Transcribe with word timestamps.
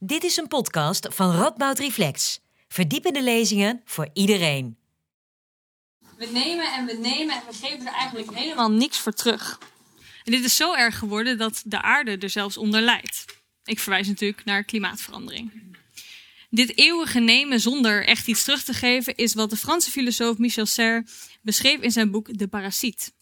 Dit 0.00 0.24
is 0.24 0.36
een 0.36 0.48
podcast 0.48 1.06
van 1.10 1.36
Radboud 1.36 1.78
Reflex. 1.78 2.40
Verdiepende 2.68 3.22
lezingen 3.22 3.82
voor 3.84 4.08
iedereen. 4.12 4.76
We 6.16 6.26
nemen 6.32 6.72
en 6.72 6.86
we 6.86 6.92
nemen 6.92 7.34
en 7.34 7.42
we 7.48 7.66
geven 7.66 7.86
er 7.86 7.92
eigenlijk 7.92 8.34
helemaal 8.34 8.70
niks 8.70 8.98
voor 8.98 9.12
terug. 9.12 9.58
En 10.24 10.32
dit 10.32 10.44
is 10.44 10.56
zo 10.56 10.74
erg 10.74 10.98
geworden 10.98 11.38
dat 11.38 11.62
de 11.64 11.82
aarde 11.82 12.18
er 12.18 12.30
zelfs 12.30 12.56
onder 12.56 12.80
lijdt. 12.80 13.24
Ik 13.64 13.78
verwijs 13.78 14.06
natuurlijk 14.06 14.44
naar 14.44 14.64
klimaatverandering. 14.64 15.76
Dit 16.50 16.78
eeuwige 16.78 17.20
nemen 17.20 17.60
zonder 17.60 18.06
echt 18.06 18.26
iets 18.28 18.44
terug 18.44 18.62
te 18.62 18.72
geven 18.72 19.14
is 19.16 19.34
wat 19.34 19.50
de 19.50 19.56
Franse 19.56 19.90
filosoof 19.90 20.38
Michel 20.38 20.66
Serre 20.66 21.06
beschreef 21.42 21.80
in 21.80 21.92
zijn 21.92 22.10
boek 22.10 22.38
De 22.38 22.48
Parasiet. 22.48 23.12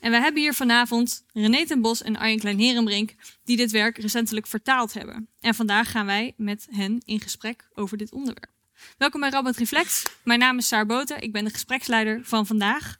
En 0.00 0.10
we 0.10 0.16
hebben 0.16 0.42
hier 0.42 0.54
vanavond 0.54 1.24
René 1.32 1.66
ten 1.66 1.80
Bos 1.80 2.02
en 2.02 2.16
Arjen 2.16 2.38
Klein-Herenbrink 2.38 3.14
die 3.44 3.56
dit 3.56 3.70
werk 3.70 3.98
recentelijk 3.98 4.46
vertaald 4.46 4.94
hebben. 4.94 5.28
En 5.40 5.54
vandaag 5.54 5.90
gaan 5.90 6.06
wij 6.06 6.34
met 6.36 6.66
hen 6.70 7.02
in 7.04 7.20
gesprek 7.20 7.68
over 7.74 7.96
dit 7.96 8.12
onderwerp. 8.12 8.52
Welkom 8.98 9.20
bij 9.20 9.30
Rabbit 9.30 9.56
Reflex. 9.56 10.06
Mijn 10.24 10.38
naam 10.38 10.58
is 10.58 10.66
Saar 10.66 10.86
Boten. 10.86 11.22
Ik 11.22 11.32
ben 11.32 11.44
de 11.44 11.50
gespreksleider 11.50 12.20
van 12.22 12.46
vandaag. 12.46 12.96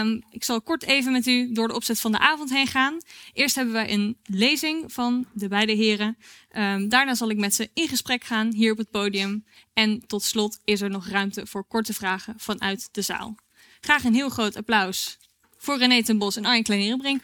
Um, 0.00 0.22
ik 0.30 0.44
zal 0.44 0.62
kort 0.62 0.82
even 0.82 1.12
met 1.12 1.26
u 1.26 1.52
door 1.52 1.68
de 1.68 1.74
opzet 1.74 2.00
van 2.00 2.12
de 2.12 2.18
avond 2.18 2.50
heen 2.50 2.66
gaan. 2.66 3.00
Eerst 3.32 3.54
hebben 3.54 3.74
wij 3.74 3.92
een 3.92 4.16
lezing 4.24 4.92
van 4.92 5.26
de 5.32 5.48
beide 5.48 5.72
heren. 5.72 6.16
Um, 6.56 6.88
daarna 6.88 7.14
zal 7.14 7.30
ik 7.30 7.36
met 7.36 7.54
ze 7.54 7.70
in 7.74 7.88
gesprek 7.88 8.24
gaan 8.24 8.52
hier 8.52 8.72
op 8.72 8.78
het 8.78 8.90
podium. 8.90 9.44
En 9.72 10.06
tot 10.06 10.22
slot 10.22 10.60
is 10.64 10.80
er 10.80 10.90
nog 10.90 11.08
ruimte 11.08 11.46
voor 11.46 11.64
korte 11.64 11.94
vragen 11.94 12.34
vanuit 12.36 12.88
de 12.92 13.02
zaal. 13.02 13.34
Graag 13.80 14.04
een 14.04 14.14
heel 14.14 14.28
groot 14.28 14.56
applaus 14.56 15.18
voor 15.58 15.78
René 15.78 16.02
ten 16.02 16.18
Bos 16.18 16.36
en 16.36 16.44
Arjen 16.44 16.62
Kleinerenbrink. 16.62 17.22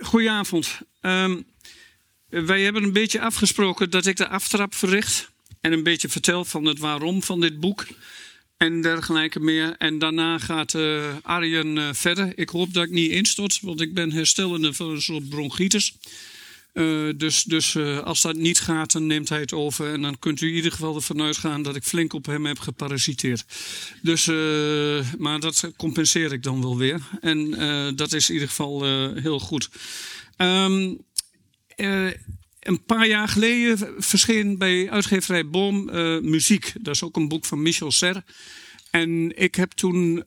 Goedenavond. 0.00 0.78
Um, 1.00 1.46
wij 2.28 2.62
hebben 2.62 2.82
een 2.82 2.92
beetje 2.92 3.20
afgesproken 3.20 3.90
dat 3.90 4.06
ik 4.06 4.16
de 4.16 4.28
aftrap 4.28 4.74
verricht. 4.74 5.30
En 5.60 5.72
een 5.72 5.82
beetje 5.82 6.08
vertel 6.08 6.44
van 6.44 6.64
het 6.64 6.78
waarom 6.78 7.22
van 7.22 7.40
dit 7.40 7.60
boek. 7.60 7.86
En 8.56 8.82
dergelijke 8.82 9.40
meer. 9.40 9.74
En 9.78 9.98
daarna 9.98 10.38
gaat 10.38 10.74
uh, 10.74 11.14
Arjen 11.22 11.76
uh, 11.76 11.88
verder. 11.92 12.32
Ik 12.38 12.48
hoop 12.48 12.74
dat 12.74 12.84
ik 12.84 12.90
niet 12.90 13.10
instort, 13.10 13.58
want 13.60 13.80
ik 13.80 13.94
ben 13.94 14.12
herstellende 14.12 14.74
van 14.74 14.90
een 14.90 15.02
soort 15.02 15.28
bronchitis. 15.28 15.94
Uh, 16.74 17.12
dus 17.16 17.42
dus 17.42 17.76
als 18.04 18.20
dat 18.22 18.36
niet 18.36 18.60
gaat, 18.60 18.92
dan 18.92 19.06
neemt 19.06 19.28
hij 19.28 19.40
het 19.40 19.52
over. 19.52 19.92
En 19.92 20.02
dan 20.02 20.18
kunt 20.18 20.40
u 20.40 20.48
in 20.48 20.54
ieder 20.54 20.72
geval 20.72 20.94
ervan 20.94 21.22
uitgaan 21.22 21.62
dat 21.62 21.76
ik 21.76 21.82
flink 21.82 22.12
op 22.12 22.26
hem 22.26 22.46
heb 22.46 22.58
geparasiteerd. 22.58 23.44
Dus, 24.02 24.26
maar 25.18 25.40
dat 25.40 25.70
compenseer 25.76 26.32
ik 26.32 26.42
dan 26.42 26.60
wel 26.60 26.76
weer. 26.76 27.00
En 27.20 27.50
dat 27.96 28.12
is 28.12 28.28
in 28.28 28.34
ieder 28.34 28.48
geval 28.48 28.84
heel 29.14 29.38
goed. 29.38 29.68
Uh, 30.38 32.10
een 32.60 32.84
paar 32.86 33.06
jaar 33.06 33.28
geleden 33.28 33.94
verscheen 33.98 34.58
bij 34.58 34.90
uitgeverij 34.90 35.48
Boom 35.48 35.84
Muziek. 36.30 36.72
Dat 36.80 36.94
is 36.94 37.02
ook 37.02 37.16
een 37.16 37.28
boek 37.28 37.44
van 37.44 37.62
Michel 37.62 37.90
Serre. 37.90 38.24
En 38.90 39.38
ik 39.38 39.54
heb 39.54 39.70
toen 39.70 40.16
uh, 40.16 40.24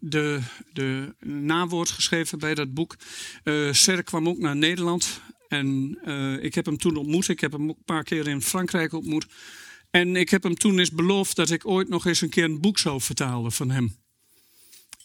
de, 0.00 0.40
de 0.72 1.14
nawoord 1.24 1.90
geschreven 1.90 2.38
bij 2.38 2.54
dat 2.54 2.74
boek. 2.74 2.96
Uh, 3.44 3.98
kwam 4.04 4.28
ook 4.28 4.38
naar 4.38 4.56
Nederland. 4.56 5.20
En 5.54 5.98
ik 6.42 6.54
heb 6.54 6.66
hem 6.66 6.78
toen 6.78 6.96
ontmoet. 6.96 7.28
Ik 7.28 7.40
heb 7.40 7.52
hem 7.52 7.68
een 7.68 7.76
paar 7.84 8.04
keer 8.04 8.28
in 8.28 8.42
Frankrijk 8.42 8.92
ontmoet. 8.92 9.26
En 9.90 10.16
ik 10.16 10.30
heb 10.30 10.42
hem 10.42 10.54
toen 10.54 10.78
eens 10.78 10.90
beloofd 10.90 11.36
dat 11.36 11.50
ik 11.50 11.66
ooit 11.66 11.88
nog 11.88 12.06
eens 12.06 12.20
een 12.20 12.28
keer 12.28 12.44
een 12.44 12.60
boek 12.60 12.78
zou 12.78 13.00
vertalen 13.00 13.52
van 13.52 13.70
hem. 13.70 13.96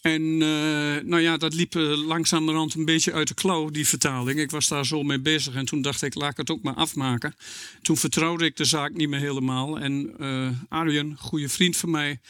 En 0.00 0.22
uh, 0.22 0.96
nou 1.02 1.20
ja, 1.20 1.36
dat 1.36 1.54
liep 1.54 1.74
langzamerhand 2.06 2.74
een 2.74 2.84
beetje 2.84 3.12
uit 3.12 3.28
de 3.28 3.34
klauw, 3.34 3.70
die 3.70 3.88
vertaling. 3.88 4.40
Ik 4.40 4.50
was 4.50 4.68
daar 4.68 4.86
zo 4.86 5.02
mee 5.02 5.20
bezig 5.20 5.54
en 5.54 5.64
toen 5.64 5.82
dacht 5.82 6.02
ik, 6.02 6.14
laat 6.14 6.30
ik 6.30 6.36
het 6.36 6.50
ook 6.50 6.62
maar 6.62 6.74
afmaken. 6.74 7.34
Toen 7.82 7.96
vertrouwde 7.96 8.44
ik 8.44 8.56
de 8.56 8.64
zaak 8.64 8.92
niet 8.92 9.08
meer 9.08 9.20
helemaal. 9.20 9.78
En 9.78 10.14
uh, 10.20 10.48
Arjen, 10.68 11.16
goede 11.18 11.48
vriend 11.48 11.76
van 11.76 11.90
mij, 11.90 12.20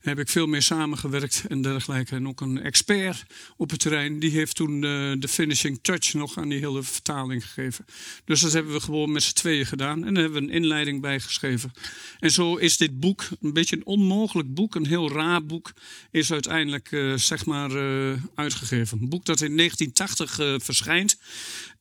heb 0.00 0.18
ik 0.18 0.28
veel 0.28 0.46
mee 0.46 0.60
samengewerkt 0.60 1.44
en 1.48 1.62
dergelijke. 1.62 2.14
En 2.14 2.28
ook 2.28 2.40
een 2.40 2.62
expert 2.62 3.24
op 3.56 3.70
het 3.70 3.80
terrein, 3.80 4.18
die 4.18 4.30
heeft 4.30 4.56
toen 4.56 4.80
de, 4.80 5.16
de 5.18 5.28
finishing 5.28 5.78
touch 5.82 6.14
nog 6.14 6.38
aan 6.38 6.48
die 6.48 6.58
hele 6.58 6.82
vertaling 6.82 7.46
gegeven. 7.46 7.84
Dus 8.24 8.40
dat 8.40 8.52
hebben 8.52 8.72
we 8.72 8.80
gewoon 8.80 9.12
met 9.12 9.22
z'n 9.22 9.34
tweeën 9.34 9.66
gedaan. 9.66 10.04
En 10.04 10.14
daar 10.14 10.22
hebben 10.22 10.42
we 10.42 10.48
een 10.48 10.54
inleiding 10.54 11.00
bij 11.00 11.20
geschreven. 11.20 11.72
En 12.18 12.30
zo 12.30 12.56
is 12.56 12.76
dit 12.76 13.00
boek, 13.00 13.28
een 13.40 13.52
beetje 13.52 13.76
een 13.76 13.86
onmogelijk 13.86 14.54
boek, 14.54 14.74
een 14.74 14.86
heel 14.86 15.12
raar 15.12 15.44
boek, 15.44 15.72
is 16.10 16.32
uiteindelijk 16.32 16.90
uh, 16.90 17.16
zeg 17.16 17.44
maar 17.44 17.70
uh, 17.70 18.12
uitgegeven. 18.34 18.98
Een 19.00 19.08
boek 19.08 19.24
dat 19.24 19.40
in 19.40 19.56
1980 19.56 20.40
uh, 20.40 20.54
verschijnt. 20.58 21.18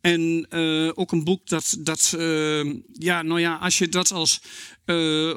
En 0.07 0.47
uh, 0.49 0.91
ook 0.95 1.11
een 1.11 1.23
boek 1.23 1.47
dat, 1.47 1.77
dat 1.79 2.13
uh, 2.17 2.73
ja, 2.93 3.21
nou 3.21 3.39
ja, 3.39 3.55
als 3.55 3.77
je 3.77 3.89
dat 3.89 4.11
als 4.11 4.41
uh, 4.85 5.33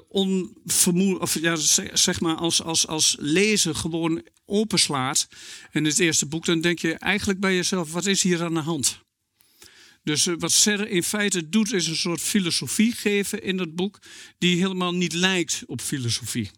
of 1.19 1.41
ja, 1.41 1.56
zeg 1.92 2.20
maar 2.20 2.36
als, 2.36 2.62
als, 2.62 2.86
als 2.86 3.16
lezer 3.19 3.75
gewoon 3.75 4.22
openslaat 4.44 5.28
in 5.72 5.84
het 5.84 5.98
eerste 5.98 6.26
boek, 6.26 6.44
dan 6.44 6.60
denk 6.60 6.78
je 6.78 6.94
eigenlijk 6.94 7.41
bij 7.41 7.54
jezelf, 7.54 7.92
wat 7.92 8.06
is 8.06 8.22
hier 8.22 8.42
aan 8.42 8.54
de 8.54 8.60
hand? 8.60 9.00
Dus 10.03 10.28
wat 10.38 10.53
Serre 10.53 10.91
in 10.91 11.03
feite 11.03 11.48
doet, 11.48 11.72
is 11.72 11.86
een 11.86 11.97
soort 11.97 12.20
filosofie 12.20 12.92
geven 12.92 13.42
in 13.42 13.56
dat 13.56 13.75
boek, 13.75 13.98
die 14.38 14.56
helemaal 14.56 14.94
niet 14.94 15.12
lijkt 15.12 15.62
op 15.66 15.80
filosofie. 15.80 16.50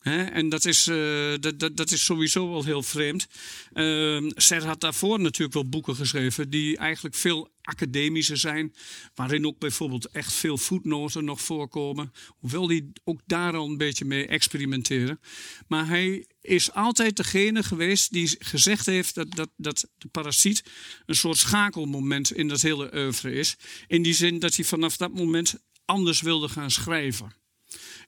En 0.00 0.48
dat 0.48 0.64
is, 0.64 0.88
uh, 0.88 1.34
dat, 1.40 1.58
dat, 1.58 1.76
dat 1.76 1.90
is 1.90 2.04
sowieso 2.04 2.50
wel 2.50 2.64
heel 2.64 2.82
vreemd. 2.82 3.26
Uh, 3.72 4.30
Ser 4.34 4.66
had 4.66 4.80
daarvoor 4.80 5.20
natuurlijk 5.20 5.54
wel 5.54 5.68
boeken 5.68 5.96
geschreven 5.96 6.50
die 6.50 6.76
eigenlijk 6.76 7.14
veel 7.14 7.50
academischer 7.62 8.36
zijn. 8.36 8.74
Waarin 9.14 9.46
ook 9.46 9.58
bijvoorbeeld 9.58 10.10
echt 10.10 10.32
veel 10.32 10.58
voetnoten 10.58 11.24
nog 11.24 11.40
voorkomen. 11.40 12.12
Hoewel 12.38 12.66
die 12.66 12.92
ook 13.04 13.20
daar 13.26 13.56
al 13.56 13.68
een 13.68 13.76
beetje 13.76 14.04
mee 14.04 14.26
experimenteren. 14.26 15.20
Maar 15.68 15.86
hij 15.86 16.26
is 16.40 16.72
altijd 16.72 17.16
degene 17.16 17.62
geweest 17.62 18.12
die 18.12 18.36
gezegd 18.38 18.86
heeft 18.86 19.14
dat, 19.14 19.30
dat, 19.30 19.50
dat 19.56 19.88
de 19.98 20.08
parasiet 20.08 20.62
een 21.06 21.14
soort 21.14 21.38
schakelmoment 21.38 22.32
in 22.32 22.48
dat 22.48 22.60
hele 22.60 22.94
oeuvre 22.94 23.32
is. 23.32 23.56
In 23.86 24.02
die 24.02 24.14
zin 24.14 24.38
dat 24.38 24.56
hij 24.56 24.64
vanaf 24.64 24.96
dat 24.96 25.12
moment 25.12 25.54
anders 25.84 26.20
wilde 26.20 26.48
gaan 26.48 26.70
schrijven. 26.70 27.39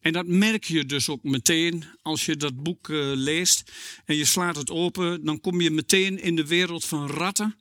En 0.03 0.13
dat 0.13 0.27
merk 0.27 0.65
je 0.65 0.87
dus 0.87 1.09
ook 1.09 1.23
meteen 1.23 1.85
als 2.03 2.27
je 2.27 2.37
dat 2.37 2.63
boek 2.63 2.89
uh, 2.89 3.13
leest 3.15 3.73
en 4.05 4.17
je 4.17 4.25
slaat 4.25 4.57
het 4.57 4.71
open. 4.71 5.25
Dan 5.25 5.41
kom 5.41 5.61
je 5.61 5.71
meteen 5.71 6.19
in 6.19 6.37
de 6.37 6.47
wereld 6.47 6.85
van 6.85 7.07
ratten 7.07 7.57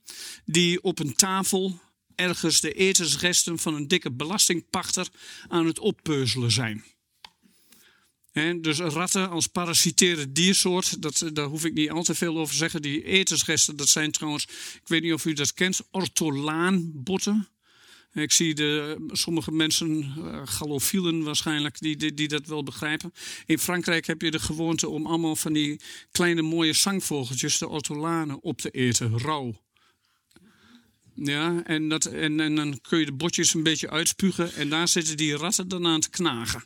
die 0.45 0.83
op 0.83 0.99
een 0.99 1.15
tafel 1.15 1.79
ergens 2.15 2.61
de 2.61 2.73
etensresten 2.73 3.59
van 3.59 3.73
een 3.73 3.87
dikke 3.87 4.11
belastingpachter 4.11 5.07
aan 5.47 5.65
het 5.65 5.79
oppeuzelen 5.79 6.51
zijn. 6.51 6.83
He, 8.31 8.59
dus 8.59 8.77
ratten 8.77 9.29
als 9.29 9.47
parasitaire 9.47 10.31
diersoort, 10.31 11.01
dat, 11.01 11.29
daar 11.33 11.45
hoef 11.45 11.65
ik 11.65 11.73
niet 11.73 11.89
al 11.89 12.03
te 12.03 12.15
veel 12.15 12.37
over 12.37 12.51
te 12.51 12.57
zeggen. 12.57 12.81
Die 12.81 13.03
etensresten, 13.03 13.75
dat 13.75 13.89
zijn 13.89 14.11
trouwens, 14.11 14.43
ik 14.73 14.87
weet 14.87 15.01
niet 15.01 15.13
of 15.13 15.25
u 15.25 15.33
dat 15.33 15.53
kent, 15.53 15.81
ortolaanbotten. 15.91 17.47
Ik 18.13 18.31
zie 18.31 18.53
de, 18.53 18.97
sommige 19.11 19.51
mensen, 19.51 20.13
uh, 20.17 20.41
galofielen 20.45 21.23
waarschijnlijk, 21.23 21.79
die, 21.79 21.95
die, 21.95 22.13
die, 22.13 22.27
dat 22.27 22.45
wel 22.47 22.63
begrijpen. 22.63 23.13
In 23.45 23.59
Frankrijk 23.59 24.07
heb 24.07 24.21
je 24.21 24.31
de 24.31 24.39
gewoonte 24.39 24.89
om 24.89 25.05
allemaal 25.05 25.35
van 25.35 25.53
die 25.53 25.79
kleine 26.11 26.41
mooie 26.41 26.73
zangvogeltjes, 26.73 27.57
de 27.57 27.67
ortolanen, 27.67 28.41
op 28.41 28.57
te 28.57 28.69
eten, 28.69 29.17
rauw. 29.19 29.53
Ja, 31.15 31.63
en, 31.63 31.89
dat, 31.89 32.05
en, 32.05 32.39
en 32.39 32.55
dan 32.55 32.79
kun 32.81 32.99
je 32.99 33.05
de 33.05 33.11
botjes 33.11 33.53
een 33.53 33.63
beetje 33.63 33.89
uitspugen 33.89 34.53
en 34.53 34.69
daar 34.69 34.87
zitten 34.87 35.17
die 35.17 35.37
ratten 35.37 35.67
dan 35.67 35.87
aan 35.87 35.99
te 35.99 36.09
knagen. 36.09 36.63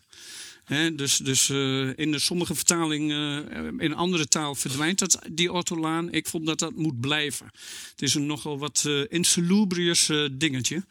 Dus 0.96 1.18
dus 1.18 1.50
uh, 1.50 1.90
in 1.96 2.12
de 2.12 2.20
sommige 2.20 2.56
vertalingen, 2.56 3.48
uh, 3.58 3.86
in 3.86 3.94
andere 3.94 4.28
taal 4.28 4.56
verdwijnt 4.56 5.00
dat, 5.00 5.20
die 5.32 5.52
ortolaan. 5.52 6.12
Ik 6.12 6.28
vond 6.28 6.46
dat 6.46 6.60
dat 6.60 6.76
moet 6.76 7.00
blijven. 7.00 7.46
Het 7.92 8.02
is 8.02 8.14
een 8.14 8.26
nogal 8.26 8.58
wat 8.58 8.84
uh, 8.88 10.30
dingetje. 10.32 10.84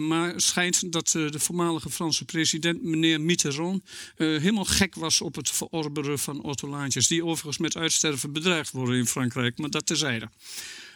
maar 0.00 0.28
het 0.28 0.42
schijnt 0.42 0.92
dat 0.92 1.08
de 1.08 1.38
voormalige 1.38 1.90
Franse 1.90 2.24
president, 2.24 2.82
meneer 2.82 3.20
Mitterrand, 3.20 3.82
helemaal 4.16 4.64
gek 4.64 4.94
was 4.94 5.20
op 5.20 5.34
het 5.34 5.50
verorberen 5.50 6.18
van 6.18 6.42
ortolaantjes. 6.42 7.06
Die 7.06 7.24
overigens 7.24 7.58
met 7.58 7.76
uitsterven 7.76 8.32
bedreigd 8.32 8.70
worden 8.70 8.96
in 8.96 9.06
Frankrijk, 9.06 9.58
maar 9.58 9.70
dat 9.70 9.86
terzijde. 9.86 10.28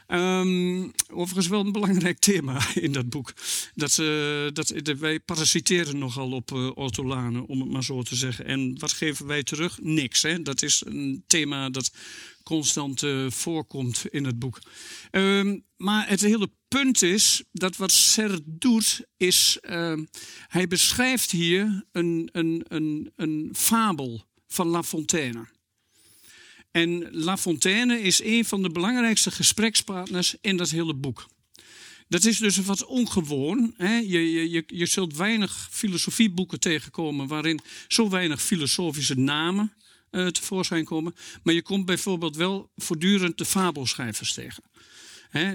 Um, 0.08 0.92
overigens 1.12 1.46
wel 1.46 1.60
een 1.60 1.72
belangrijk 1.72 2.18
thema 2.18 2.60
in 2.74 2.92
dat 2.92 3.08
boek. 3.08 3.32
Dat, 3.74 3.94
dat, 4.54 4.72
dat 4.82 4.98
wij 4.98 5.20
parasiteren 5.20 5.98
nogal 5.98 6.32
op 6.32 6.50
uh, 6.50 6.70
om 7.46 7.60
het 7.60 7.70
maar 7.70 7.84
zo 7.84 8.02
te 8.02 8.16
zeggen. 8.16 8.46
En 8.46 8.78
wat 8.78 8.92
geven 8.92 9.26
wij 9.26 9.42
terug? 9.42 9.78
Niks. 9.82 10.22
Hè? 10.22 10.42
Dat 10.42 10.62
is 10.62 10.82
een 10.86 11.24
thema 11.26 11.70
dat 11.70 11.92
constant 12.42 13.02
uh, 13.02 13.30
voorkomt 13.30 14.04
in 14.10 14.24
het 14.24 14.38
boek. 14.38 14.58
Um, 15.10 15.64
maar 15.76 16.08
het 16.08 16.20
hele 16.20 16.50
punt 16.68 17.02
is 17.02 17.42
dat 17.52 17.76
wat 17.76 17.92
Ser 17.92 18.40
doet, 18.44 19.00
is 19.16 19.58
hij 20.48 20.66
beschrijft 20.68 21.30
hier 21.30 21.84
een, 21.92 22.28
een, 22.32 22.64
een, 22.68 23.12
een 23.16 23.50
fabel 23.52 24.24
van 24.46 24.66
La 24.66 24.82
Fontaine. 24.82 25.53
En 26.74 27.08
La 27.10 27.36
Fontaine 27.36 28.00
is 28.00 28.22
een 28.22 28.44
van 28.44 28.62
de 28.62 28.70
belangrijkste 28.70 29.30
gesprekspartners 29.30 30.34
in 30.40 30.56
dat 30.56 30.70
hele 30.70 30.94
boek. 30.94 31.26
Dat 32.08 32.24
is 32.24 32.38
dus 32.38 32.56
wat 32.56 32.84
ongewoon. 32.84 33.74
Hè? 33.76 33.96
Je, 33.96 34.50
je, 34.50 34.64
je 34.66 34.86
zult 34.86 35.16
weinig 35.16 35.68
filosofieboeken 35.70 36.60
tegenkomen 36.60 37.26
waarin 37.26 37.60
zo 37.88 38.08
weinig 38.08 38.42
filosofische 38.42 39.14
namen 39.14 39.72
uh, 40.10 40.26
tevoorschijn 40.26 40.84
komen. 40.84 41.14
Maar 41.42 41.54
je 41.54 41.62
komt 41.62 41.86
bijvoorbeeld 41.86 42.36
wel 42.36 42.70
voortdurend 42.76 43.38
de 43.38 43.44
fabelschrijvers 43.44 44.32
tegen. 44.32 44.62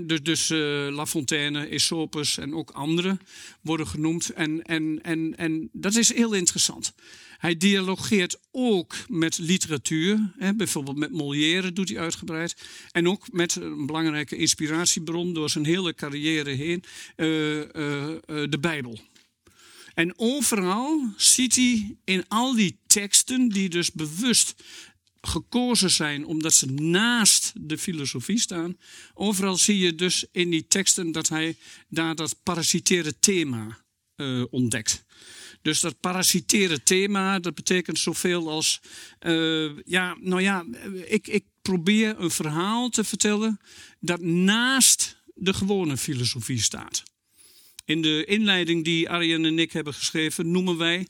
Dus 0.07 0.23
dus 0.23 0.49
uh, 0.49 0.87
La 0.89 1.05
Fontaine, 1.05 1.69
Aesopus 1.69 2.37
en 2.37 2.53
ook 2.53 2.71
anderen 2.71 3.19
worden 3.61 3.87
genoemd. 3.87 4.29
En, 4.29 4.63
en, 4.63 4.99
en, 5.01 5.37
en 5.37 5.69
dat 5.71 5.95
is 5.95 6.13
heel 6.13 6.33
interessant. 6.33 6.93
Hij 7.39 7.57
dialogeert 7.57 8.39
ook 8.51 8.95
met 9.07 9.37
literatuur. 9.37 10.33
Hè, 10.37 10.55
bijvoorbeeld 10.55 10.97
met 10.97 11.11
Molière 11.11 11.73
doet 11.73 11.89
hij 11.89 11.99
uitgebreid. 11.99 12.55
En 12.91 13.07
ook 13.07 13.31
met 13.31 13.55
een 13.55 13.85
belangrijke 13.85 14.35
inspiratiebron 14.35 15.33
door 15.33 15.49
zijn 15.49 15.65
hele 15.65 15.93
carrière 15.93 16.49
heen, 16.49 16.83
uh, 17.17 17.57
uh, 17.57 17.65
de 18.25 18.57
Bijbel. 18.59 18.99
En 19.93 20.13
overal 20.17 21.13
ziet 21.17 21.55
hij 21.55 21.97
in 22.03 22.27
al 22.27 22.55
die 22.55 22.79
teksten, 22.87 23.49
die 23.49 23.69
dus 23.69 23.91
bewust 23.91 24.55
gekozen 25.21 25.91
zijn 25.91 26.25
omdat 26.25 26.53
ze 26.53 26.65
naast 26.65 27.53
de 27.55 27.77
filosofie 27.77 28.39
staan. 28.39 28.77
Overal 29.13 29.57
zie 29.57 29.77
je 29.77 29.95
dus 29.95 30.25
in 30.31 30.49
die 30.49 30.67
teksten 30.67 31.11
dat 31.11 31.29
hij 31.29 31.57
daar 31.87 32.15
dat 32.15 32.43
parasitaire 32.43 33.19
thema 33.19 33.77
ontdekt. 34.49 35.05
Dus 35.61 35.79
dat 35.79 35.99
parasitaire 35.99 36.83
thema, 36.83 37.39
dat 37.39 37.55
betekent 37.55 37.99
zoveel 37.99 38.49
als, 38.49 38.79
uh, 39.21 39.71
ja, 39.85 40.17
nou 40.19 40.41
ja, 40.41 40.65
ik, 41.05 41.27
ik 41.27 41.43
probeer 41.61 42.19
een 42.19 42.31
verhaal 42.31 42.89
te 42.89 43.03
vertellen 43.03 43.59
dat 43.99 44.21
naast 44.21 45.17
de 45.33 45.53
gewone 45.53 45.97
filosofie 45.97 46.61
staat. 46.61 47.03
In 47.85 48.01
de 48.01 48.25
inleiding 48.25 48.83
die 48.83 49.09
Arjen 49.09 49.45
en 49.45 49.59
ik 49.59 49.71
hebben 49.71 49.93
geschreven, 49.93 50.51
noemen 50.51 50.77
wij 50.77 51.07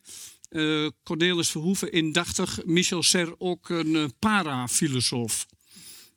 uh, 0.50 0.90
Cornelis 1.04 1.50
Verhoeven 1.50 1.92
indachtig 1.92 2.66
Michel 2.66 3.04
Serre 3.04 3.40
ook 3.40 3.70
een 3.70 3.94
uh, 3.96 4.06
parafilosoof. 4.20 5.46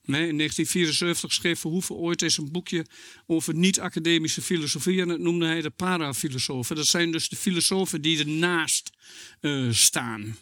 In 0.04 0.12
1974 0.12 1.32
schreef 1.32 1.60
Verhoeven 1.60 1.94
ooit 1.94 2.22
eens 2.22 2.38
een 2.38 2.52
boekje 2.52 2.87
over 3.26 3.54
niet-academische 3.54 4.43
filosofie 4.43 5.00
en 5.00 5.08
dat 5.08 5.19
noemde 5.19 5.46
hij 5.46 5.60
de 5.60 5.70
parafilosofen. 5.70 6.76
Dat 6.76 6.87
zijn 6.87 7.12
dus 7.12 7.28
de 7.28 7.37
filosofen 7.37 8.02
die 8.02 8.19
ernaast 8.19 8.90
uh, 9.40 9.72
staan. 9.72 10.37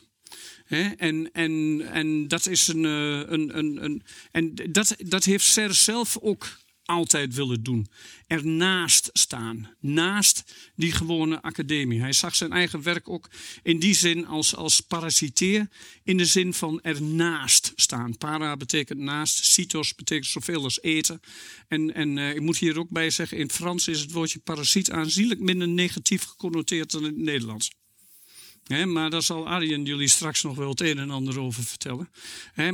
en, 0.97 1.33
en, 1.33 1.81
en 1.93 2.29
dat 2.29 2.47
is 2.47 2.69
een. 2.69 2.85
een, 2.85 3.59
een, 3.59 3.85
een 3.85 4.03
en 4.31 4.55
dat, 4.71 4.97
dat 4.99 5.25
heeft 5.25 5.45
Serre 5.45 5.73
zelf 5.73 6.19
ook 6.19 6.60
altijd 6.91 7.35
willen 7.35 7.63
doen. 7.63 7.87
Ernaast 8.27 9.11
staan. 9.13 9.75
Naast 9.81 10.55
die 10.77 10.93
gewone 10.93 11.43
academie. 11.43 12.01
Hij 12.01 12.13
zag 12.13 12.35
zijn 12.35 12.53
eigen 12.53 12.83
werk 12.83 13.09
ook 13.09 13.31
in 13.63 13.79
die 13.79 13.95
zin 13.95 14.27
als, 14.27 14.57
als 14.57 14.81
parasiteer. 14.81 15.69
In 16.05 16.17
de 16.17 16.25
zin 16.25 16.55
van 16.55 16.81
ernaast 16.83 17.73
staan. 17.75 18.17
Para 18.17 18.57
betekent 18.57 18.99
naast. 18.99 19.45
Cytos 19.45 19.95
betekent 19.95 20.27
zoveel 20.27 20.63
als 20.63 20.83
eten. 20.83 21.21
En, 21.69 21.95
en 21.95 22.17
uh, 22.17 22.35
ik 22.35 22.41
moet 22.41 22.59
hier 22.59 22.79
ook 22.79 22.91
bij 22.91 23.11
zeggen. 23.11 23.39
In 23.39 23.51
Frans 23.51 23.89
is 23.89 24.01
het 24.01 24.13
woordje 24.13 24.39
parasiet 24.39 24.91
aanzienlijk 24.91 25.41
minder 25.41 25.69
negatief 25.69 26.25
geconnoteerd 26.25 26.91
dan 26.91 27.01
in 27.01 27.07
het 27.07 27.25
Nederlands 27.25 27.71
maar 28.71 29.11
daar 29.11 29.23
zal 29.23 29.49
Arjen 29.49 29.85
jullie 29.85 30.09
straks 30.09 30.43
nog 30.43 30.57
wel 30.57 30.69
het 30.69 30.81
een 30.81 30.99
en 30.99 31.11
ander 31.11 31.41
over 31.41 31.65
vertellen. 31.65 32.09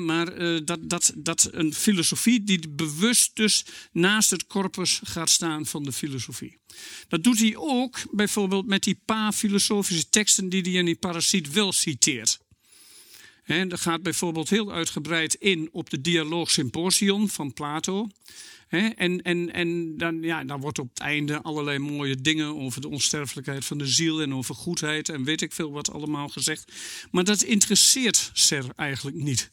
maar 0.05 0.39
uh, 0.39 0.61
dat, 0.65 0.79
dat, 0.83 1.13
dat 1.17 1.49
een 1.53 1.75
filosofie 1.75 2.45
die 2.45 2.69
bewust 2.69 3.37
dus 3.37 3.65
naast 3.93 4.31
het 4.31 4.47
corpus 4.47 5.01
gaat 5.05 5.31
staan 5.31 5.67
van 5.67 5.83
de 5.83 5.93
filosofie. 5.93 6.59
Dat 7.09 7.25
doet 7.25 7.39
hij 7.39 7.57
ook 7.57 7.99
bijvoorbeeld 8.11 8.67
met 8.67 8.83
die 8.83 9.01
paar 9.05 9.33
filosofische 9.33 10.09
teksten 10.09 10.49
die 10.49 10.63
hij 10.63 10.73
in 10.73 10.85
die 10.85 10.97
parasiet 10.97 11.53
wel 11.53 11.73
citeert. 11.73 12.39
He, 13.47 13.67
dat 13.67 13.81
gaat 13.81 14.03
bijvoorbeeld 14.03 14.51
heel 14.51 14.73
uitgebreid 14.73 15.35
in 15.35 15.69
op 15.73 15.91
de 15.91 16.01
dialoog 16.01 16.51
symposion 16.51 17.29
van 17.29 17.53
Plato 17.53 18.09
en 18.69 19.23
en, 19.23 19.53
en 19.53 19.97
dan, 19.97 20.23
ja, 20.23 20.45
dan 20.45 20.61
wordt 20.61 20.79
op 20.79 20.89
het 20.89 21.01
einde 21.01 21.43
allerlei 21.43 21.79
mooie 21.79 22.21
dingen 22.21 22.57
over 22.57 22.81
de 22.81 22.89
onsterfelijkheid 22.89 23.65
van 23.65 23.79
de 23.79 23.87
ziel 23.87 24.23
en 24.23 24.35
over 24.35 24.55
goedheid 24.55 25.09
en 25.09 25.25
weet 25.25 25.43
ik 25.43 25.53
veel 25.53 25.73
wat 25.73 25.93
allemaal 25.93 26.29
gezegd. 26.29 26.73
Maar 27.11 27.25
dat 27.25 27.43
interesseert 27.43 28.31
Ser 28.33 28.65
eigenlijk 28.77 29.17
niet. 29.17 29.51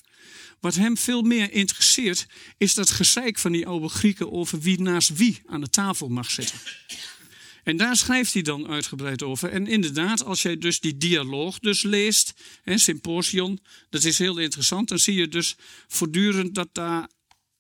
Wat 0.60 0.76
hem 0.76 0.98
veel 0.98 1.22
meer 1.22 1.52
interesseert, 1.52 2.28
is 2.58 2.74
dat 2.74 2.90
gezeik 2.90 3.40
van 3.40 3.52
die 3.52 3.68
oude 3.68 3.90
Grieken 3.90 4.32
over 4.32 4.60
wie 4.60 4.82
naast 4.82 5.16
wie 5.16 5.42
aan 5.46 5.62
de 5.62 5.70
tafel 5.70 6.08
mag 6.10 6.32
zitten. 6.32 6.58
En 7.64 7.78
daar 7.78 7.96
schrijft 7.96 8.34
hij 8.34 8.42
dan 8.42 8.68
uitgebreid 8.68 9.24
over. 9.24 9.50
En 9.50 9.68
inderdaad, 9.68 10.24
als 10.24 10.42
jij 10.42 10.58
dus 10.58 10.80
die 10.80 10.98
dialoog 10.98 11.60
dus 11.60 11.84
leest, 11.84 12.34
hè, 12.62 12.78
symposion, 12.78 13.60
dat 13.90 14.04
is 14.04 14.18
heel 14.18 14.38
interessant. 14.38 14.90
Dan 14.90 15.00
zie 15.00 15.16
je 15.16 15.28
dus 15.28 15.56
voortdurend 15.88 16.56
dat 16.56 16.70
daar 16.72 17.10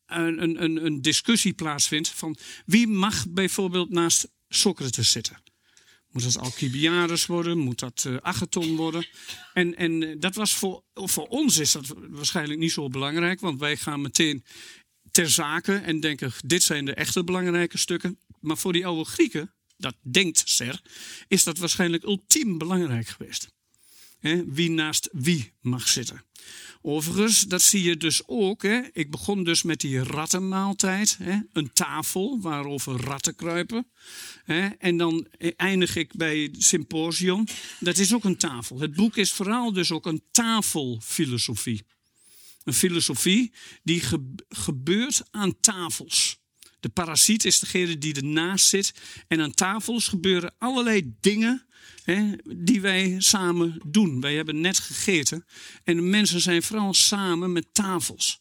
een, 0.06 0.64
een, 0.64 0.86
een 0.86 1.02
discussie 1.02 1.54
plaatsvindt 1.54 2.10
van 2.10 2.38
wie 2.66 2.88
mag 2.88 3.30
bijvoorbeeld 3.30 3.90
naast 3.90 4.28
Socrates 4.50 5.12
zitten. 5.12 5.42
Moet 6.14 6.24
dat 6.24 6.38
Alcibiades 6.38 7.26
worden? 7.26 7.58
Moet 7.58 7.80
dat 7.80 8.04
uh, 8.08 8.18
Agathon 8.22 8.76
worden? 8.76 9.08
En, 9.54 9.76
en 9.76 10.04
eh, 10.04 10.16
dat 10.20 10.36
was 10.36 10.54
voor, 10.54 10.84
voor 10.94 11.28
ons 11.28 11.58
is 11.58 11.72
dat 11.72 11.94
waarschijnlijk 12.10 12.60
niet 12.60 12.72
zo 12.72 12.88
belangrijk, 12.88 13.40
want 13.40 13.60
wij 13.60 13.78
gaan 13.78 14.02
meteen 14.02 14.44
ter 15.12 15.30
zake 15.30 15.76
en 15.76 16.00
denken: 16.00 16.32
dit 16.46 16.64
zijn 16.64 16.86
de 16.86 16.94
echte 16.94 17.24
belangrijke 17.24 17.78
stukken. 17.78 18.20
Maar 18.40 18.58
voor 18.58 18.74
die 18.74 18.86
oude 18.86 19.10
Grieken, 19.10 19.53
dat 19.78 19.96
denkt 20.02 20.42
Ser, 20.46 20.81
is 21.28 21.44
dat 21.44 21.58
waarschijnlijk 21.58 22.04
ultiem 22.04 22.58
belangrijk 22.58 23.08
geweest. 23.08 23.52
wie 24.46 24.70
naast 24.70 25.10
wie 25.12 25.54
mag 25.62 25.88
zitten. 25.88 26.24
Overigens, 26.86 27.42
dat 27.42 27.62
zie 27.62 27.84
je 27.84 27.98
dus 27.98 28.22
ook. 28.28 28.64
Ik 28.94 29.12
begon 29.12 29.44
dus 29.44 29.64
met 29.64 29.80
die 29.80 30.04
rattenmaaltijd. 30.04 31.18
Een 31.54 31.74
tafel 31.74 32.42
waarover 32.42 32.96
ratten 32.96 33.36
kruipen. 33.36 33.88
En 34.78 34.98
dan 34.98 35.28
eindig 35.56 35.96
ik 35.96 36.16
bij 36.16 36.54
symposium. 36.58 37.44
Dat 37.80 37.98
is 37.98 38.14
ook 38.14 38.24
een 38.24 38.38
tafel. 38.38 38.80
Het 38.80 38.94
boek 38.94 39.18
is 39.18 39.34
vooral 39.34 39.74
dus 39.74 39.92
ook 39.92 40.06
een 40.06 40.24
tafelfilosofie. 40.31 41.86
Een 42.64 42.74
filosofie 42.74 43.54
die 43.84 44.04
gebeurt 44.50 45.24
aan 45.31 45.60
tafels. 45.60 46.38
De 46.83 46.89
parasiet 46.89 47.45
is 47.45 47.59
degene 47.59 47.97
die 47.97 48.13
ernaast 48.13 48.66
zit. 48.66 48.94
En 49.28 49.42
aan 49.42 49.54
tafels 49.54 50.07
gebeuren 50.07 50.56
allerlei 50.57 51.13
dingen 51.19 51.66
hè, 52.04 52.31
die 52.56 52.81
wij 52.81 53.16
samen 53.18 53.81
doen. 53.85 54.21
Wij 54.21 54.35
hebben 54.35 54.61
net 54.61 54.80
gegeten 54.80 55.45
en 55.83 55.95
de 55.95 56.02
mensen 56.02 56.42
zijn 56.42 56.63
vooral 56.63 56.94
samen 56.94 57.52
met 57.52 57.73
tafels. 57.73 58.40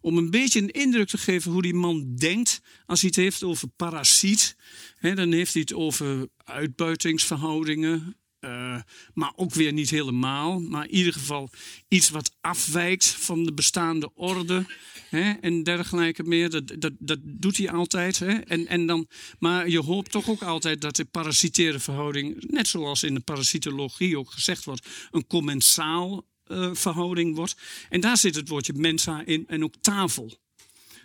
Om 0.00 0.16
een 0.16 0.30
beetje 0.30 0.60
een 0.60 0.70
indruk 0.70 1.08
te 1.08 1.18
geven 1.18 1.52
hoe 1.52 1.62
die 1.62 1.74
man 1.74 2.16
denkt 2.16 2.60
als 2.86 3.00
hij 3.00 3.08
het 3.14 3.18
heeft 3.18 3.42
over 3.42 3.68
parasiet. 3.68 4.56
Hè, 4.96 5.14
dan 5.14 5.32
heeft 5.32 5.52
hij 5.52 5.62
het 5.62 5.74
over 5.74 6.28
uitbuitingsverhoudingen, 6.36 8.16
uh, 8.44 8.80
maar 9.14 9.32
ook 9.36 9.54
weer 9.54 9.72
niet 9.72 9.90
helemaal. 9.90 10.60
Maar 10.60 10.84
in 10.84 10.94
ieder 10.94 11.12
geval 11.12 11.50
iets 11.88 12.10
wat 12.10 12.36
afwijkt 12.40 13.06
van 13.06 13.44
de 13.44 13.52
bestaande 13.52 14.10
orde. 14.14 14.66
Hè, 15.08 15.32
en 15.32 15.62
dergelijke 15.62 16.22
meer. 16.22 16.50
Dat, 16.50 16.74
dat, 16.78 16.92
dat 16.98 17.18
doet 17.22 17.56
hij 17.56 17.70
altijd. 17.70 18.18
Hè. 18.18 18.32
En, 18.32 18.66
en 18.66 18.86
dan, 18.86 19.08
maar 19.38 19.68
je 19.68 19.80
hoopt 19.80 20.10
toch 20.10 20.28
ook 20.28 20.42
altijd 20.42 20.80
dat 20.80 20.96
de 20.96 21.04
parasitaire 21.04 21.78
verhouding, 21.78 22.50
net 22.50 22.68
zoals 22.68 23.02
in 23.02 23.14
de 23.14 23.20
parasitologie 23.20 24.18
ook 24.18 24.30
gezegd 24.30 24.64
wordt, 24.64 24.88
een 25.10 25.26
commensaal 25.26 26.26
uh, 26.46 26.70
verhouding 26.72 27.36
wordt. 27.36 27.56
En 27.88 28.00
daar 28.00 28.16
zit 28.16 28.34
het 28.34 28.48
woordje 28.48 28.72
mensa 28.72 29.24
in 29.24 29.44
en 29.46 29.64
ook 29.64 29.74
tafel. 29.80 30.40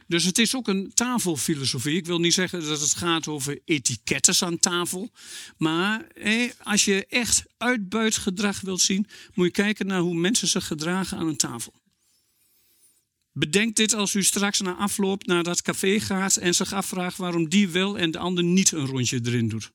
Dus 0.08 0.24
het 0.24 0.38
is 0.38 0.56
ook 0.56 0.68
een 0.68 0.92
tafelfilosofie. 0.94 1.96
Ik 1.96 2.06
wil 2.06 2.20
niet 2.20 2.34
zeggen 2.34 2.66
dat 2.68 2.82
het 2.82 2.96
gaat 2.96 3.28
over 3.28 3.60
etikettes 3.66 4.44
aan 4.44 4.60
tafel. 4.60 5.12
Maar 5.58 6.08
als 6.64 6.86
je 6.86 7.06
echt 7.06 7.44
uitbuitgedrag 7.58 8.62
wilt 8.62 8.82
zien, 8.82 9.08
moet 9.34 9.46
je 9.46 9.52
kijken 9.52 9.88
naar 9.88 10.00
hoe 10.00 10.16
mensen 10.16 10.48
zich 10.48 10.68
gedragen 10.68 11.18
aan 11.18 11.28
een 11.28 11.38
tafel. 11.38 11.74
Bedenk 13.32 13.76
dit 13.76 13.94
als 13.94 14.14
u 14.14 14.24
straks 14.24 14.60
na 14.60 14.76
afloop 14.76 15.26
naar 15.26 15.44
dat 15.44 15.62
café 15.62 16.00
gaat 16.00 16.36
en 16.36 16.54
zich 16.54 16.74
afvraagt 16.74 17.18
waarom 17.18 17.50
die 17.50 17.70
wel 17.70 17.98
en 17.98 18.12
de 18.12 18.18
ander 18.18 18.44
niet 18.44 18.72
een 18.72 18.86
rondje 18.86 19.20
erin 19.24 19.48
doet. 19.48 19.72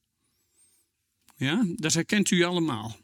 Ja, 1.37 1.65
dat 1.77 1.95
herkent 1.95 2.31
u 2.31 2.43
allemaal. 2.43 2.97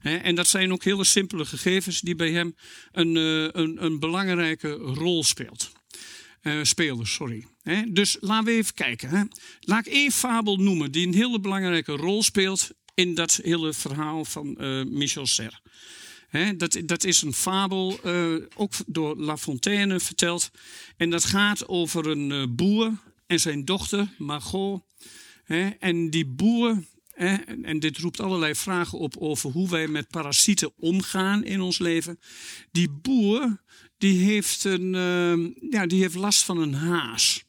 En 0.00 0.34
dat 0.34 0.46
zijn 0.46 0.72
ook 0.72 0.84
hele 0.84 1.04
simpele 1.04 1.44
gegevens 1.44 2.00
die 2.00 2.14
bij 2.14 2.30
hem 2.30 2.54
een, 2.92 3.16
eh, 3.16 3.62
een, 3.62 3.84
een 3.84 3.98
belangrijke 3.98 4.72
rol 4.72 5.24
speelt. 5.24 5.72
Uh, 6.42 6.58
spelen, 6.62 7.06
sorry. 7.06 7.46
dus 7.88 8.16
laten 8.20 8.44
we 8.44 8.50
even 8.50 8.74
kijken. 8.74 9.30
Laat 9.60 9.86
ik 9.86 9.92
één 9.92 10.10
fabel 10.10 10.56
noemen 10.56 10.92
die 10.92 11.06
een 11.06 11.14
hele 11.14 11.40
belangrijke 11.40 11.92
rol 11.92 12.22
speelt 12.22 12.70
in 12.94 13.14
dat 13.14 13.40
hele 13.42 13.72
verhaal 13.72 14.24
van 14.24 14.56
uh, 14.58 14.84
Michel 14.84 15.26
Serre. 15.26 15.60
Dat, 16.56 16.80
dat 16.84 17.04
is 17.04 17.22
een 17.22 17.32
fabel, 17.32 18.00
uh, 18.06 18.44
ook 18.56 18.72
door 18.86 19.16
La 19.16 19.36
Fontaine 19.36 20.00
verteld. 20.00 20.50
En 20.96 21.10
dat 21.10 21.24
gaat 21.24 21.68
over 21.68 22.06
een 22.06 22.54
boer 22.56 22.92
en 23.26 23.40
zijn 23.40 23.64
dochter, 23.64 24.14
Margot. 24.18 24.82
En 25.78 26.10
die 26.10 26.26
boer, 26.26 26.84
hè, 27.10 27.34
en 27.62 27.78
dit 27.78 27.98
roept 27.98 28.20
allerlei 28.20 28.54
vragen 28.54 28.98
op 28.98 29.16
over 29.16 29.50
hoe 29.50 29.68
wij 29.68 29.88
met 29.88 30.08
parasieten 30.08 30.72
omgaan 30.76 31.44
in 31.44 31.60
ons 31.60 31.78
leven. 31.78 32.20
Die 32.70 32.90
boer, 32.90 33.60
die 34.00 34.24
heeft, 34.24 34.64
een, 34.64 34.94
uh, 34.94 35.70
ja, 35.70 35.86
die 35.86 36.00
heeft 36.00 36.14
last 36.14 36.42
van 36.42 36.58
een 36.58 36.74
haas. 36.74 37.44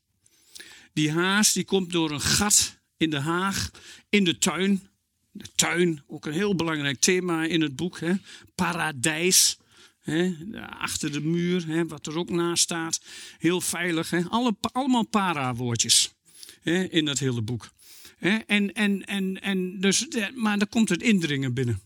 Die 0.94 1.12
haas 1.12 1.54
die 1.54 1.64
komt 1.64 1.92
door 1.92 2.12
een 2.12 2.22
gat 2.22 2.80
in 2.98 3.10
de 3.10 3.20
haag, 3.20 3.72
in 4.10 4.24
de 4.24 4.38
tuin. 4.38 4.90
De 5.32 5.46
tuin, 5.56 6.04
ook 6.08 6.26
een 6.26 6.34
heel 6.34 6.56
belangrijk 6.56 7.00
thema 7.00 7.44
in 7.44 7.62
het 7.62 7.76
boek. 7.76 8.00
Hè? 8.00 8.14
Paradijs. 8.56 9.58
Hè? 10.00 10.34
Achter 10.80 11.12
de 11.12 11.22
muur, 11.22 11.68
hè? 11.68 11.88
wat 11.88 12.08
er 12.08 12.18
ook 12.18 12.30
naast 12.30 12.64
staat. 12.64 13.02
Heel 13.38 13.62
veilig. 13.62 14.10
Hè? 14.10 14.24
Alle, 14.24 14.56
allemaal 14.62 15.06
para-woordjes 15.06 16.14
hè? 16.62 16.84
in 16.84 17.06
dat 17.06 17.20
hele 17.20 17.42
boek. 17.42 17.72
En, 18.20 18.74
en, 18.74 19.06
en, 19.06 19.42
en 19.42 19.80
dus, 19.80 20.08
maar 20.36 20.58
dan 20.58 20.70
komt 20.70 20.90
het 20.90 21.02
indringen 21.02 21.54
binnen. 21.54 21.82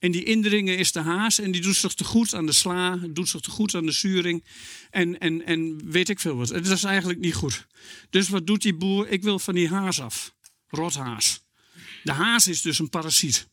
En 0.00 0.10
die 0.10 0.24
indringen 0.24 0.78
is 0.78 0.92
de 0.92 1.00
haas 1.00 1.38
en 1.38 1.50
die 1.50 1.60
doet 1.60 1.76
zich 1.76 1.94
te 1.94 2.04
goed 2.04 2.34
aan 2.34 2.46
de 2.46 2.52
sla, 2.52 2.96
doet 3.10 3.28
zich 3.28 3.40
te 3.40 3.50
goed 3.50 3.74
aan 3.74 3.86
de 3.86 3.92
zuring 3.92 4.44
en, 4.90 5.18
en, 5.18 5.46
en 5.46 5.90
weet 5.90 6.08
ik 6.08 6.20
veel 6.20 6.36
wat. 6.36 6.48
Dat 6.48 6.66
is 6.66 6.84
eigenlijk 6.84 7.18
niet 7.18 7.34
goed. 7.34 7.66
Dus 8.10 8.28
wat 8.28 8.46
doet 8.46 8.62
die 8.62 8.74
boer? 8.74 9.08
Ik 9.08 9.22
wil 9.22 9.38
van 9.38 9.54
die 9.54 9.68
haas 9.68 10.00
af. 10.00 10.34
Rothaas. 10.68 11.42
De 12.02 12.12
haas 12.12 12.48
is 12.48 12.62
dus 12.62 12.78
een 12.78 12.88
parasiet. 12.88 13.48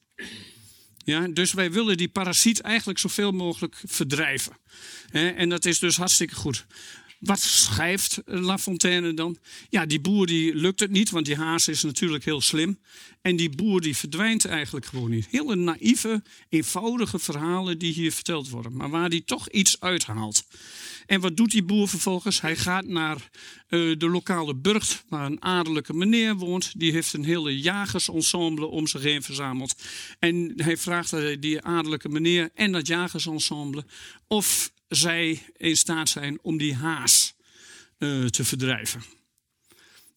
Ja, 1.05 1.27
dus 1.27 1.53
wij 1.53 1.71
willen 1.71 1.97
die 1.97 2.07
parasiet 2.07 2.61
eigenlijk 2.61 2.99
zoveel 2.99 3.31
mogelijk 3.31 3.81
verdrijven. 3.85 4.57
En 5.11 5.49
dat 5.49 5.65
is 5.65 5.79
dus 5.79 5.97
hartstikke 5.97 6.35
goed. 6.35 6.65
Wat 7.19 7.39
schrijft 7.39 8.21
La 8.25 8.57
Fontaine 8.57 9.13
dan? 9.13 9.37
Ja, 9.69 9.85
die 9.85 9.99
boer 9.99 10.25
die 10.25 10.55
lukt 10.55 10.79
het 10.79 10.91
niet, 10.91 11.09
want 11.09 11.25
die 11.25 11.35
haas 11.35 11.67
is 11.67 11.83
natuurlijk 11.83 12.25
heel 12.25 12.41
slim. 12.41 12.79
En 13.21 13.35
die 13.35 13.49
boer 13.49 13.81
die 13.81 13.97
verdwijnt 13.97 14.45
eigenlijk 14.45 14.85
gewoon 14.85 15.09
niet. 15.09 15.27
Hele 15.29 15.55
naïeve, 15.55 16.23
eenvoudige 16.49 17.19
verhalen 17.19 17.77
die 17.77 17.93
hier 17.93 18.11
verteld 18.11 18.49
worden. 18.49 18.75
Maar 18.75 18.89
waar 18.89 19.09
die 19.09 19.23
toch 19.23 19.49
iets 19.49 19.79
uithaalt. 19.79 20.45
En 21.05 21.21
wat 21.21 21.37
doet 21.37 21.51
die 21.51 21.63
boer 21.63 21.87
vervolgens? 21.87 22.41
Hij 22.41 22.55
gaat 22.55 22.85
naar 22.85 23.15
uh, 23.15 23.97
de 23.97 24.09
lokale 24.09 24.55
burcht, 24.55 25.03
waar 25.09 25.25
een 25.25 25.41
adellijke 25.41 25.93
meneer 25.93 26.35
woont. 26.35 26.79
Die 26.79 26.91
heeft 26.91 27.13
een 27.13 27.25
hele 27.25 27.59
jagersensemble 27.59 28.65
om 28.65 28.87
zich 28.87 29.01
heen 29.01 29.23
verzameld. 29.23 29.75
En 30.19 30.53
hij 30.55 30.77
vraagt 30.77 31.41
die 31.41 31.61
adellijke 31.61 32.09
meneer 32.09 32.49
en 32.53 32.71
dat 32.71 32.87
jagersensemble 32.87 33.85
of 34.27 34.71
zij 34.87 35.43
in 35.57 35.77
staat 35.77 36.09
zijn 36.09 36.39
om 36.41 36.57
die 36.57 36.75
haas 36.75 37.33
uh, 37.97 38.25
te 38.25 38.43
verdrijven. 38.43 39.03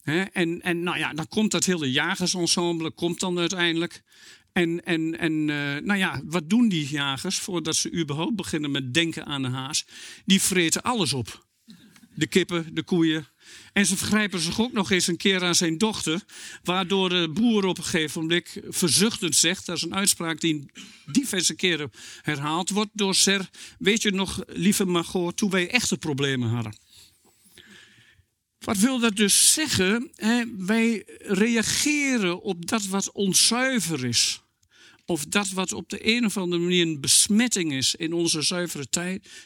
En, 0.03 0.61
en 0.61 0.83
nou 0.83 0.97
ja, 0.97 1.13
dan 1.13 1.27
komt 1.27 1.51
dat 1.51 1.65
hele 1.65 1.91
jagersensemble, 1.91 2.91
komt 2.91 3.19
dan 3.19 3.39
uiteindelijk. 3.39 4.03
En, 4.51 4.83
en, 4.85 5.19
en 5.19 5.31
uh, 5.31 5.77
nou 5.77 5.95
ja, 5.95 6.21
wat 6.25 6.49
doen 6.49 6.69
die 6.69 6.87
jagers 6.87 7.39
voordat 7.39 7.75
ze 7.75 7.93
überhaupt 7.93 8.35
beginnen 8.35 8.71
met 8.71 8.93
denken 8.93 9.25
aan 9.25 9.41
de 9.41 9.47
haas? 9.47 9.85
Die 10.25 10.41
vreten 10.41 10.81
alles 10.81 11.13
op. 11.13 11.45
De 12.15 12.27
kippen, 12.27 12.75
de 12.75 12.83
koeien. 12.83 13.27
En 13.73 13.85
ze 13.85 13.97
vergrijpen 13.97 14.39
zich 14.39 14.59
ook 14.59 14.71
nog 14.71 14.91
eens 14.91 15.07
een 15.07 15.17
keer 15.17 15.43
aan 15.43 15.55
zijn 15.55 15.77
dochter. 15.77 16.21
Waardoor 16.63 17.09
de 17.09 17.29
boer 17.33 17.65
op 17.65 17.77
een 17.77 17.83
gegeven 17.83 18.21
moment 18.21 18.57
verzuchtend 18.67 19.35
zegt. 19.35 19.65
Dat 19.65 19.75
is 19.75 19.81
een 19.81 19.95
uitspraak 19.95 20.39
die 20.39 20.71
diverse 21.05 21.55
keren 21.55 21.91
herhaald 22.21 22.69
wordt 22.69 22.91
door 22.93 23.15
Ser. 23.15 23.49
Weet 23.79 24.01
je 24.01 24.11
nog, 24.11 24.43
lieve 24.47 24.85
Margot, 24.85 25.37
toen 25.37 25.49
wij 25.49 25.69
echte 25.69 25.97
problemen 25.97 26.49
hadden. 26.49 26.75
Wat 28.59 28.77
wil 28.77 28.99
dat 28.99 29.15
dus 29.15 29.53
zeggen? 29.53 30.11
Hè? 30.15 30.43
Wij 30.57 31.03
reageren 31.17 32.41
op 32.41 32.67
dat 32.67 32.85
wat 32.85 33.11
onzuiver 33.11 34.05
is. 34.05 34.41
Of 35.05 35.25
dat 35.25 35.49
wat 35.49 35.73
op 35.73 35.89
de 35.89 36.15
een 36.15 36.25
of 36.25 36.37
andere 36.37 36.61
manier 36.61 36.81
een 36.85 37.01
besmetting 37.01 37.73
is 37.73 37.95
in 37.95 38.13
onze 38.13 38.41
zuivere 38.41 38.85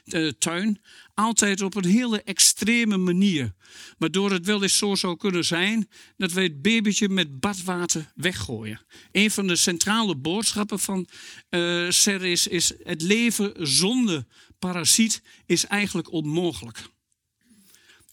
eh, 0.05 0.27
tuin. 0.27 0.81
Altijd 1.15 1.61
op 1.61 1.75
een 1.75 1.85
hele 1.85 2.21
extreme 2.21 2.97
manier. 2.97 3.53
Waardoor 3.97 4.31
het 4.31 4.45
wel 4.45 4.63
eens 4.63 4.77
zo 4.77 4.95
zou 4.95 5.17
kunnen 5.17 5.45
zijn 5.45 5.89
dat 6.17 6.31
wij 6.31 6.43
het 6.43 6.61
babytje 6.61 7.09
met 7.09 7.39
badwater 7.39 8.11
weggooien. 8.15 8.81
Een 9.11 9.31
van 9.31 9.47
de 9.47 9.55
centrale 9.55 10.15
boodschappen 10.15 10.79
van 10.79 11.07
uh, 11.49 11.87
is: 11.87 12.73
het 12.83 13.01
leven 13.01 13.67
zonder 13.67 14.25
parasiet 14.59 15.21
is 15.45 15.65
eigenlijk 15.65 16.11
onmogelijk 16.11 16.93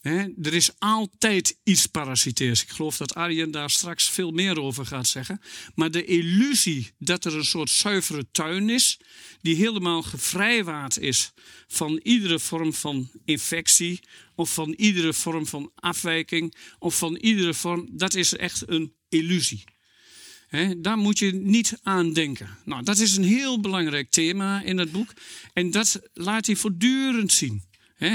er 0.02 0.54
is 0.54 0.70
altijd 0.78 1.58
iets 1.62 1.86
parasiteers. 1.86 2.62
Ik 2.62 2.68
geloof 2.68 2.96
dat 2.96 3.14
Arjen 3.14 3.50
daar 3.50 3.70
straks 3.70 4.10
veel 4.10 4.30
meer 4.30 4.60
over 4.60 4.86
gaat 4.86 5.06
zeggen. 5.06 5.40
Maar 5.74 5.90
de 5.90 6.04
illusie 6.04 6.90
dat 6.98 7.24
er 7.24 7.36
een 7.36 7.44
soort 7.44 7.70
zuivere 7.70 8.26
tuin 8.32 8.70
is, 8.70 8.98
die 9.40 9.56
helemaal 9.56 10.02
gevrijwaard 10.02 10.98
is 10.98 11.32
van 11.66 12.00
iedere 12.02 12.38
vorm 12.38 12.74
van 12.74 13.10
infectie, 13.24 14.00
of 14.34 14.54
van 14.54 14.72
iedere 14.72 15.12
vorm 15.12 15.46
van 15.46 15.70
afwijking, 15.74 16.54
of 16.78 16.98
van 16.98 17.16
iedere 17.16 17.54
vorm, 17.54 17.88
dat 17.92 18.14
is 18.14 18.36
echt 18.36 18.62
een 18.66 18.94
illusie. 19.08 19.64
daar 20.78 20.98
moet 20.98 21.18
je 21.18 21.32
niet 21.32 21.78
aan 21.82 22.12
denken. 22.12 22.58
Nou, 22.64 22.82
dat 22.82 22.98
is 22.98 23.16
een 23.16 23.24
heel 23.24 23.60
belangrijk 23.60 24.10
thema 24.10 24.62
in 24.62 24.78
het 24.78 24.92
boek. 24.92 25.12
En 25.52 25.70
dat 25.70 26.00
laat 26.12 26.46
hij 26.46 26.56
voortdurend 26.56 27.32
zien 27.32 27.70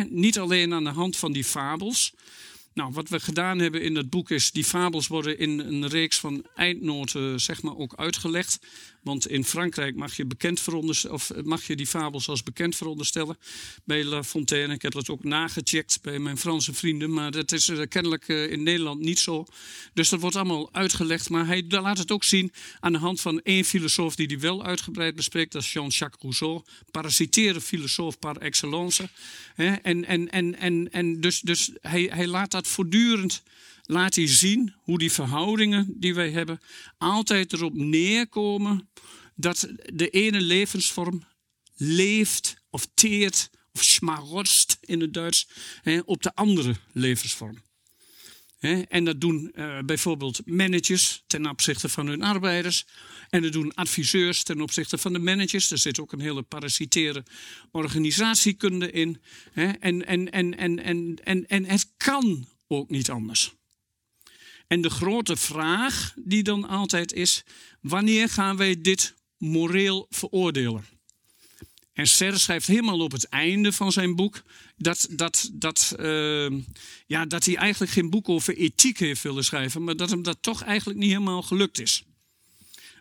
niet 0.09 0.39
alleen 0.39 0.73
aan 0.73 0.83
de 0.83 0.89
hand 0.89 1.17
van 1.17 1.31
die 1.31 1.43
fabels. 1.43 2.13
Nou, 2.73 2.91
wat 2.93 3.09
we 3.09 3.19
gedaan 3.19 3.59
hebben 3.59 3.81
in 3.81 3.95
het 3.95 4.09
boek 4.09 4.29
is, 4.29 4.51
die 4.51 4.63
fabels 4.63 5.07
worden 5.07 5.39
in 5.39 5.59
een 5.59 5.87
reeks 5.87 6.19
van 6.19 6.45
eindnoten 6.55 7.41
zeg 7.41 7.61
maar 7.61 7.77
ook 7.77 7.93
uitgelegd. 7.95 8.59
Want 9.07 9.27
in 9.27 9.45
Frankrijk 9.45 9.95
mag 9.95 10.15
je, 10.15 10.25
bekend 10.25 10.67
of 11.09 11.31
mag 11.43 11.67
je 11.67 11.75
die 11.75 11.87
fabels 11.87 12.29
als 12.29 12.43
bekend 12.43 12.75
veronderstellen 12.75 13.37
bij 13.83 14.03
La 14.03 14.23
Fontaine. 14.23 14.73
Ik 14.73 14.81
heb 14.81 14.91
dat 14.91 15.09
ook 15.09 15.23
nagecheckt 15.23 15.99
bij 16.01 16.19
mijn 16.19 16.37
Franse 16.37 16.73
vrienden, 16.73 17.13
maar 17.13 17.31
dat 17.31 17.51
is 17.51 17.67
uh, 17.67 17.81
kennelijk 17.89 18.27
uh, 18.27 18.51
in 18.51 18.63
Nederland 18.63 18.99
niet 18.99 19.19
zo. 19.19 19.45
Dus 19.93 20.09
dat 20.09 20.19
wordt 20.19 20.35
allemaal 20.35 20.73
uitgelegd. 20.73 21.29
Maar 21.29 21.47
hij 21.47 21.65
laat 21.67 21.97
het 21.97 22.11
ook 22.11 22.23
zien 22.23 22.51
aan 22.79 22.91
de 22.91 22.97
hand 22.97 23.21
van 23.21 23.41
één 23.41 23.63
filosoof 23.63 24.15
die 24.15 24.27
die 24.27 24.39
wel 24.39 24.63
uitgebreid 24.63 25.15
bespreekt. 25.15 25.51
Dat 25.51 25.61
is 25.61 25.73
Jean-Jacques 25.73 26.21
Rousseau. 26.21 26.61
Parasiteren 26.91 27.61
filosoof 27.61 28.19
par 28.19 28.37
excellence. 28.37 29.09
En, 29.55 29.83
en, 30.05 30.29
en, 30.31 30.59
en, 30.59 30.91
en 30.91 31.21
dus, 31.21 31.41
dus 31.41 31.71
hij, 31.81 32.09
hij 32.13 32.27
laat 32.27 32.51
dat 32.51 32.67
voortdurend 32.67 33.41
laat 33.87 34.15
hij 34.15 34.27
zien 34.27 34.73
hoe 34.77 34.97
die 34.97 35.11
verhoudingen 35.11 35.93
die 35.95 36.13
wij 36.13 36.31
hebben 36.31 36.59
altijd 36.97 37.53
erop 37.53 37.73
neerkomen 37.73 38.89
dat 39.35 39.67
de 39.93 40.09
ene 40.09 40.41
levensvorm 40.41 41.23
leeft 41.75 42.55
of 42.69 42.87
teert 42.93 43.49
of 43.71 43.83
schmarotst 43.83 44.77
in 44.81 45.01
het 45.01 45.13
Duits 45.13 45.47
op 46.05 46.23
de 46.23 46.35
andere 46.35 46.75
levensvorm. 46.91 47.65
En 48.89 49.03
dat 49.03 49.21
doen 49.21 49.51
uh, 49.55 49.79
bijvoorbeeld 49.85 50.41
managers 50.45 51.23
ten 51.27 51.45
opzichte 51.49 51.89
van 51.89 52.07
hun 52.07 52.23
arbeiders. 52.23 52.85
En 53.29 53.41
dat 53.41 53.51
doen 53.51 53.73
adviseurs 53.73 54.43
ten 54.43 54.61
opzichte 54.61 54.97
van 54.97 55.13
de 55.13 55.19
managers. 55.19 55.71
Er 55.71 55.77
zit 55.77 55.99
ook 55.99 56.11
een 56.11 56.19
hele 56.19 56.41
parasitaire 56.41 57.23
organisatiekunde 57.71 58.91
in. 58.91 59.21
Hè, 59.51 59.71
en, 59.71 60.05
en, 60.05 60.31
en, 60.31 60.57
en, 60.57 60.83
en, 60.83 61.15
en, 61.23 61.47
en 61.47 61.65
het 61.65 61.93
kan 61.97 62.47
ook 62.67 62.89
niet 62.89 63.09
anders. 63.09 63.55
En 64.67 64.81
de 64.81 64.89
grote 64.89 65.35
vraag 65.35 66.13
die 66.15 66.43
dan 66.43 66.67
altijd 66.67 67.13
is: 67.13 67.43
wanneer 67.81 68.29
gaan 68.29 68.57
wij 68.57 68.81
dit 68.81 69.15
moreel 69.37 70.07
veroordelen? 70.09 70.85
En 71.93 72.07
Ser 72.07 72.39
schrijft 72.39 72.67
helemaal 72.67 72.99
op 72.99 73.11
het 73.11 73.29
einde 73.29 73.71
van 73.71 73.91
zijn 73.91 74.15
boek 74.15 74.41
dat, 74.75 75.07
dat, 75.11 75.49
dat, 75.53 75.95
uh, 75.99 76.51
ja, 77.05 77.25
dat 77.25 77.45
hij 77.45 77.55
eigenlijk 77.55 77.91
geen 77.91 78.09
boek 78.09 78.29
over 78.29 78.57
ethiek 78.57 78.99
heeft 78.99 79.21
willen 79.21 79.43
schrijven, 79.43 79.83
maar 79.83 79.95
dat 79.95 80.09
hem 80.09 80.23
dat 80.23 80.37
toch 80.41 80.61
eigenlijk 80.61 80.99
niet 80.99 81.09
helemaal 81.09 81.41
gelukt 81.41 81.79
is. 81.79 82.03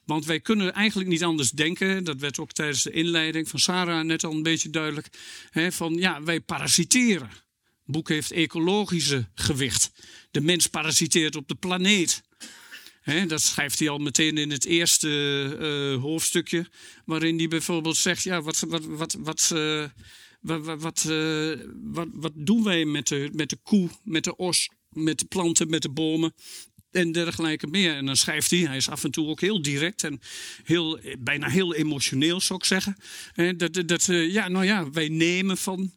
Want 0.05 0.25
wij 0.25 0.41
kunnen 0.41 0.73
eigenlijk 0.73 1.09
niet 1.09 1.25
anders 1.25 1.51
denken, 1.51 2.05
dat 2.05 2.21
werd 2.21 2.39
ook 2.39 2.53
tijdens 2.53 2.83
de 2.83 2.91
inleiding 2.91 3.49
van 3.49 3.59
Sarah 3.59 4.05
net 4.05 4.25
al 4.25 4.33
een 4.33 4.43
beetje 4.43 4.71
duidelijk, 4.71 5.09
hè, 5.51 5.73
van 5.73 5.95
ja, 5.95 6.23
wij 6.23 6.41
parasiteren. 6.41 7.31
Boek 7.87 8.09
heeft 8.09 8.33
ecologische 8.33 9.29
gewicht. 9.35 9.93
De 10.31 10.41
mens 10.41 10.67
parasiteert 10.67 11.37
op 11.37 11.49
de 11.49 11.55
planeet. 11.55 12.23
dat 13.27 13.43
schrijft 13.43 13.79
hij 13.79 13.89
al 13.89 13.99
meteen 13.99 14.39
in 14.39 14.51
het 14.51 14.65
eerste 14.65 15.09
uh, 15.97 16.03
hoofdstukje, 16.03 16.67
waarin 17.05 17.39
hij 17.39 17.49
bijvoorbeeld 17.49 17.97
zegt: 17.97 18.23
ja, 18.23 18.43
wat, 18.43 18.59
wat, 18.61 18.85
wat, 18.85 19.17
wat, 19.19 19.51
uh, 19.55 19.85
wat, 20.41 20.81
wat, 20.81 21.05
uh, 21.09 21.61
wat, 21.83 22.09
wat, 22.13 22.33
doen 22.35 22.65
wij 22.65 22.85
met 22.85 23.07
de, 23.09 23.31
met 23.33 23.51
de 23.51 23.59
koe, 23.63 23.89
met 24.03 24.25
de 24.25 24.37
os, 24.37 24.71
met 24.89 25.19
de 25.19 25.25
planten, 25.25 25.71
met 25.71 25.83
de 25.83 25.91
bomen? 25.91 26.35
en 26.91 27.13
dergelijke 27.13 27.67
meer. 27.67 27.95
En 27.95 28.07
dan 28.07 28.17
schrijft 28.17 28.51
hij, 28.51 28.59
hij 28.59 28.77
is 28.77 28.89
af 28.89 29.05
en 29.05 29.11
toe 29.11 29.27
ook 29.29 29.41
heel 29.41 29.63
direct 29.63 30.05
en 30.05 30.21
heel, 30.65 31.01
bijna 31.19 31.49
heel 31.49 31.75
emotioneel, 31.75 32.41
zou 32.41 32.59
ik 32.59 32.65
zeggen. 32.65 32.97
Dat, 33.57 33.89
dat, 33.89 34.05
ja, 34.07 34.49
nou 34.49 34.65
ja, 34.65 34.91
wij 34.91 35.09
nemen 35.09 35.57
van 35.57 35.93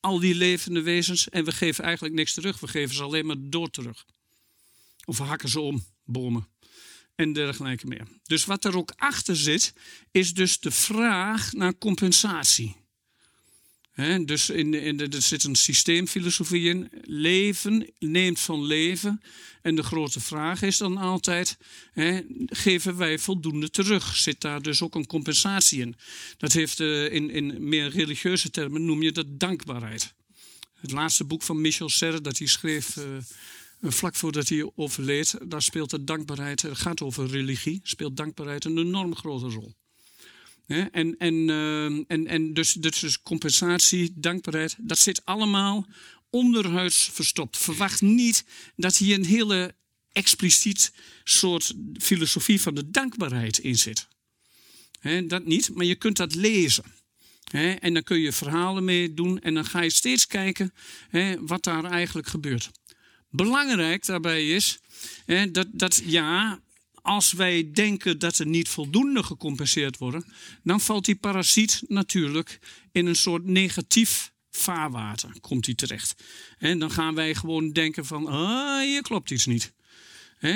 al 0.00 0.20
die 0.20 0.34
levende 0.34 0.82
wezens 0.82 1.28
en 1.28 1.44
we 1.44 1.52
geven 1.52 1.84
eigenlijk 1.84 2.14
niks 2.14 2.34
terug. 2.34 2.60
We 2.60 2.68
geven 2.68 2.94
ze 2.94 3.02
alleen 3.02 3.26
maar 3.26 3.36
door 3.38 3.70
terug. 3.70 4.06
Of 5.04 5.18
we 5.18 5.24
hakken 5.24 5.48
ze 5.48 5.60
om, 5.60 5.84
bomen 6.04 6.48
en 7.14 7.32
dergelijke 7.32 7.86
meer. 7.86 8.06
Dus 8.22 8.44
wat 8.44 8.64
er 8.64 8.76
ook 8.76 8.92
achter 8.96 9.36
zit, 9.36 9.74
is 10.10 10.34
dus 10.34 10.60
de 10.60 10.70
vraag 10.70 11.52
naar 11.52 11.78
compensatie. 11.78 12.76
Dus 14.24 14.50
in, 14.50 14.74
in 14.74 15.00
er 15.00 15.22
zit 15.22 15.44
een 15.44 15.54
systeemfilosofie 15.54 16.68
in. 16.68 16.88
Leven 17.02 17.90
neemt 17.98 18.40
van 18.40 18.64
leven. 18.64 19.20
En 19.62 19.74
de 19.74 19.82
grote 19.82 20.20
vraag 20.20 20.62
is 20.62 20.76
dan 20.76 20.96
altijd: 20.96 21.58
geven 22.46 22.96
wij 22.96 23.18
voldoende 23.18 23.70
terug? 23.70 24.16
Zit 24.16 24.40
daar 24.40 24.62
dus 24.62 24.82
ook 24.82 24.94
een 24.94 25.06
compensatie 25.06 25.80
in? 25.80 25.96
Dat 26.36 26.52
heeft 26.52 26.80
uh, 26.80 27.12
in, 27.12 27.30
in 27.30 27.68
meer 27.68 27.88
religieuze 27.88 28.50
termen 28.50 28.84
noem 28.84 29.02
je 29.02 29.12
dat 29.12 29.26
dankbaarheid. 29.40 30.14
Het 30.74 30.90
laatste 30.90 31.24
boek 31.24 31.42
van 31.42 31.60
Michel 31.60 31.88
Serre 31.88 32.20
dat 32.20 32.38
hij 32.38 32.46
schreef. 32.46 32.96
Uh, 32.96 33.04
vlak 33.82 34.14
voordat 34.14 34.48
hij 34.48 34.70
overleed, 34.74 35.38
daar 35.44 35.62
speelt 35.62 35.90
de 35.90 36.04
dankbaarheid, 36.04 36.62
het 36.62 36.78
gaat 36.78 37.02
over 37.02 37.26
religie, 37.26 37.80
speelt 37.82 38.16
dankbaarheid 38.16 38.64
een 38.64 38.78
enorm 38.78 39.16
grote 39.16 39.48
rol. 39.48 39.74
En, 40.70 41.16
en, 41.18 41.50
eh, 41.50 41.84
en, 41.84 42.26
en 42.26 42.54
dus, 42.54 42.72
dus 42.72 43.22
compensatie, 43.22 44.12
dankbaarheid, 44.14 44.76
dat 44.78 44.98
zit 44.98 45.24
allemaal 45.24 45.86
onderhuids 46.30 47.08
verstopt. 47.12 47.58
Verwacht 47.58 48.00
niet 48.00 48.44
dat 48.76 48.96
hier 48.96 49.14
een 49.14 49.24
hele 49.24 49.74
expliciet 50.12 50.92
soort 51.24 51.74
filosofie 51.98 52.60
van 52.60 52.74
de 52.74 52.90
dankbaarheid 52.90 53.58
in 53.58 53.78
zit. 53.78 54.08
dat 55.26 55.44
niet, 55.44 55.74
maar 55.74 55.84
je 55.84 55.94
kunt 55.94 56.16
dat 56.16 56.34
lezen. 56.34 56.84
en 57.80 57.94
dan 57.94 58.02
kun 58.02 58.20
je 58.20 58.32
verhalen 58.32 58.84
mee 58.84 59.14
doen 59.14 59.40
en 59.40 59.54
dan 59.54 59.64
ga 59.64 59.80
je 59.80 59.90
steeds 59.90 60.26
kijken 60.26 60.74
wat 61.40 61.64
daar 61.64 61.84
eigenlijk 61.84 62.28
gebeurt. 62.28 62.70
Belangrijk 63.30 64.06
daarbij 64.06 64.48
is 64.48 64.78
dat, 65.52 65.66
dat 65.72 66.02
ja, 66.04 66.60
als 67.02 67.32
wij 67.32 67.70
denken 67.72 68.18
dat 68.18 68.38
er 68.38 68.46
niet 68.46 68.68
voldoende 68.68 69.22
gecompenseerd 69.22 69.98
worden, 69.98 70.24
dan 70.62 70.80
valt 70.80 71.04
die 71.04 71.16
parasiet 71.16 71.82
natuurlijk 71.86 72.58
in 72.92 73.06
een 73.06 73.16
soort 73.16 73.44
negatief 73.44 74.32
vaarwater, 74.50 75.30
komt 75.40 75.66
hij 75.66 75.74
terecht. 75.74 76.22
En 76.58 76.78
dan 76.78 76.90
gaan 76.90 77.14
wij 77.14 77.34
gewoon 77.34 77.72
denken 77.72 78.06
van, 78.06 78.26
ah, 78.26 78.80
hier 78.80 79.02
klopt 79.02 79.30
iets 79.30 79.46
niet. 79.46 79.72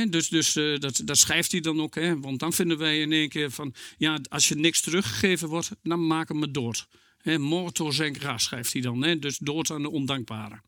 dus 0.09 0.29
dus 0.29 0.57
uh, 0.57 0.79
dat, 0.79 1.01
dat 1.05 1.19
schrijft 1.19 1.53
hij 1.53 1.61
dan 1.61 1.81
ook. 1.81 1.95
want 1.95 2.39
dan 2.39 2.53
vinden 2.53 2.79
wij 2.79 3.01
in 3.01 3.13
één 3.13 3.29
keer 3.29 3.51
van... 3.51 3.75
ja, 3.99 4.21
als 4.29 4.49
je 4.49 4.55
niks 4.55 4.81
teruggegeven 4.81 5.49
wordt, 5.49 5.71
dan 5.83 6.07
maken 6.07 6.41
we 6.41 6.51
dood. 6.51 6.87
He, 7.19 7.39
mortor 7.39 7.95
schrijft 8.37 8.73
hij 8.73 8.83
dan. 8.83 9.19
dus 9.21 9.39
dood 9.39 9.71
aan 9.71 9.83
de 9.83 9.91
ondankbare 9.91 10.61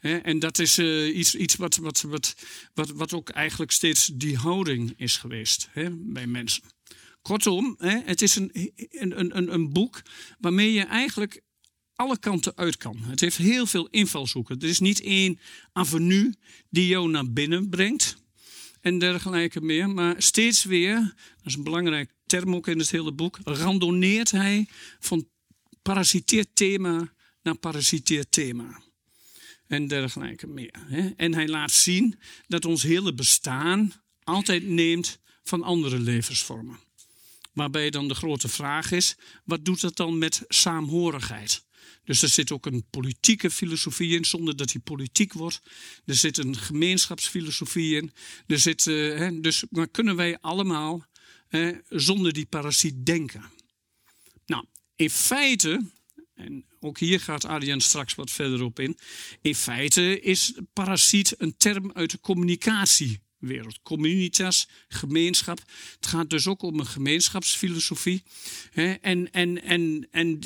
en 0.00 0.38
dat 0.38 0.58
is 0.58 0.78
uh, 0.78 1.16
iets, 1.16 1.34
iets 1.34 1.54
wat, 1.56 1.76
wat, 1.76 2.00
wat, 2.00 2.34
wat, 2.74 2.90
wat 2.90 3.12
ook 3.12 3.28
eigenlijk 3.28 3.70
steeds 3.70 4.10
die 4.14 4.36
houding 4.36 4.92
is 4.96 5.16
geweest 5.16 5.68
bij 5.94 6.26
mensen. 6.26 6.62
Kortom, 7.22 7.74
het 7.80 8.22
is 8.22 8.36
een, 8.36 8.72
een, 8.88 9.36
een, 9.36 9.52
een 9.52 9.72
boek 9.72 10.02
waarmee 10.38 10.72
je 10.72 10.84
eigenlijk 10.84 11.42
alle 11.94 12.18
kanten 12.18 12.56
uit 12.56 12.76
kan. 12.76 12.96
Het 12.98 13.20
heeft 13.20 13.36
heel 13.36 13.66
veel 13.66 13.88
invalshoeken. 13.90 14.60
Er 14.60 14.68
is 14.68 14.80
niet 14.80 15.00
één 15.00 15.40
avenue 15.72 16.34
die 16.70 16.86
jou 16.86 17.10
naar 17.10 17.32
binnen 17.32 17.68
brengt 17.68 18.16
en 18.80 18.98
dergelijke 18.98 19.60
meer. 19.60 19.90
Maar 19.90 20.14
steeds 20.22 20.64
weer, 20.64 20.96
dat 21.36 21.46
is 21.46 21.54
een 21.54 21.62
belangrijk 21.62 22.12
term 22.26 22.54
ook 22.54 22.68
in 22.68 22.78
het 22.78 22.90
hele 22.90 23.12
boek, 23.12 23.38
randoneert 23.42 24.30
hij 24.30 24.68
van 24.98 25.28
parasiteerd 25.82 26.48
thema 26.54 27.12
naar 27.42 27.56
parasiteerd 27.56 28.32
thema 28.32 28.86
en 29.68 29.88
dergelijke 29.88 30.46
meer. 30.46 30.74
En 31.16 31.34
hij 31.34 31.48
laat 31.48 31.72
zien 31.72 32.18
dat 32.46 32.64
ons 32.64 32.82
hele 32.82 33.14
bestaan 33.14 33.92
altijd 34.22 34.66
neemt 34.66 35.18
van 35.42 35.62
andere 35.62 35.98
levensvormen. 35.98 36.78
Waarbij 37.52 37.90
dan 37.90 38.08
de 38.08 38.14
grote 38.14 38.48
vraag 38.48 38.92
is: 38.92 39.16
wat 39.44 39.64
doet 39.64 39.80
dat 39.80 39.96
dan 39.96 40.18
met 40.18 40.44
saamhorigheid? 40.48 41.66
Dus 42.04 42.22
er 42.22 42.28
zit 42.28 42.52
ook 42.52 42.66
een 42.66 42.84
politieke 42.90 43.50
filosofie 43.50 44.16
in, 44.16 44.24
zonder 44.24 44.56
dat 44.56 44.68
die 44.68 44.80
politiek 44.80 45.32
wordt. 45.32 45.60
Er 46.04 46.14
zit 46.14 46.38
een 46.38 46.56
gemeenschapsfilosofie 46.56 47.96
in. 47.96 48.12
Er 48.46 48.58
zit, 48.58 48.86
uh, 48.86 49.28
dus 49.40 49.64
maar 49.70 49.88
kunnen 49.88 50.16
wij 50.16 50.38
allemaal 50.40 51.06
zonder 51.88 52.32
die 52.32 52.46
parasiet 52.46 53.06
denken? 53.06 53.44
Nou, 54.46 54.64
in 54.96 55.10
feite 55.10 55.90
en 56.38 56.64
ook 56.80 56.98
hier 56.98 57.20
gaat 57.20 57.44
Adrian 57.44 57.80
straks 57.80 58.14
wat 58.14 58.30
verder 58.30 58.62
op 58.62 58.78
in. 58.78 58.98
In 59.42 59.54
feite 59.54 60.20
is 60.20 60.52
parasiet 60.72 61.34
een 61.38 61.56
term 61.56 61.90
uit 61.92 62.10
de 62.10 62.20
communicatiewereld. 62.20 63.82
Communitas, 63.82 64.68
gemeenschap. 64.88 65.58
Het 65.96 66.06
gaat 66.06 66.30
dus 66.30 66.46
ook 66.46 66.62
om 66.62 66.78
een 66.78 66.86
gemeenschapsfilosofie. 66.86 68.22
En, 68.72 69.00
en, 69.32 69.32
en, 69.32 69.62
en, 70.10 70.40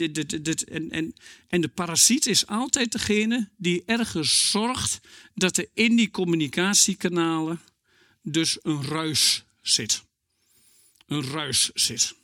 en, 1.49 1.61
de 1.61 1.71
parasiet 1.75 2.27
is 2.27 2.47
altijd 2.47 2.93
degene 2.93 3.51
die 3.57 3.83
ergens 3.87 4.51
zorgt 4.51 5.01
dat 5.35 5.57
er 5.57 5.69
in 5.75 5.97
die 5.97 6.11
communicatiekanalen 6.11 7.61
dus 8.23 8.59
een 8.63 8.85
ruis 8.85 9.45
zit. 9.61 10.03
Een 11.07 11.25
ruis 11.25 11.71
zit. 11.75 12.15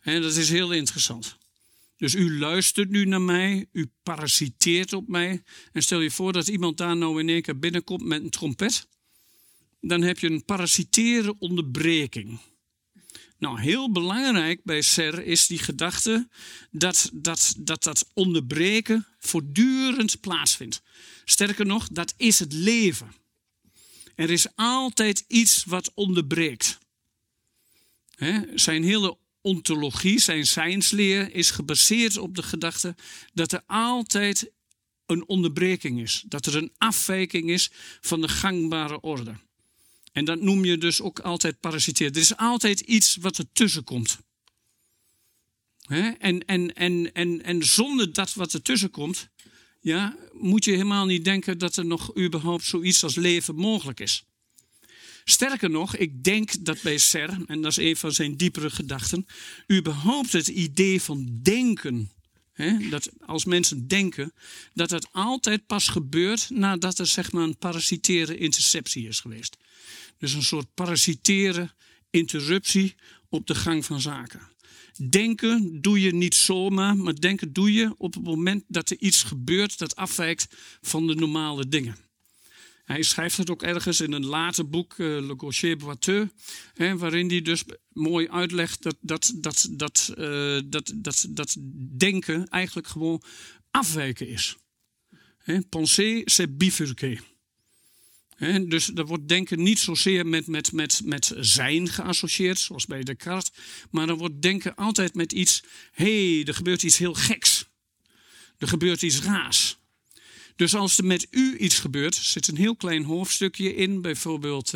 En 0.00 0.22
dat 0.22 0.36
is 0.36 0.48
heel 0.48 0.72
interessant. 0.72 1.36
Dus 1.96 2.14
u 2.14 2.38
luistert 2.38 2.90
nu 2.90 3.04
naar 3.04 3.20
mij, 3.20 3.66
u 3.72 3.90
parasiteert 4.02 4.92
op 4.92 5.08
mij. 5.08 5.42
En 5.72 5.82
stel 5.82 6.00
je 6.00 6.10
voor 6.10 6.32
dat 6.32 6.48
iemand 6.48 6.76
daar 6.76 6.96
nou 6.96 7.20
in 7.20 7.28
één 7.28 7.42
keer 7.42 7.58
binnenkomt 7.58 8.04
met 8.04 8.22
een 8.22 8.30
trompet. 8.30 8.88
Dan 9.80 10.02
heb 10.02 10.18
je 10.18 10.30
een 10.30 10.44
parasiteren 10.44 11.36
onderbreking. 11.38 12.38
Nou, 13.38 13.60
heel 13.60 13.92
belangrijk 13.92 14.60
bij 14.64 14.82
SER 14.82 15.26
is 15.26 15.46
die 15.46 15.58
gedachte 15.58 16.28
dat 16.70 17.10
dat, 17.12 17.54
dat 17.58 17.82
dat 17.82 18.10
onderbreken 18.12 19.06
voortdurend 19.18 20.20
plaatsvindt. 20.20 20.82
Sterker 21.24 21.66
nog, 21.66 21.88
dat 21.88 22.14
is 22.16 22.38
het 22.38 22.52
leven. 22.52 23.14
Er 24.14 24.30
is 24.30 24.46
altijd 24.54 25.24
iets 25.28 25.64
wat 25.64 25.92
onderbreekt. 25.94 26.78
He, 28.14 28.40
zijn 28.54 28.82
hele 28.84 29.16
ontologie, 29.46 30.18
zijn 30.18 30.46
zijnsleer, 30.46 31.34
is 31.34 31.50
gebaseerd 31.50 32.16
op 32.16 32.34
de 32.34 32.42
gedachte 32.42 32.94
dat 33.34 33.52
er 33.52 33.62
altijd 33.66 34.50
een 35.06 35.28
onderbreking 35.28 36.00
is. 36.00 36.24
Dat 36.28 36.46
er 36.46 36.56
een 36.56 36.72
afwijking 36.78 37.50
is 37.50 37.70
van 38.00 38.20
de 38.20 38.28
gangbare 38.28 39.00
orde. 39.00 39.34
En 40.12 40.24
dat 40.24 40.40
noem 40.40 40.64
je 40.64 40.78
dus 40.78 41.00
ook 41.00 41.20
altijd 41.20 41.60
parasiteer. 41.60 42.10
Er 42.10 42.16
is 42.16 42.36
altijd 42.36 42.80
iets 42.80 43.16
wat 43.16 43.38
ertussen 43.38 43.84
komt. 43.84 44.18
En, 45.86 46.44
en, 46.46 46.74
en, 46.74 47.12
en, 47.12 47.42
en 47.42 47.62
zonder 47.62 48.12
dat 48.12 48.34
wat 48.34 48.54
ertussen 48.54 48.90
komt, 48.90 49.28
ja, 49.80 50.16
moet 50.32 50.64
je 50.64 50.70
helemaal 50.70 51.06
niet 51.06 51.24
denken 51.24 51.58
dat 51.58 51.76
er 51.76 51.86
nog 51.86 52.18
überhaupt 52.18 52.64
zoiets 52.64 53.02
als 53.02 53.14
leven 53.14 53.54
mogelijk 53.54 54.00
is. 54.00 54.24
Sterker 55.28 55.70
nog, 55.70 55.96
ik 55.96 56.24
denk 56.24 56.64
dat 56.64 56.82
bij 56.82 56.98
Ser, 56.98 57.38
en 57.46 57.62
dat 57.62 57.70
is 57.70 57.76
een 57.76 57.96
van 57.96 58.12
zijn 58.12 58.36
diepere 58.36 58.70
gedachten, 58.70 59.26
überhaupt 59.72 60.32
het 60.32 60.48
idee 60.48 61.02
van 61.02 61.38
denken, 61.42 62.10
hè, 62.52 62.88
dat 62.88 63.10
als 63.20 63.44
mensen 63.44 63.88
denken, 63.88 64.32
dat 64.74 64.90
het 64.90 65.12
altijd 65.12 65.66
pas 65.66 65.88
gebeurt 65.88 66.50
nadat 66.50 66.98
er 66.98 67.06
zeg 67.06 67.32
maar 67.32 67.42
een 67.42 67.58
parasitaire 67.58 68.36
interceptie 68.38 69.08
is 69.08 69.20
geweest. 69.20 69.56
Dus 70.18 70.32
een 70.32 70.42
soort 70.42 70.74
parasitaire 70.74 71.74
interruptie 72.10 72.94
op 73.28 73.46
de 73.46 73.54
gang 73.54 73.84
van 73.84 74.00
zaken. 74.00 74.40
Denken 75.08 75.80
doe 75.80 76.00
je 76.00 76.14
niet 76.14 76.34
zomaar, 76.34 76.96
maar 76.96 77.20
denken 77.20 77.52
doe 77.52 77.72
je 77.72 77.94
op 77.98 78.14
het 78.14 78.24
moment 78.24 78.64
dat 78.68 78.90
er 78.90 78.96
iets 79.00 79.22
gebeurt 79.22 79.78
dat 79.78 79.96
afwijkt 79.96 80.46
van 80.80 81.06
de 81.06 81.14
normale 81.14 81.68
dingen. 81.68 82.05
Hij 82.86 83.02
schrijft 83.02 83.36
het 83.36 83.50
ook 83.50 83.62
ergens 83.62 84.00
in 84.00 84.12
een 84.12 84.26
later 84.26 84.68
boek, 84.68 84.94
uh, 84.96 85.26
Le 85.26 85.34
Gaucher 85.36 85.76
Boiteux, 85.76 86.32
hè, 86.74 86.96
waarin 86.96 87.28
hij 87.28 87.42
dus 87.42 87.64
mooi 87.92 88.28
uitlegt 88.28 88.82
dat, 88.82 88.96
dat, 89.00 89.32
dat, 89.36 89.68
dat, 89.70 90.14
uh, 90.18 90.60
dat, 90.64 90.92
dat, 90.96 91.26
dat 91.28 91.56
denken 91.96 92.48
eigenlijk 92.48 92.88
gewoon 92.88 93.22
afwijken 93.70 94.28
is. 94.28 94.56
Hè, 95.38 95.60
penser, 95.60 96.22
c'est 96.24 96.58
bifurquer. 96.58 97.20
Dus 98.68 98.90
er 98.94 99.06
wordt 99.06 99.28
denken 99.28 99.62
niet 99.62 99.78
zozeer 99.78 100.26
met, 100.26 100.46
met, 100.46 100.72
met, 100.72 101.00
met 101.04 101.32
zijn 101.36 101.88
geassocieerd, 101.88 102.58
zoals 102.58 102.86
bij 102.86 103.02
Descartes, 103.02 103.52
maar 103.90 104.08
er 104.08 104.16
wordt 104.16 104.42
denken 104.42 104.74
altijd 104.74 105.14
met 105.14 105.32
iets, 105.32 105.62
hé, 105.92 106.34
hey, 106.34 106.44
er 106.44 106.54
gebeurt 106.54 106.82
iets 106.82 106.98
heel 106.98 107.14
geks. 107.14 107.66
Er 108.58 108.68
gebeurt 108.68 109.02
iets 109.02 109.20
raars. 109.20 109.78
Dus 110.56 110.74
als 110.74 110.98
er 110.98 111.04
met 111.04 111.26
u 111.30 111.56
iets 111.58 111.78
gebeurt, 111.78 112.14
zit 112.14 112.48
een 112.48 112.56
heel 112.56 112.76
klein 112.76 113.04
hoofdstukje 113.04 113.74
in. 113.74 114.00
Bijvoorbeeld, 114.00 114.72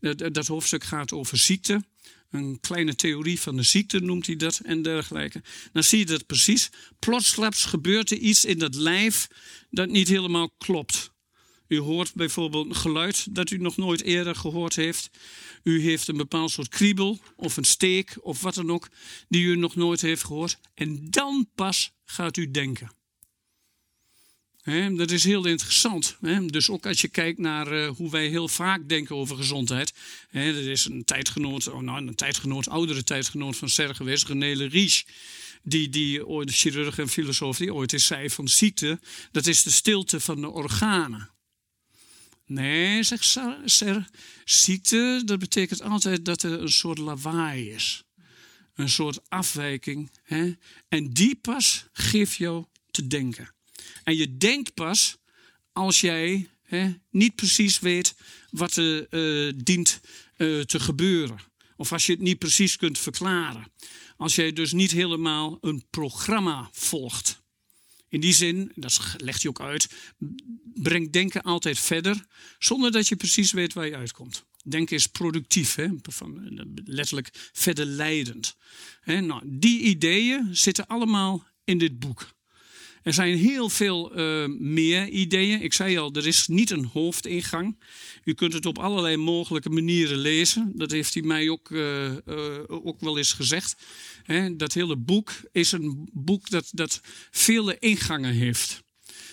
dat, 0.00 0.34
dat 0.34 0.46
hoofdstuk 0.46 0.84
gaat 0.84 1.12
over 1.12 1.38
ziekte. 1.38 1.84
Een 2.30 2.60
kleine 2.60 2.94
theorie 2.94 3.40
van 3.40 3.56
de 3.56 3.62
ziekte 3.62 4.00
noemt 4.00 4.26
hij 4.26 4.36
dat 4.36 4.58
en 4.58 4.82
dergelijke. 4.82 5.42
Dan 5.72 5.84
zie 5.84 5.98
je 5.98 6.06
dat 6.06 6.26
precies. 6.26 6.70
Plotsklaps 6.98 7.64
gebeurt 7.64 8.10
er 8.10 8.18
iets 8.18 8.44
in 8.44 8.58
dat 8.58 8.74
lijf 8.74 9.28
dat 9.70 9.88
niet 9.88 10.08
helemaal 10.08 10.50
klopt. 10.58 11.12
U 11.68 11.78
hoort 11.78 12.14
bijvoorbeeld 12.14 12.66
een 12.66 12.74
geluid 12.74 13.34
dat 13.34 13.50
u 13.50 13.58
nog 13.58 13.76
nooit 13.76 14.02
eerder 14.02 14.34
gehoord 14.34 14.76
heeft. 14.76 15.10
U 15.62 15.82
heeft 15.82 16.08
een 16.08 16.16
bepaald 16.16 16.50
soort 16.50 16.68
kriebel 16.68 17.20
of 17.36 17.56
een 17.56 17.64
steek 17.64 18.16
of 18.20 18.42
wat 18.42 18.54
dan 18.54 18.70
ook 18.70 18.88
die 19.28 19.44
u 19.44 19.56
nog 19.56 19.74
nooit 19.74 20.00
heeft 20.00 20.24
gehoord. 20.24 20.58
En 20.74 21.10
dan 21.10 21.48
pas 21.54 21.92
gaat 22.04 22.36
u 22.36 22.50
denken. 22.50 22.90
Dat 24.96 25.10
is 25.10 25.24
heel 25.24 25.46
interessant. 25.46 26.16
Dus 26.46 26.70
ook 26.70 26.86
als 26.86 27.00
je 27.00 27.08
kijkt 27.08 27.38
naar 27.38 27.72
uh, 27.72 27.88
hoe 27.88 28.10
wij 28.10 28.26
heel 28.26 28.48
vaak 28.48 28.88
denken 28.88 29.16
over 29.16 29.36
gezondheid. 29.36 29.92
er 30.30 30.70
is 30.70 30.84
een 30.84 31.04
tijdgenoot, 31.04 31.68
oh 31.68 31.80
nou, 31.80 32.06
een 32.06 32.14
tijdgenoot, 32.14 32.68
oudere 32.68 33.04
tijdgenoot 33.04 33.56
van 33.56 33.68
Serge 33.68 33.94
geweest, 33.94 34.26
René 34.26 34.52
Riche. 34.52 35.04
Die, 35.62 35.88
die 35.88 36.26
ooit, 36.26 36.48
de 36.48 36.54
chirurg 36.54 36.98
en 36.98 37.08
filosoof, 37.08 37.56
die 37.56 37.74
ooit 37.74 37.92
eens 37.92 38.06
zei 38.06 38.30
van 38.30 38.48
ziekte, 38.48 39.00
dat 39.30 39.46
is 39.46 39.62
de 39.62 39.70
stilte 39.70 40.20
van 40.20 40.40
de 40.40 40.50
organen. 40.50 41.30
Nee, 42.46 43.02
zegt 43.02 43.38
Ser, 43.64 44.08
ziekte, 44.44 45.22
dat 45.24 45.38
betekent 45.38 45.82
altijd 45.82 46.24
dat 46.24 46.42
er 46.42 46.60
een 46.60 46.72
soort 46.72 46.98
lawaai 46.98 47.70
is. 47.70 48.02
Een 48.74 48.88
soort 48.88 49.30
afwijking. 49.30 50.10
En 50.88 51.10
die 51.10 51.34
pas 51.34 51.86
geeft 51.92 52.36
jou 52.36 52.64
te 52.90 53.06
denken. 53.06 53.54
En 54.04 54.16
je 54.16 54.36
denkt 54.36 54.74
pas 54.74 55.16
als 55.72 56.00
jij 56.00 56.50
hè, 56.62 56.94
niet 57.10 57.34
precies 57.34 57.78
weet 57.78 58.14
wat 58.50 58.76
er 58.76 59.06
uh, 59.10 59.52
dient 59.64 60.00
uh, 60.36 60.60
te 60.60 60.80
gebeuren. 60.80 61.38
Of 61.76 61.92
als 61.92 62.06
je 62.06 62.12
het 62.12 62.20
niet 62.20 62.38
precies 62.38 62.76
kunt 62.76 62.98
verklaren. 62.98 63.72
Als 64.16 64.34
jij 64.34 64.52
dus 64.52 64.72
niet 64.72 64.90
helemaal 64.90 65.58
een 65.60 65.84
programma 65.90 66.68
volgt. 66.72 67.42
In 68.08 68.20
die 68.20 68.32
zin, 68.32 68.72
dat 68.74 69.14
legt 69.16 69.42
hij 69.42 69.50
ook 69.50 69.60
uit, 69.60 69.88
brengt 70.74 71.12
denken 71.12 71.42
altijd 71.42 71.78
verder, 71.78 72.26
zonder 72.58 72.92
dat 72.92 73.08
je 73.08 73.16
precies 73.16 73.52
weet 73.52 73.72
waar 73.72 73.86
je 73.86 73.96
uitkomt. 73.96 74.44
Denken 74.64 74.96
is 74.96 75.06
productief, 75.06 75.74
hè? 75.74 75.88
letterlijk 76.84 77.50
verder 77.52 77.84
leidend. 77.86 78.56
Nou, 79.04 79.42
die 79.44 79.80
ideeën 79.80 80.56
zitten 80.56 80.86
allemaal 80.86 81.46
in 81.64 81.78
dit 81.78 81.98
boek. 81.98 82.34
Er 83.02 83.12
zijn 83.12 83.36
heel 83.36 83.68
veel 83.68 84.18
uh, 84.18 84.46
meer 84.58 85.08
ideeën. 85.08 85.62
Ik 85.62 85.72
zei 85.72 85.98
al, 85.98 86.12
er 86.12 86.26
is 86.26 86.46
niet 86.46 86.70
een 86.70 86.84
hoofdingang. 86.84 87.78
U 88.24 88.34
kunt 88.34 88.52
het 88.52 88.66
op 88.66 88.78
allerlei 88.78 89.16
mogelijke 89.16 89.70
manieren 89.70 90.18
lezen. 90.18 90.72
Dat 90.74 90.90
heeft 90.90 91.14
hij 91.14 91.22
mij 91.22 91.48
ook, 91.48 91.70
uh, 91.70 92.04
uh, 92.04 92.14
ook 92.68 93.00
wel 93.00 93.18
eens 93.18 93.32
gezegd. 93.32 93.76
Dat 94.56 94.72
hele 94.72 94.96
boek 94.96 95.32
is 95.52 95.72
een 95.72 96.08
boek 96.12 96.50
dat, 96.50 96.68
dat 96.70 97.00
vele 97.30 97.76
ingangen 97.78 98.32
heeft. 98.32 98.82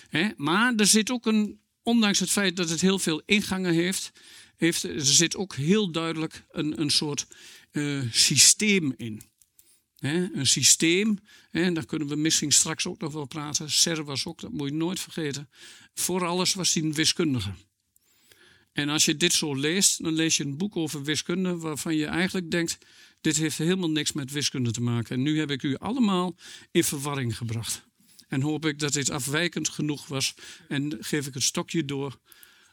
He, 0.08 0.28
maar 0.36 0.74
er 0.74 0.86
zit 0.86 1.10
ook 1.10 1.26
een, 1.26 1.60
ondanks 1.82 2.18
het 2.18 2.30
feit 2.30 2.56
dat 2.56 2.70
het 2.70 2.80
heel 2.80 2.98
veel 2.98 3.22
ingangen 3.26 3.74
heeft, 3.74 4.12
heeft 4.56 4.82
er 4.82 5.00
zit 5.06 5.36
ook 5.36 5.54
heel 5.54 5.90
duidelijk 5.92 6.44
een, 6.50 6.80
een 6.80 6.90
soort 6.90 7.26
systeem 8.10 8.94
in 8.96 9.29
een 10.00 10.46
systeem, 10.46 11.18
en 11.50 11.74
daar 11.74 11.86
kunnen 11.86 12.08
we 12.08 12.16
misschien 12.16 12.52
straks 12.52 12.86
ook 12.86 13.00
nog 13.00 13.12
wel 13.12 13.26
praten. 13.26 13.70
Ser 13.70 14.04
was 14.04 14.26
ook, 14.26 14.40
dat 14.40 14.52
moet 14.52 14.68
je 14.68 14.74
nooit 14.74 15.00
vergeten. 15.00 15.48
Voor 15.94 16.26
alles 16.26 16.54
was 16.54 16.74
hij 16.74 16.82
een 16.82 16.94
wiskundige. 16.94 17.52
En 18.72 18.88
als 18.88 19.04
je 19.04 19.16
dit 19.16 19.32
zo 19.32 19.54
leest, 19.54 20.02
dan 20.02 20.12
lees 20.12 20.36
je 20.36 20.44
een 20.44 20.56
boek 20.56 20.76
over 20.76 21.02
wiskunde 21.02 21.56
waarvan 21.56 21.96
je 21.96 22.06
eigenlijk 22.06 22.50
denkt: 22.50 22.78
dit 23.20 23.36
heeft 23.36 23.58
helemaal 23.58 23.90
niks 23.90 24.12
met 24.12 24.30
wiskunde 24.30 24.70
te 24.70 24.80
maken. 24.80 25.16
En 25.16 25.22
nu 25.22 25.38
heb 25.38 25.50
ik 25.50 25.62
u 25.62 25.76
allemaal 25.76 26.36
in 26.70 26.84
verwarring 26.84 27.36
gebracht. 27.36 27.88
En 28.28 28.40
hoop 28.40 28.66
ik 28.66 28.78
dat 28.78 28.92
dit 28.92 29.10
afwijkend 29.10 29.68
genoeg 29.68 30.06
was. 30.06 30.34
En 30.68 30.96
geef 31.00 31.26
ik 31.26 31.34
het 31.34 31.42
stokje 31.42 31.84
door 31.84 32.18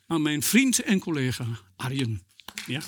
aan 0.08 0.22
mijn 0.22 0.44
vriend 0.44 0.80
en 0.80 1.00
collega 1.00 1.46
Arjen. 1.76 2.22
Ja. 2.66 2.82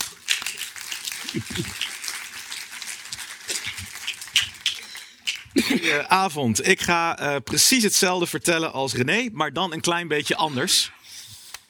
Avond. 6.07 6.67
Ik 6.67 6.81
ga 6.81 7.21
uh, 7.21 7.35
precies 7.43 7.83
hetzelfde 7.83 8.27
vertellen 8.27 8.71
als 8.71 8.93
René, 8.93 9.29
maar 9.31 9.53
dan 9.53 9.73
een 9.73 9.81
klein 9.81 10.07
beetje 10.07 10.35
anders. 10.35 10.91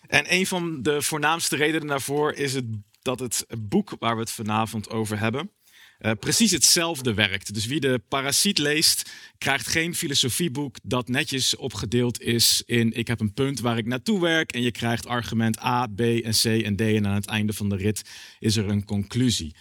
En 0.07 0.33
een 0.33 0.47
van 0.47 0.81
de 0.81 1.01
voornaamste 1.01 1.55
redenen 1.55 1.87
daarvoor 1.87 2.33
is 2.33 2.53
het, 2.53 2.65
dat 3.01 3.19
het 3.19 3.45
boek 3.59 3.95
waar 3.99 4.15
we 4.15 4.21
het 4.21 4.31
vanavond 4.31 4.89
over 4.89 5.19
hebben, 5.19 5.51
uh, 5.99 6.11
precies 6.19 6.51
hetzelfde 6.51 7.13
werkt. 7.13 7.53
Dus 7.53 7.65
wie 7.65 7.79
de 7.79 8.01
Parasiet 8.07 8.57
leest, 8.57 9.11
krijgt 9.37 9.67
geen 9.67 9.95
filosofieboek 9.95 10.75
dat 10.83 11.07
netjes 11.07 11.55
opgedeeld 11.55 12.21
is 12.21 12.63
in 12.65 12.91
ik 12.91 13.07
heb 13.07 13.19
een 13.19 13.33
punt 13.33 13.59
waar 13.59 13.77
ik 13.77 13.85
naartoe 13.85 14.21
werk 14.21 14.51
en 14.51 14.61
je 14.61 14.71
krijgt 14.71 15.07
argument 15.07 15.63
A, 15.63 15.87
B 15.87 15.99
en 15.99 16.31
C 16.31 16.43
en 16.43 16.75
D 16.75 16.81
en 16.81 17.07
aan 17.07 17.15
het 17.15 17.27
einde 17.27 17.53
van 17.53 17.69
de 17.69 17.75
rit 17.75 18.01
is 18.39 18.55
er 18.55 18.69
een 18.69 18.85
conclusie. 18.85 19.55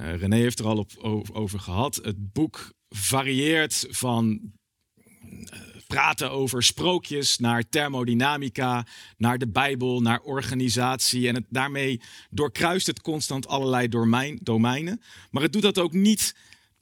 Uh, 0.00 0.16
René 0.16 0.36
heeft 0.36 0.58
er 0.58 0.66
al 0.66 0.78
op, 0.78 1.28
over 1.32 1.60
gehad. 1.60 2.00
Het 2.02 2.32
boek 2.32 2.72
varieert 2.96 3.86
van 3.90 4.40
eh, 4.94 5.60
praten 5.86 6.30
over 6.30 6.62
sprookjes 6.62 7.38
naar 7.38 7.68
thermodynamica, 7.68 8.86
naar 9.16 9.38
de 9.38 9.48
Bijbel, 9.48 10.00
naar 10.00 10.20
organisatie. 10.20 11.28
En 11.28 11.34
het, 11.34 11.44
daarmee 11.48 12.00
doorkruist 12.30 12.86
het 12.86 13.00
constant 13.00 13.46
allerlei 13.46 13.88
domein, 13.88 14.38
domeinen. 14.42 15.02
Maar 15.30 15.42
het 15.42 15.52
doet 15.52 15.62
dat 15.62 15.78
ook 15.78 15.92
niet 15.92 16.34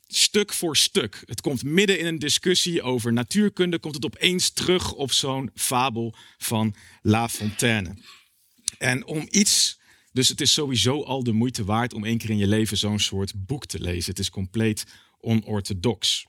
stuk 0.06 0.52
voor 0.52 0.76
stuk. 0.76 1.22
Het 1.26 1.40
komt 1.40 1.62
midden 1.62 1.98
in 1.98 2.06
een 2.06 2.18
discussie 2.18 2.82
over 2.82 3.12
natuurkunde, 3.12 3.78
komt 3.78 3.94
het 3.94 4.04
opeens 4.04 4.50
terug 4.50 4.92
op 4.92 5.12
zo'n 5.12 5.50
fabel 5.54 6.14
van 6.38 6.74
La 7.02 7.28
Fontaine. 7.28 7.96
En 8.78 9.06
om 9.06 9.26
iets. 9.30 9.80
Dus 10.12 10.28
het 10.28 10.40
is 10.40 10.52
sowieso 10.52 11.02
al 11.02 11.24
de 11.24 11.32
moeite 11.32 11.64
waard 11.64 11.94
om 11.94 12.04
één 12.04 12.18
keer 12.18 12.30
in 12.30 12.38
je 12.38 12.46
leven 12.46 12.76
zo'n 12.76 12.98
soort 12.98 13.46
boek 13.46 13.66
te 13.66 13.80
lezen. 13.80 14.10
Het 14.10 14.18
is 14.18 14.30
compleet 14.30 14.84
onorthodox. 15.22 16.26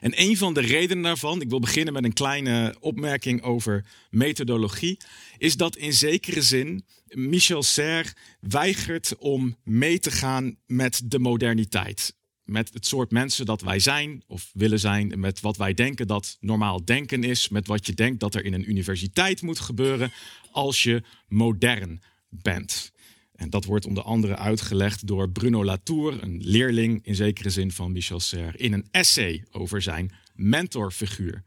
En 0.00 0.20
een 0.20 0.36
van 0.36 0.54
de 0.54 0.60
redenen 0.60 1.02
daarvan, 1.02 1.40
ik 1.40 1.48
wil 1.48 1.60
beginnen 1.60 1.92
met 1.92 2.04
een 2.04 2.12
kleine 2.12 2.76
opmerking 2.80 3.42
over 3.42 3.84
methodologie, 4.10 4.96
is 5.38 5.56
dat 5.56 5.76
in 5.76 5.92
zekere 5.92 6.42
zin 6.42 6.84
Michel 7.06 7.62
Serre 7.62 8.12
weigert 8.40 9.16
om 9.18 9.56
mee 9.62 9.98
te 9.98 10.10
gaan 10.10 10.56
met 10.66 11.02
de 11.04 11.18
moderniteit. 11.18 12.16
Met 12.44 12.70
het 12.72 12.86
soort 12.86 13.10
mensen 13.10 13.46
dat 13.46 13.60
wij 13.60 13.78
zijn 13.78 14.22
of 14.26 14.50
willen 14.52 14.80
zijn, 14.80 15.20
met 15.20 15.40
wat 15.40 15.56
wij 15.56 15.74
denken 15.74 16.06
dat 16.06 16.36
normaal 16.40 16.84
denken 16.84 17.24
is, 17.24 17.48
met 17.48 17.66
wat 17.66 17.86
je 17.86 17.94
denkt 17.94 18.20
dat 18.20 18.34
er 18.34 18.44
in 18.44 18.52
een 18.52 18.70
universiteit 18.70 19.42
moet 19.42 19.60
gebeuren 19.60 20.12
als 20.50 20.82
je 20.82 21.02
modern 21.28 22.02
bent. 22.28 22.92
En 23.34 23.50
dat 23.50 23.64
wordt 23.64 23.86
onder 23.86 24.02
andere 24.02 24.36
uitgelegd 24.36 25.06
door 25.06 25.30
Bruno 25.30 25.64
Latour, 25.64 26.22
een 26.22 26.40
leerling 26.42 27.06
in 27.06 27.14
zekere 27.14 27.50
zin 27.50 27.72
van 27.72 27.92
Michel 27.92 28.20
Serre, 28.20 28.58
in 28.58 28.72
een 28.72 28.88
essay 28.90 29.44
over 29.50 29.82
zijn 29.82 30.12
mentorfiguur. 30.34 31.42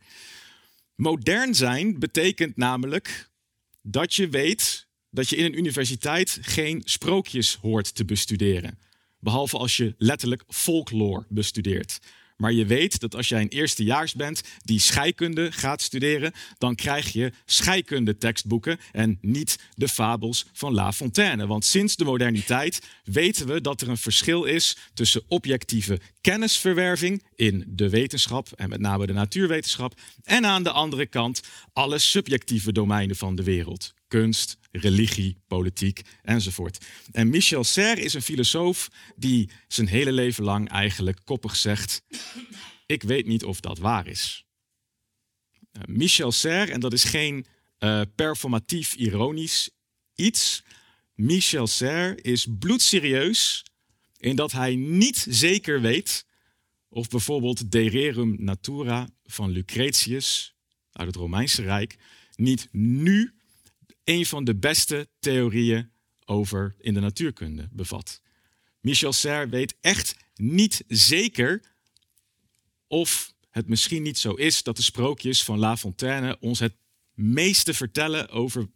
Modern 0.95 1.55
zijn 1.55 1.99
betekent 1.99 2.57
namelijk 2.57 3.29
dat 3.81 4.13
je 4.13 4.29
weet 4.29 4.87
dat 5.09 5.29
je 5.29 5.35
in 5.35 5.45
een 5.45 5.57
universiteit 5.57 6.37
geen 6.41 6.81
sprookjes 6.83 7.55
hoort 7.55 7.95
te 7.95 8.05
bestuderen. 8.05 8.79
Behalve 9.19 9.57
als 9.57 9.77
je 9.77 9.95
letterlijk 9.97 10.43
folklore 10.47 11.25
bestudeert. 11.29 11.99
Maar 12.37 12.53
je 12.53 12.65
weet 12.65 12.99
dat 12.99 13.15
als 13.15 13.29
jij 13.29 13.41
een 13.41 13.47
eerstejaars 13.47 14.13
bent 14.13 14.41
die 14.63 14.79
scheikunde 14.79 15.51
gaat 15.51 15.81
studeren, 15.81 16.33
dan 16.57 16.75
krijg 16.75 17.13
je 17.13 17.31
scheikunde 17.45 18.17
tekstboeken 18.17 18.79
en 18.91 19.17
niet 19.21 19.59
de 19.75 19.87
fabels 19.87 20.45
van 20.53 20.73
La 20.73 20.93
Fontaine. 20.93 21.47
Want 21.47 21.65
sinds 21.65 21.95
de 21.95 22.03
moderniteit 22.03 22.81
weten 23.03 23.47
we 23.47 23.61
dat 23.61 23.81
er 23.81 23.89
een 23.89 23.97
verschil 23.97 24.43
is 24.43 24.77
tussen 24.93 25.23
objectieve 25.27 25.99
kennisverwerving 26.21 27.23
in 27.35 27.63
de 27.67 27.89
wetenschap 27.89 28.51
en 28.55 28.69
met 28.69 28.79
name 28.79 29.07
de 29.07 29.13
natuurwetenschap 29.13 29.99
en 30.23 30.45
aan 30.45 30.63
de 30.63 30.71
andere 30.71 31.05
kant 31.05 31.41
alle 31.73 31.97
subjectieve 31.97 32.71
domeinen 32.71 33.15
van 33.15 33.35
de 33.35 33.43
wereld 33.43 33.95
kunst, 34.07 34.57
religie, 34.71 35.37
politiek 35.47 36.01
enzovoort. 36.21 36.85
En 37.11 37.29
Michel 37.29 37.63
Serre 37.63 38.01
is 38.01 38.13
een 38.13 38.21
filosoof 38.21 38.87
die 39.15 39.49
zijn 39.67 39.87
hele 39.87 40.11
leven 40.11 40.43
lang 40.43 40.69
eigenlijk 40.69 41.19
koppig 41.23 41.55
zegt: 41.55 42.01
Ik 42.85 43.03
weet 43.03 43.25
niet 43.25 43.43
of 43.43 43.59
dat 43.59 43.77
waar 43.77 44.07
is. 44.07 44.45
Uh, 45.71 45.83
Michel 45.85 46.31
Serre, 46.31 46.71
en 46.71 46.79
dat 46.79 46.93
is 46.93 47.03
geen 47.03 47.45
uh, 47.79 48.01
performatief 48.15 48.93
ironisch 48.93 49.69
iets. 50.15 50.63
Michel 51.13 51.67
Serre 51.67 52.21
is 52.21 52.47
bloedserieus 52.59 53.65
in 54.17 54.35
dat 54.35 54.51
hij 54.51 54.75
niet 54.75 55.25
zeker 55.29 55.81
weet 55.81 56.25
of 56.89 57.07
bijvoorbeeld 57.07 57.71
De 57.71 57.89
Rerum 57.89 58.35
Natura 58.39 59.09
van 59.23 59.49
Lucretius 59.49 60.55
uit 60.91 61.07
het 61.07 61.15
Romeinse 61.15 61.61
Rijk 61.61 61.97
niet 62.35 62.67
nu 62.71 63.36
een 64.07 64.25
van 64.25 64.43
de 64.43 64.55
beste 64.55 65.09
theorieën 65.19 65.91
over 66.25 66.75
in 66.79 66.93
de 66.93 66.99
natuurkunde 66.99 67.69
bevat. 67.71 68.21
Michel 68.79 69.13
Serre 69.13 69.49
weet 69.49 69.75
echt 69.81 70.15
niet 70.35 70.83
zeker 70.87 71.61
of 72.87 73.33
het 73.49 73.67
misschien 73.67 74.03
niet 74.03 74.17
zo 74.17 74.33
is 74.33 74.63
dat 74.63 74.75
de 74.75 74.81
sprookjes 74.81 75.43
van 75.43 75.59
La 75.59 75.77
Fontaine 75.77 76.39
ons 76.39 76.59
het 76.59 76.75
meeste 77.13 77.73
vertellen 77.73 78.29
over 78.29 78.69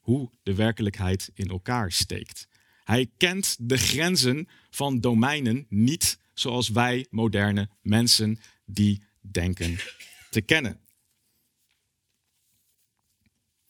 hoe 0.00 0.30
de 0.42 0.54
werkelijkheid 0.54 1.30
in 1.34 1.48
elkaar 1.48 1.92
steekt. 1.92 2.48
Hij 2.82 3.10
kent 3.16 3.56
de 3.60 3.78
grenzen 3.78 4.48
van 4.70 5.00
domeinen 5.00 5.66
niet 5.68 6.18
zoals 6.34 6.68
wij 6.68 7.06
moderne 7.10 7.68
mensen 7.82 8.38
die 8.64 9.02
denken 9.20 9.78
te 10.30 10.40
kennen. 10.40 10.80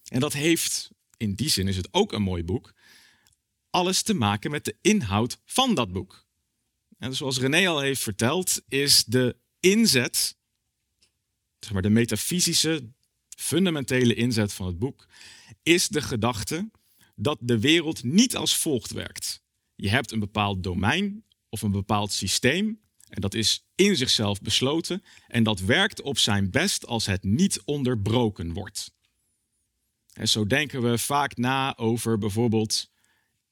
En 0.08 0.20
dat 0.20 0.32
heeft, 0.32 0.90
in 1.16 1.34
die 1.34 1.48
zin 1.48 1.68
is 1.68 1.76
het 1.76 1.88
ook 1.90 2.12
een 2.12 2.22
mooi 2.22 2.44
boek, 2.44 2.74
alles 3.70 4.02
te 4.02 4.14
maken 4.14 4.50
met 4.50 4.64
de 4.64 4.76
inhoud 4.80 5.40
van 5.44 5.74
dat 5.74 5.92
boek. 5.92 6.26
En 6.98 7.14
zoals 7.14 7.38
René 7.38 7.68
al 7.68 7.80
heeft 7.80 8.02
verteld, 8.02 8.62
is 8.68 9.04
de 9.04 9.36
inzet, 9.60 10.36
zeg 11.58 11.72
maar 11.72 11.82
de 11.82 11.90
metafysische, 11.90 12.92
fundamentele 13.36 14.14
inzet 14.14 14.52
van 14.52 14.66
het 14.66 14.78
boek, 14.78 15.06
is 15.62 15.88
de 15.88 16.02
gedachte 16.02 16.70
dat 17.16 17.38
de 17.40 17.60
wereld 17.60 18.02
niet 18.02 18.36
als 18.36 18.56
volgt 18.56 18.92
werkt. 18.92 19.42
Je 19.74 19.88
hebt 19.88 20.10
een 20.10 20.20
bepaald 20.20 20.62
domein 20.62 21.24
of 21.48 21.62
een 21.62 21.70
bepaald 21.70 22.12
systeem 22.12 22.80
en 23.08 23.20
dat 23.20 23.34
is 23.34 23.66
in 23.74 23.96
zichzelf 23.96 24.40
besloten 24.40 25.02
en 25.26 25.42
dat 25.42 25.60
werkt 25.60 26.02
op 26.02 26.18
zijn 26.18 26.50
best 26.50 26.86
als 26.86 27.06
het 27.06 27.24
niet 27.24 27.62
onderbroken 27.64 28.52
wordt. 28.52 28.93
En 30.14 30.28
zo 30.28 30.46
denken 30.46 30.82
we 30.82 30.98
vaak 30.98 31.36
na 31.36 31.76
over 31.76 32.18
bijvoorbeeld 32.18 32.90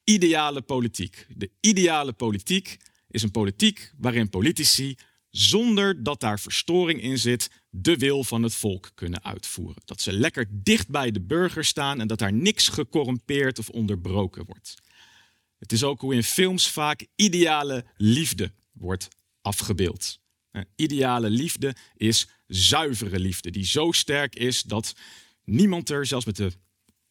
ideale 0.05 0.61
politiek. 0.61 1.27
De 1.37 1.51
ideale 1.61 2.12
politiek 2.12 2.77
is 3.11 3.22
een 3.22 3.31
politiek 3.31 3.92
waarin 3.98 4.29
politici, 4.29 4.96
zonder 5.31 6.03
dat 6.03 6.20
daar 6.20 6.40
verstoring 6.40 7.03
in 7.03 7.18
zit, 7.18 7.51
de 7.70 7.96
wil 7.96 8.25
van 8.25 8.42
het 8.42 8.55
volk 8.55 8.90
kunnen 8.94 9.25
uitvoeren. 9.25 9.83
Dat 9.85 10.01
ze 10.01 10.12
lekker 10.12 10.46
dicht 10.51 10.88
bij 10.88 11.11
de 11.11 11.20
burger 11.20 11.64
staan 11.64 12.01
en 12.01 12.07
dat 12.07 12.18
daar 12.18 12.33
niks 12.33 12.68
gecorrumpeerd 12.68 13.59
of 13.59 13.68
onderbroken 13.68 14.44
wordt. 14.44 14.75
Het 15.59 15.72
is 15.72 15.83
ook 15.83 16.01
hoe 16.01 16.14
in 16.14 16.22
films 16.22 16.68
vaak 16.68 17.07
ideale 17.16 17.85
liefde 17.96 18.53
wordt 18.72 19.09
afgebeeld. 19.40 20.20
Ideale 20.77 21.31
liefde 21.31 21.75
is 21.96 22.29
zuivere 22.46 23.18
liefde, 23.18 23.51
die 23.51 23.64
zo 23.64 23.92
sterk 23.92 24.35
is 24.35 24.62
dat 24.62 24.94
niemand 25.44 25.90
er, 25.90 26.07
zelfs 26.07 26.24
met 26.24 26.37
de 26.37 26.52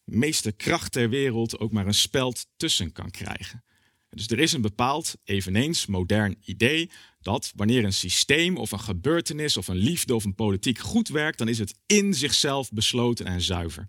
meeste 0.04 0.52
kracht 0.52 0.92
ter 0.92 1.10
wereld, 1.10 1.60
ook 1.60 1.72
maar 1.72 1.88
een 1.88 1.94
speld 1.94 2.48
tussen 2.58 2.92
kan 2.92 3.12
krijgen. 3.12 3.64
Dus 4.10 4.28
er 4.28 4.40
is 4.40 4.54
een 4.54 4.62
bepaald, 4.62 5.16
eveneens 5.24 5.86
modern 5.86 6.38
idee 6.46 6.90
dat 7.22 7.52
wanneer 7.56 7.84
een 7.84 7.94
systeem 7.94 8.58
of 8.58 8.72
een 8.72 8.80
gebeurtenis 8.80 9.58
of 9.58 9.68
een 9.68 9.76
liefde 9.76 10.16
of 10.16 10.24
een 10.24 10.36
politiek 10.36 10.80
goed 10.80 11.08
werkt, 11.08 11.38
dan 11.38 11.48
is 11.48 11.60
het 11.60 11.76
in 11.86 12.14
zichzelf 12.14 12.72
besloten 12.72 13.26
en 13.26 13.42
zuiver. 13.42 13.88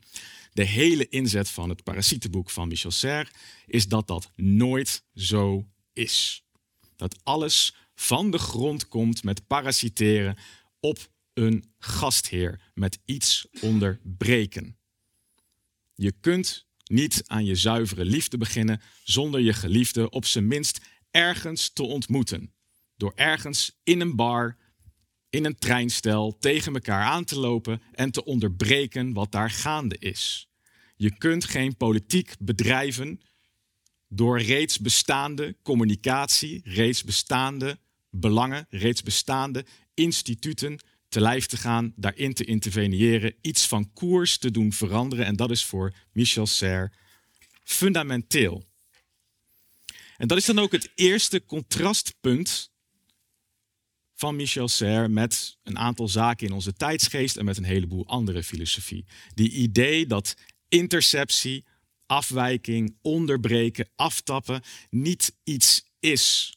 De 0.52 0.64
hele 0.64 1.08
inzet 1.08 1.48
van 1.48 1.68
het 1.68 1.82
parasietenboek 1.82 2.50
van 2.50 2.68
Michel 2.68 2.90
Serre 2.90 3.30
is 3.66 3.88
dat 3.88 4.06
dat 4.06 4.30
nooit 4.36 5.04
zo 5.14 5.66
is. 5.92 6.44
Dat 6.96 7.20
alles 7.22 7.74
van 7.94 8.30
de 8.30 8.38
grond 8.38 8.88
komt 8.88 9.24
met 9.24 9.46
parasiteren 9.46 10.36
op 10.80 10.98
een 11.34 11.64
gastheer, 11.78 12.60
met 12.74 12.98
iets 13.04 13.46
onderbreken. 13.60 14.76
Je 15.94 16.12
kunt 16.20 16.66
niet 16.84 17.22
aan 17.26 17.44
je 17.44 17.54
zuivere 17.54 18.04
liefde 18.04 18.38
beginnen 18.38 18.80
zonder 19.04 19.40
je 19.40 19.52
geliefde 19.52 20.10
op 20.10 20.24
zijn 20.24 20.46
minst 20.46 20.80
ergens 21.10 21.72
te 21.72 21.82
ontmoeten. 21.82 22.52
Door 22.96 23.12
ergens 23.14 23.80
in 23.82 24.00
een 24.00 24.16
bar, 24.16 24.56
in 25.30 25.44
een 25.44 25.56
treinstel 25.56 26.38
tegen 26.38 26.74
elkaar 26.74 27.04
aan 27.04 27.24
te 27.24 27.38
lopen 27.38 27.82
en 27.92 28.10
te 28.10 28.24
onderbreken 28.24 29.12
wat 29.12 29.32
daar 29.32 29.50
gaande 29.50 29.96
is. 29.98 30.48
Je 30.96 31.16
kunt 31.18 31.44
geen 31.44 31.76
politiek 31.76 32.34
bedrijven 32.38 33.20
door 34.08 34.40
reeds 34.40 34.78
bestaande 34.78 35.56
communicatie, 35.62 36.60
reeds 36.64 37.04
bestaande 37.04 37.78
belangen, 38.10 38.66
reeds 38.70 39.02
bestaande 39.02 39.64
instituten 39.94 40.78
te 41.12 41.20
lijf 41.20 41.46
te 41.46 41.56
gaan, 41.56 41.92
daarin 41.96 42.34
te 42.34 42.44
interveneren, 42.44 43.34
iets 43.40 43.66
van 43.66 43.92
koers 43.92 44.38
te 44.38 44.50
doen 44.50 44.72
veranderen. 44.72 45.26
En 45.26 45.36
dat 45.36 45.50
is 45.50 45.64
voor 45.64 45.94
Michel 46.12 46.46
Serre 46.46 46.92
fundamenteel. 47.62 48.64
En 50.16 50.28
dat 50.28 50.38
is 50.38 50.44
dan 50.44 50.58
ook 50.58 50.72
het 50.72 50.90
eerste 50.94 51.46
contrastpunt 51.46 52.70
van 54.14 54.36
Michel 54.36 54.68
Serre 54.68 55.08
met 55.08 55.58
een 55.62 55.78
aantal 55.78 56.08
zaken 56.08 56.46
in 56.46 56.52
onze 56.52 56.72
tijdsgeest 56.72 57.36
en 57.36 57.44
met 57.44 57.56
een 57.56 57.64
heleboel 57.64 58.06
andere 58.06 58.42
filosofie. 58.42 59.04
Die 59.34 59.50
idee 59.50 60.06
dat 60.06 60.36
interceptie, 60.68 61.64
afwijking, 62.06 62.96
onderbreken, 63.02 63.88
aftappen 63.96 64.62
niet 64.90 65.36
iets 65.44 65.84
is 66.00 66.56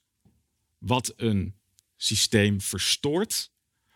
wat 0.78 1.14
een 1.16 1.56
systeem 1.98 2.62
verstoort, 2.62 3.54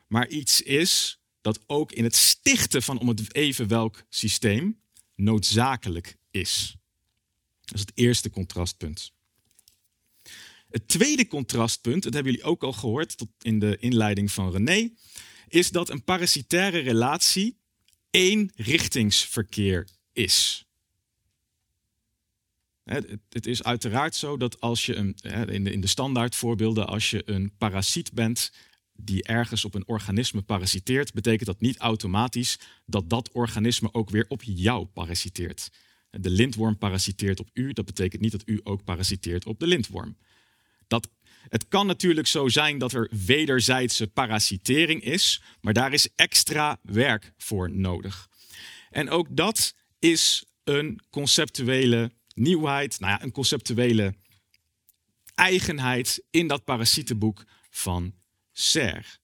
maar 0.09 0.27
iets 0.27 0.61
is 0.61 1.19
dat 1.41 1.59
ook 1.65 1.91
in 1.91 2.03
het 2.03 2.15
stichten 2.15 2.83
van 2.83 2.99
om 2.99 3.07
het 3.07 3.35
even 3.35 3.67
welk 3.67 4.03
systeem 4.09 4.81
noodzakelijk 5.15 6.17
is. 6.31 6.75
Dat 7.61 7.75
is 7.75 7.81
het 7.81 7.91
eerste 7.93 8.29
contrastpunt. 8.29 9.11
Het 10.69 10.87
tweede 10.87 11.27
contrastpunt, 11.27 12.03
dat 12.03 12.13
hebben 12.13 12.31
jullie 12.31 12.47
ook 12.47 12.63
al 12.63 12.73
gehoord 12.73 13.17
tot 13.17 13.29
in 13.39 13.59
de 13.59 13.77
inleiding 13.77 14.31
van 14.31 14.51
René, 14.51 14.89
is 15.47 15.69
dat 15.69 15.89
een 15.89 16.03
parasitaire 16.03 16.79
relatie 16.79 17.57
eenrichtingsverkeer 18.09 19.87
is. 20.13 20.63
Het 23.29 23.45
is 23.47 23.63
uiteraard 23.63 24.15
zo 24.15 24.37
dat 24.37 24.61
als 24.61 24.85
je 24.85 24.95
een, 24.95 25.15
in 25.65 25.81
de 25.81 25.87
standaardvoorbeelden, 25.87 26.87
als 26.87 27.09
je 27.09 27.21
een 27.25 27.55
parasiet 27.57 28.13
bent 28.13 28.51
die 29.01 29.23
ergens 29.23 29.65
op 29.65 29.75
een 29.75 29.87
organisme 29.87 30.41
parasiteert, 30.41 31.13
betekent 31.13 31.45
dat 31.45 31.59
niet 31.59 31.77
automatisch 31.77 32.59
dat 32.85 33.09
dat 33.09 33.31
organisme 33.31 33.93
ook 33.93 34.09
weer 34.09 34.25
op 34.27 34.43
jou 34.43 34.85
parasiteert. 34.85 35.69
De 36.09 36.29
lintworm 36.29 36.77
parasiteert 36.77 37.39
op 37.39 37.49
u, 37.53 37.73
dat 37.73 37.85
betekent 37.85 38.21
niet 38.21 38.31
dat 38.31 38.43
u 38.45 38.59
ook 38.63 38.83
parasiteert 38.83 39.45
op 39.45 39.59
de 39.59 39.67
lintworm. 39.67 40.17
Dat, 40.87 41.09
het 41.49 41.67
kan 41.67 41.87
natuurlijk 41.87 42.27
zo 42.27 42.47
zijn 42.47 42.77
dat 42.77 42.93
er 42.93 43.09
wederzijdse 43.25 44.07
parasitering 44.07 45.03
is, 45.03 45.41
maar 45.61 45.73
daar 45.73 45.93
is 45.93 46.09
extra 46.15 46.79
werk 46.83 47.33
voor 47.37 47.71
nodig. 47.71 48.29
En 48.89 49.09
ook 49.09 49.27
dat 49.29 49.75
is 49.99 50.45
een 50.63 50.99
conceptuele 51.09 52.11
nieuwheid, 52.33 52.99
nou 52.99 53.11
ja, 53.11 53.23
een 53.23 53.31
conceptuele 53.31 54.13
eigenheid 55.35 56.23
in 56.29 56.47
dat 56.47 56.63
parasietenboek 56.63 57.45
van 57.69 58.13
Serre. 58.59 59.17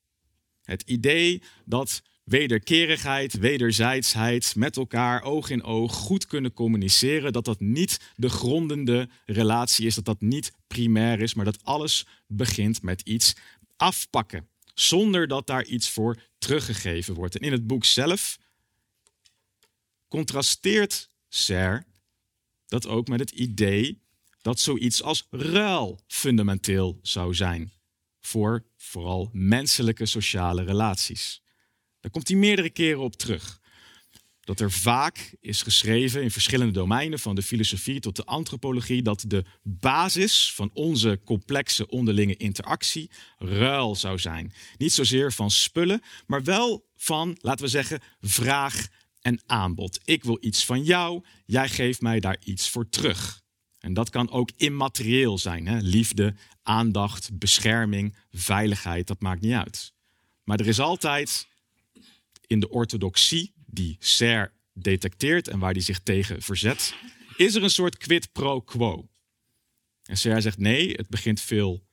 Het 0.64 0.82
idee 0.82 1.42
dat 1.66 2.02
wederkerigheid, 2.24 3.34
wederzijdsheid, 3.34 4.56
met 4.56 4.78
elkaar 4.78 5.24
oog 5.24 5.50
in 5.50 5.64
oog 5.64 5.94
goed 5.94 6.26
kunnen 6.28 6.54
communiceren, 6.54 7.34
dat 7.34 7.46
dat 7.46 7.60
niet 7.60 8.00
de 8.16 8.30
grondende 8.30 9.10
relatie 9.26 9.86
is, 9.86 9.96
dat 9.96 10.06
dat 10.06 10.22
niet 10.22 10.52
primair 10.68 11.22
is, 11.22 11.34
maar 11.34 11.46
dat 11.46 11.64
alles 11.64 12.06
begint 12.28 12.82
met 12.82 13.02
iets 13.02 13.34
afpakken, 13.76 14.48
zonder 14.74 15.28
dat 15.28 15.48
daar 15.48 15.66
iets 15.66 15.90
voor 15.90 16.22
teruggegeven 16.38 17.14
wordt. 17.14 17.38
En 17.38 17.46
in 17.46 17.52
het 17.52 17.68
boek 17.68 17.86
zelf 17.86 18.38
contrasteert 20.08 21.10
Serre 21.30 21.86
dat 22.68 22.88
ook 22.88 23.08
met 23.08 23.20
het 23.20 23.32
idee 23.32 24.02
dat 24.42 24.60
zoiets 24.60 25.04
als 25.04 25.28
ruil 25.30 26.00
fundamenteel 26.08 27.00
zou 27.02 27.34
zijn 27.34 27.75
voor 28.26 28.66
vooral 28.78 29.30
menselijke 29.34 30.06
sociale 30.06 30.64
relaties. 30.64 31.42
Daar 32.00 32.12
komt 32.12 32.28
hij 32.28 32.38
meerdere 32.38 32.70
keren 32.70 33.02
op 33.02 33.16
terug. 33.16 33.60
Dat 34.42 34.60
er 34.60 34.72
vaak 34.72 35.36
is 35.40 35.62
geschreven 35.62 36.24
in 36.24 36.32
verschillende 36.32 36.74
domeinen, 36.74 37.20
van 37.20 37.36
de 37.36 37.42
filosofie 37.42 38.00
tot 38.00 38.16
de 38.16 38.26
antropologie, 38.26 39.02
dat 39.02 39.24
de 39.28 39.46
basis 39.64 40.54
van 40.54 40.70
onze 40.74 41.20
complexe 41.26 41.88
onderlinge 41.88 42.38
interactie 42.38 43.10
ruil 43.38 43.96
zou 43.96 44.20
zijn. 44.20 44.54
Niet 44.78 44.94
zozeer 44.94 45.34
van 45.34 45.52
spullen, 45.52 46.02
maar 46.28 46.44
wel 46.44 46.86
van, 46.96 47.38
laten 47.42 47.66
we 47.66 47.72
zeggen, 47.72 48.02
vraag 48.22 48.88
en 49.22 49.42
aanbod. 49.46 50.00
Ik 50.04 50.24
wil 50.24 50.38
iets 50.42 50.66
van 50.66 50.84
jou, 50.84 51.24
jij 51.46 51.70
geeft 51.70 52.02
mij 52.02 52.20
daar 52.20 52.38
iets 52.44 52.70
voor 52.70 52.90
terug. 52.90 53.44
En 53.86 53.94
dat 53.94 54.10
kan 54.10 54.30
ook 54.30 54.52
immaterieel 54.58 55.38
zijn. 55.38 55.68
Hè? 55.68 55.80
Liefde, 55.80 56.36
aandacht, 56.64 57.38
bescherming, 57.38 58.16
veiligheid, 58.32 59.08
dat 59.08 59.22
maakt 59.22 59.42
niet 59.42 59.54
uit. 59.54 59.94
Maar 60.44 60.60
er 60.60 60.68
is 60.68 60.80
altijd 60.80 61.48
in 62.48 62.60
de 62.60 62.70
orthodoxie, 62.70 63.54
die 63.66 63.96
Serre 64.00 64.52
detecteert 64.74 65.48
en 65.48 65.60
waar 65.60 65.74
die 65.74 65.82
zich 65.82 66.00
tegen 66.00 66.42
verzet, 66.42 66.96
is 67.38 67.56
er 67.56 67.64
een 67.64 67.70
soort 67.70 67.98
quid 67.98 68.32
pro 68.32 68.62
quo. 68.62 69.10
En 70.04 70.18
Serre 70.18 70.42
zegt 70.42 70.58
nee, 70.58 70.94
het 70.94 71.10
begint 71.10 71.42
veel 71.42 71.84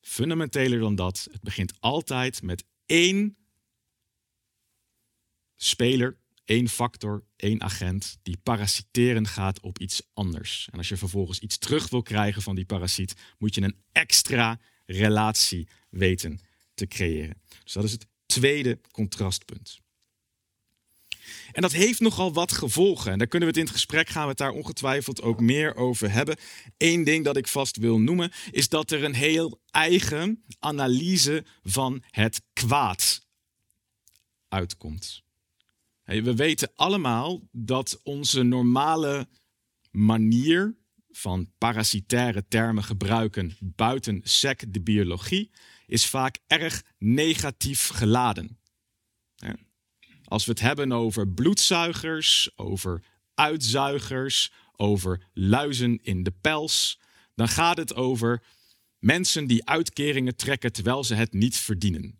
fundamenteler 0.00 0.78
dan 0.78 0.94
dat. 0.94 1.28
Het 1.32 1.42
begint 1.42 1.80
altijd 1.80 2.42
met 2.42 2.64
één 2.86 3.36
speler, 5.56 6.16
één 6.46 6.68
factor, 6.68 7.24
één 7.36 7.62
agent 7.62 8.18
die 8.22 8.38
parasiteren 8.42 9.26
gaat 9.26 9.60
op 9.60 9.78
iets 9.78 10.02
anders. 10.14 10.68
En 10.72 10.78
als 10.78 10.88
je 10.88 10.96
vervolgens 10.96 11.38
iets 11.38 11.58
terug 11.58 11.88
wil 11.88 12.02
krijgen 12.02 12.42
van 12.42 12.54
die 12.54 12.64
parasiet, 12.64 13.14
moet 13.38 13.54
je 13.54 13.60
een 13.60 13.76
extra 13.92 14.60
relatie 14.86 15.68
weten 15.90 16.40
te 16.74 16.86
creëren. 16.86 17.42
Dus 17.64 17.72
dat 17.72 17.84
is 17.84 17.92
het 17.92 18.06
tweede 18.26 18.80
contrastpunt. 18.90 19.80
En 21.52 21.62
dat 21.62 21.72
heeft 21.72 22.00
nogal 22.00 22.32
wat 22.32 22.52
gevolgen. 22.52 23.12
En 23.12 23.18
daar 23.18 23.26
kunnen 23.26 23.48
we 23.48 23.54
het 23.54 23.64
in 23.64 23.72
het 23.72 23.80
gesprek 23.80 24.08
gaan 24.08 24.28
we 24.28 24.34
daar 24.34 24.50
ongetwijfeld 24.50 25.22
ook 25.22 25.40
meer 25.40 25.76
over 25.76 26.10
hebben. 26.10 26.36
Eén 26.76 27.04
ding 27.04 27.24
dat 27.24 27.36
ik 27.36 27.48
vast 27.48 27.76
wil 27.76 28.00
noemen 28.00 28.32
is 28.50 28.68
dat 28.68 28.90
er 28.90 29.04
een 29.04 29.14
heel 29.14 29.60
eigen 29.70 30.44
analyse 30.58 31.44
van 31.62 32.02
het 32.10 32.42
kwaad 32.52 33.26
uitkomt. 34.48 35.25
We 36.06 36.34
weten 36.34 36.70
allemaal 36.74 37.48
dat 37.52 38.00
onze 38.02 38.42
normale 38.42 39.28
manier 39.90 40.76
van 41.10 41.52
parasitaire 41.58 42.48
termen 42.48 42.84
gebruiken 42.84 43.56
buiten 43.60 44.20
sec 44.24 44.64
de 44.68 44.80
biologie 44.80 45.50
is 45.86 46.06
vaak 46.06 46.38
erg 46.46 46.82
negatief 46.98 47.88
geladen. 47.88 48.58
Als 50.24 50.44
we 50.44 50.50
het 50.50 50.60
hebben 50.60 50.92
over 50.92 51.28
bloedzuigers, 51.28 52.50
over 52.56 53.02
uitzuigers, 53.34 54.52
over 54.76 55.26
luizen 55.32 55.98
in 56.02 56.22
de 56.22 56.32
pels, 56.40 57.00
dan 57.34 57.48
gaat 57.48 57.76
het 57.76 57.94
over 57.94 58.42
mensen 58.98 59.46
die 59.46 59.66
uitkeringen 59.66 60.36
trekken 60.36 60.72
terwijl 60.72 61.04
ze 61.04 61.14
het 61.14 61.32
niet 61.32 61.56
verdienen. 61.56 62.18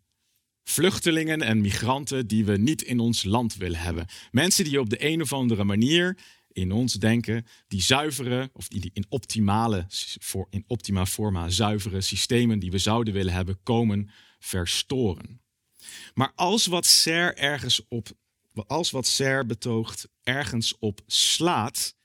Vluchtelingen 0.68 1.42
en 1.42 1.60
migranten 1.60 2.26
die 2.26 2.44
we 2.44 2.56
niet 2.56 2.82
in 2.82 3.00
ons 3.00 3.24
land 3.24 3.56
willen 3.56 3.78
hebben. 3.78 4.06
Mensen 4.30 4.64
die 4.64 4.80
op 4.80 4.90
de 4.90 5.04
een 5.04 5.22
of 5.22 5.32
andere 5.32 5.64
manier 5.64 6.18
in 6.52 6.72
ons 6.72 6.92
denken 6.92 7.46
die 7.68 7.82
zuivere, 7.82 8.50
of 8.52 8.68
die 8.68 8.90
in 8.92 9.06
optimale, 9.08 9.86
in 10.50 10.64
optima 10.66 11.06
forma 11.06 11.48
zuivere 11.48 12.00
systemen 12.00 12.58
die 12.58 12.70
we 12.70 12.78
zouden 12.78 13.14
willen 13.14 13.32
hebben, 13.32 13.62
komen 13.62 14.10
verstoren. 14.38 15.40
Maar 16.14 16.32
als 16.34 16.66
wat 16.66 16.86
Serre 16.86 17.32
ergens 17.32 17.88
op, 17.88 18.08
als 18.66 18.90
wat 18.90 19.06
Serre 19.06 19.44
betoogt 19.44 20.08
ergens 20.22 20.78
op 20.78 21.00
slaat, 21.06 21.96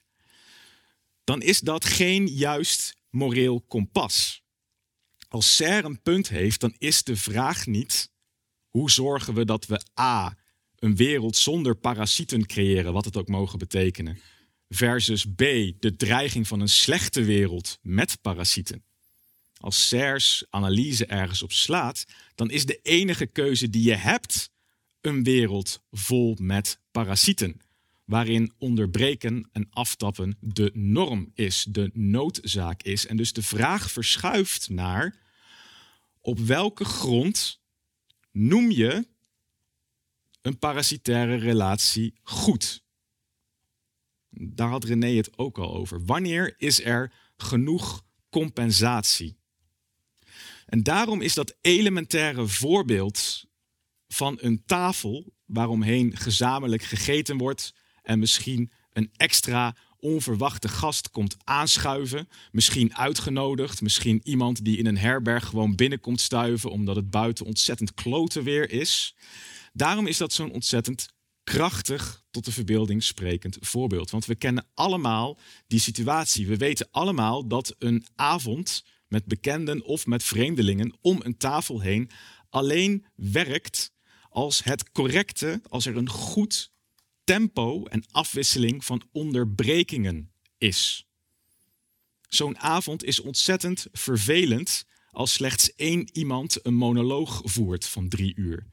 dan 1.24 1.42
is 1.42 1.60
dat 1.60 1.86
geen 1.86 2.28
juist 2.28 2.96
moreel 3.10 3.62
kompas. 3.62 4.44
Als 5.28 5.56
Serre 5.56 5.88
een 5.88 6.02
punt 6.02 6.30
heeft, 6.30 6.60
dan 6.60 6.76
is 6.78 7.04
de 7.04 7.16
vraag 7.16 7.66
niet 7.66 8.11
hoe 8.72 8.92
zorgen 8.92 9.34
we 9.34 9.46
dat 9.46 9.66
we 9.66 9.82
A, 10.00 10.38
een 10.80 10.96
wereld 10.96 11.36
zonder 11.36 11.76
parasieten 11.76 12.46
creëren, 12.46 12.94
wat 12.94 13.06
het 13.06 13.18
ook 13.18 13.28
mogen 13.28 13.60
betekenen, 13.60 14.20
versus 14.70 15.26
B, 15.26 15.40
de 15.80 15.96
dreiging 15.98 16.48
van 16.48 16.60
een 16.60 16.70
slechte 16.70 17.24
wereld 17.24 17.78
met 17.82 18.18
parasieten 18.22 18.84
als 19.62 19.88
Serres 19.88 20.46
analyse 20.50 21.06
ergens 21.06 21.42
op 21.44 21.52
slaat, 21.52 22.06
dan 22.36 22.50
is 22.50 22.66
de 22.66 22.80
enige 22.84 23.26
keuze 23.26 23.70
die 23.70 23.84
je 23.84 23.96
hebt 23.96 24.52
een 25.02 25.24
wereld 25.24 25.82
vol 25.92 26.38
met 26.40 26.80
parasieten. 26.92 27.62
Waarin 28.06 28.54
onderbreken 28.58 29.50
en 29.52 29.68
aftappen 29.70 30.38
de 30.40 30.72
norm 30.74 31.32
is, 31.34 31.66
de 31.70 31.90
noodzaak 31.94 32.84
is. 32.84 33.08
En 33.08 33.18
dus 33.18 33.34
de 33.34 33.44
vraag 33.44 33.92
verschuift 33.92 34.70
naar 34.70 35.20
op 36.22 36.40
welke 36.40 36.86
grond 36.86 37.61
noem 38.32 38.72
je 38.72 39.08
een 40.42 40.58
parasitaire 40.58 41.36
relatie 41.36 42.20
goed? 42.24 42.84
Daar 44.30 44.70
had 44.70 44.84
René 44.84 45.16
het 45.16 45.38
ook 45.38 45.58
al 45.58 45.76
over. 45.76 46.06
Wanneer 46.06 46.54
is 46.58 46.84
er 46.84 47.14
genoeg 47.38 48.06
compensatie? 48.30 49.40
En 50.66 50.84
daarom 50.84 51.22
is 51.22 51.34
dat 51.34 51.58
elementaire 51.62 52.48
voorbeeld 52.48 53.46
van 54.08 54.38
een 54.42 54.66
tafel 54.66 55.34
waaromheen 55.46 56.18
gezamenlijk 56.18 56.84
gegeten 56.84 57.38
wordt 57.38 57.74
en 58.02 58.20
misschien 58.20 58.72
een 58.94 59.12
extra 59.16 59.76
onverwachte 60.02 60.68
gast 60.68 61.10
komt 61.10 61.38
aanschuiven, 61.44 62.28
misschien 62.52 62.96
uitgenodigd, 62.96 63.82
misschien 63.82 64.22
iemand 64.24 64.66
die 64.66 64.78
in 64.78 64.86
een 64.86 64.98
herberg 64.98 65.46
gewoon 65.46 65.76
binnenkomt 65.76 66.22
stuiven 66.22 66.72
omdat 66.72 66.96
het 66.96 67.10
buiten 67.10 67.46
ontzettend 67.46 67.94
klote 67.94 68.44
weer 68.44 68.72
is. 68.72 69.16
Daarom 69.74 70.08
is 70.08 70.18
dat 70.18 70.34
zo'n 70.34 70.52
ontzettend 70.52 71.08
krachtig 71.44 72.24
tot 72.32 72.46
de 72.46 72.52
verbeelding 72.52 73.04
sprekend 73.04 73.58
voorbeeld. 73.60 74.10
Want 74.10 74.26
we 74.26 74.36
kennen 74.36 74.68
allemaal 74.74 75.40
die 75.68 75.80
situatie. 75.80 76.48
We 76.48 76.58
weten 76.58 76.88
allemaal 76.92 77.48
dat 77.48 77.76
een 77.80 78.06
avond 78.16 78.86
met 79.08 79.26
bekenden 79.26 79.84
of 79.84 80.06
met 80.06 80.24
vreemdelingen 80.24 80.98
om 81.02 81.20
een 81.24 81.38
tafel 81.38 81.82
heen 81.82 82.10
alleen 82.50 83.06
werkt 83.16 83.92
als 84.30 84.64
het 84.64 84.92
correcte, 84.92 85.62
als 85.70 85.86
er 85.86 85.98
een 85.98 86.10
goed 86.10 86.72
tempo 87.24 87.86
en 87.86 88.06
afwisseling 88.12 88.86
van 88.86 89.04
onderbrekingen 89.12 90.32
is. 90.58 91.08
Zo'n 92.22 92.58
avond 92.58 93.04
is 93.04 93.20
ontzettend 93.20 93.88
vervelend 93.92 94.86
als 95.12 95.34
slechts 95.34 95.76
één 95.76 96.10
iemand 96.12 96.66
een 96.66 96.76
monoloog 96.76 97.42
voert 97.44 97.88
van 97.88 98.10
drie 98.10 98.36
uur. 98.36 98.68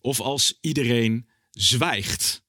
Of 0.00 0.20
als 0.20 0.58
iedereen 0.60 1.28
zwijgt. 1.50 2.42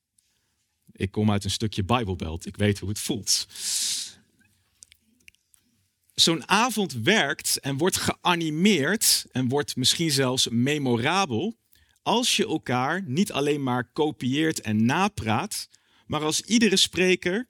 Ik 0.91 1.11
kom 1.11 1.31
uit 1.31 1.43
een 1.43 1.51
stukje 1.51 1.83
Bijbelbelt, 1.83 2.45
ik 2.45 2.57
weet 2.57 2.79
hoe 2.79 2.89
het 2.89 2.99
voelt 2.99 3.47
zo'n 6.21 6.47
avond 6.47 6.93
werkt 6.93 7.59
en 7.59 7.77
wordt 7.77 7.97
geanimeerd 7.97 9.25
en 9.31 9.47
wordt 9.47 9.75
misschien 9.75 10.11
zelfs 10.11 10.47
memorabel 10.49 11.57
als 12.09 12.35
je 12.35 12.47
elkaar 12.47 13.03
niet 13.05 13.31
alleen 13.31 13.63
maar 13.63 13.91
kopieert 13.91 14.61
en 14.61 14.85
napraat, 14.85 15.69
maar 16.05 16.21
als 16.21 16.41
iedere 16.41 16.77
spreker 16.77 17.47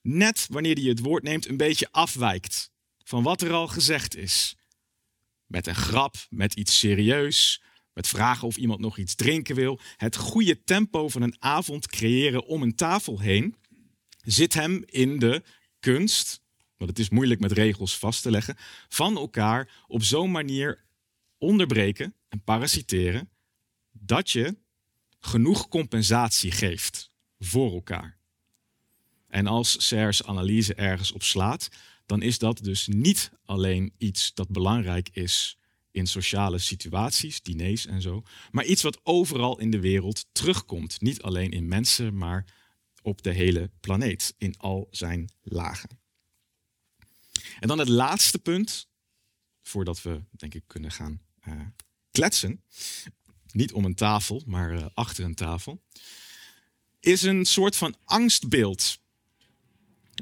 net 0.00 0.46
wanneer 0.50 0.74
hij 0.74 0.84
het 0.84 0.98
woord 0.98 1.22
neemt 1.22 1.48
een 1.48 1.56
beetje 1.56 1.88
afwijkt 1.90 2.72
van 3.04 3.22
wat 3.22 3.42
er 3.42 3.52
al 3.52 3.68
gezegd 3.68 4.16
is. 4.16 4.56
Met 5.46 5.66
een 5.66 5.74
grap, 5.74 6.14
met 6.30 6.54
iets 6.54 6.78
serieus, 6.78 7.62
met 7.94 8.08
vragen 8.08 8.46
of 8.46 8.56
iemand 8.56 8.80
nog 8.80 8.98
iets 8.98 9.14
drinken 9.14 9.54
wil. 9.54 9.80
Het 9.96 10.16
goede 10.16 10.64
tempo 10.64 11.08
van 11.08 11.22
een 11.22 11.36
avond 11.38 11.86
creëren 11.86 12.46
om 12.46 12.62
een 12.62 12.74
tafel 12.74 13.20
heen 13.20 13.56
zit 14.22 14.54
hem 14.54 14.82
in 14.86 15.18
de 15.18 15.42
kunst 15.80 16.40
want 16.76 16.90
het 16.90 16.98
is 16.98 17.10
moeilijk 17.10 17.40
met 17.40 17.52
regels 17.52 17.98
vast 17.98 18.22
te 18.22 18.30
leggen, 18.30 18.56
van 18.88 19.16
elkaar 19.16 19.84
op 19.86 20.02
zo'n 20.02 20.30
manier 20.30 20.84
onderbreken 21.38 22.14
en 22.28 22.42
parasiteren 22.42 23.31
dat 23.92 24.30
je 24.30 24.56
genoeg 25.20 25.68
compensatie 25.68 26.50
geeft 26.50 27.10
voor 27.38 27.72
elkaar. 27.72 28.18
En 29.28 29.46
als 29.46 29.86
Serres 29.86 30.24
analyse 30.24 30.74
ergens 30.74 31.12
op 31.12 31.22
slaat, 31.22 31.68
dan 32.06 32.22
is 32.22 32.38
dat 32.38 32.58
dus 32.62 32.86
niet 32.86 33.30
alleen 33.44 33.92
iets 33.98 34.34
dat 34.34 34.48
belangrijk 34.48 35.08
is 35.12 35.58
in 35.90 36.06
sociale 36.06 36.58
situaties, 36.58 37.42
diners 37.42 37.86
en 37.86 38.02
zo, 38.02 38.22
maar 38.50 38.64
iets 38.64 38.82
wat 38.82 39.00
overal 39.02 39.58
in 39.58 39.70
de 39.70 39.80
wereld 39.80 40.26
terugkomt. 40.32 41.00
Niet 41.00 41.22
alleen 41.22 41.50
in 41.50 41.68
mensen, 41.68 42.16
maar 42.16 42.44
op 43.02 43.22
de 43.22 43.32
hele 43.32 43.70
planeet, 43.80 44.34
in 44.38 44.56
al 44.58 44.88
zijn 44.90 45.30
lagen. 45.42 46.00
En 47.60 47.68
dan 47.68 47.78
het 47.78 47.88
laatste 47.88 48.38
punt, 48.38 48.88
voordat 49.62 50.02
we 50.02 50.22
denk 50.30 50.54
ik 50.54 50.62
kunnen 50.66 50.90
gaan 50.90 51.20
uh, 51.48 51.60
kletsen. 52.10 52.62
Niet 53.52 53.72
om 53.72 53.84
een 53.84 53.94
tafel, 53.94 54.42
maar 54.46 54.72
uh, 54.74 54.86
achter 54.94 55.24
een 55.24 55.34
tafel. 55.34 55.82
Is 57.00 57.22
een 57.22 57.44
soort 57.44 57.76
van 57.76 57.94
angstbeeld. 58.04 58.98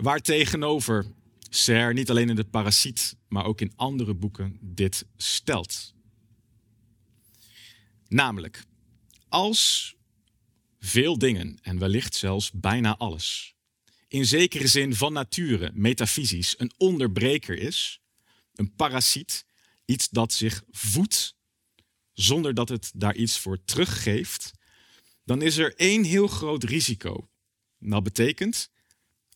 Waar 0.02 0.20
tegenover 0.20 1.12
Serre 1.50 1.92
niet 1.92 2.10
alleen 2.10 2.28
in 2.28 2.36
de 2.36 2.44
parasiet, 2.44 3.16
maar 3.28 3.44
ook 3.44 3.60
in 3.60 3.72
andere 3.76 4.14
boeken 4.14 4.58
dit 4.60 5.06
stelt. 5.16 5.94
Namelijk, 8.08 8.64
als 9.28 9.94
veel 10.78 11.18
dingen, 11.18 11.58
en 11.62 11.78
wellicht 11.78 12.14
zelfs 12.14 12.50
bijna 12.52 12.96
alles, 12.96 13.54
in 14.08 14.26
zekere 14.26 14.66
zin 14.66 14.94
van 14.94 15.12
nature, 15.12 15.70
metafysisch, 15.74 16.54
een 16.58 16.72
onderbreker 16.76 17.58
is, 17.58 18.00
een 18.54 18.74
parasiet, 18.74 19.44
iets 19.84 20.08
dat 20.08 20.32
zich 20.32 20.62
voedt 20.70 21.36
zonder 22.12 22.54
dat 22.54 22.68
het 22.68 22.90
daar 22.94 23.16
iets 23.16 23.38
voor 23.38 23.64
teruggeeft, 23.64 24.52
dan 25.24 25.42
is 25.42 25.56
er 25.56 25.74
één 25.76 26.04
heel 26.04 26.26
groot 26.26 26.64
risico 26.64 27.28
Dat 27.78 28.02
betekent, 28.02 28.70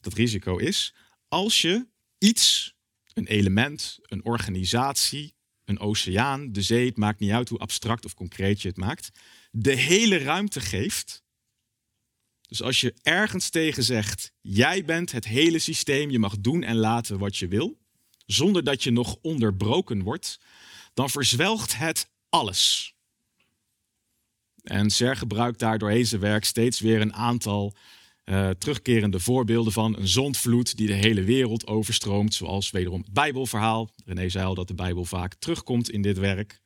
dat 0.00 0.12
risico 0.12 0.56
is, 0.56 0.94
als 1.28 1.62
je 1.62 1.86
iets, 2.18 2.74
een 3.12 3.26
element, 3.26 3.98
een 4.02 4.24
organisatie, 4.24 5.34
een 5.64 5.78
oceaan, 5.78 6.52
de 6.52 6.62
zee, 6.62 6.86
het 6.86 6.96
maakt 6.96 7.20
niet 7.20 7.30
uit 7.30 7.48
hoe 7.48 7.58
abstract 7.58 8.04
of 8.04 8.14
concreet 8.14 8.62
je 8.62 8.68
het 8.68 8.76
maakt, 8.76 9.10
de 9.50 9.74
hele 9.74 10.18
ruimte 10.18 10.60
geeft. 10.60 11.22
Dus 12.48 12.62
als 12.62 12.80
je 12.80 12.94
ergens 13.02 13.50
tegen 13.50 13.82
zegt, 13.82 14.32
jij 14.40 14.84
bent 14.84 15.12
het 15.12 15.24
hele 15.24 15.58
systeem, 15.58 16.10
je 16.10 16.18
mag 16.18 16.38
doen 16.38 16.62
en 16.62 16.76
laten 16.76 17.18
wat 17.18 17.36
je 17.36 17.48
wil, 17.48 17.78
zonder 18.26 18.64
dat 18.64 18.82
je 18.82 18.90
nog 18.90 19.16
onderbroken 19.22 20.02
wordt, 20.02 20.40
dan 20.94 21.10
verzwelgt 21.10 21.76
het 21.76 22.12
alles. 22.34 22.94
En 24.62 24.90
Ser 24.90 25.16
gebruikt 25.16 25.58
daar 25.58 25.78
doorheen 25.78 26.06
zijn 26.06 26.20
werk 26.20 26.44
steeds 26.44 26.80
weer 26.80 27.00
een 27.00 27.14
aantal 27.14 27.74
uh, 28.24 28.50
terugkerende 28.50 29.20
voorbeelden 29.20 29.72
van 29.72 29.96
een 29.96 30.08
zondvloed 30.08 30.76
die 30.76 30.86
de 30.86 30.92
hele 30.92 31.22
wereld 31.22 31.66
overstroomt, 31.66 32.34
zoals 32.34 32.70
wederom 32.70 33.00
het 33.00 33.12
Bijbelverhaal. 33.12 33.90
René 34.04 34.28
zei 34.28 34.44
al 34.44 34.54
dat 34.54 34.68
de 34.68 34.74
Bijbel 34.74 35.04
vaak 35.04 35.34
terugkomt 35.34 35.90
in 35.90 36.02
dit 36.02 36.18
werk. 36.18 36.60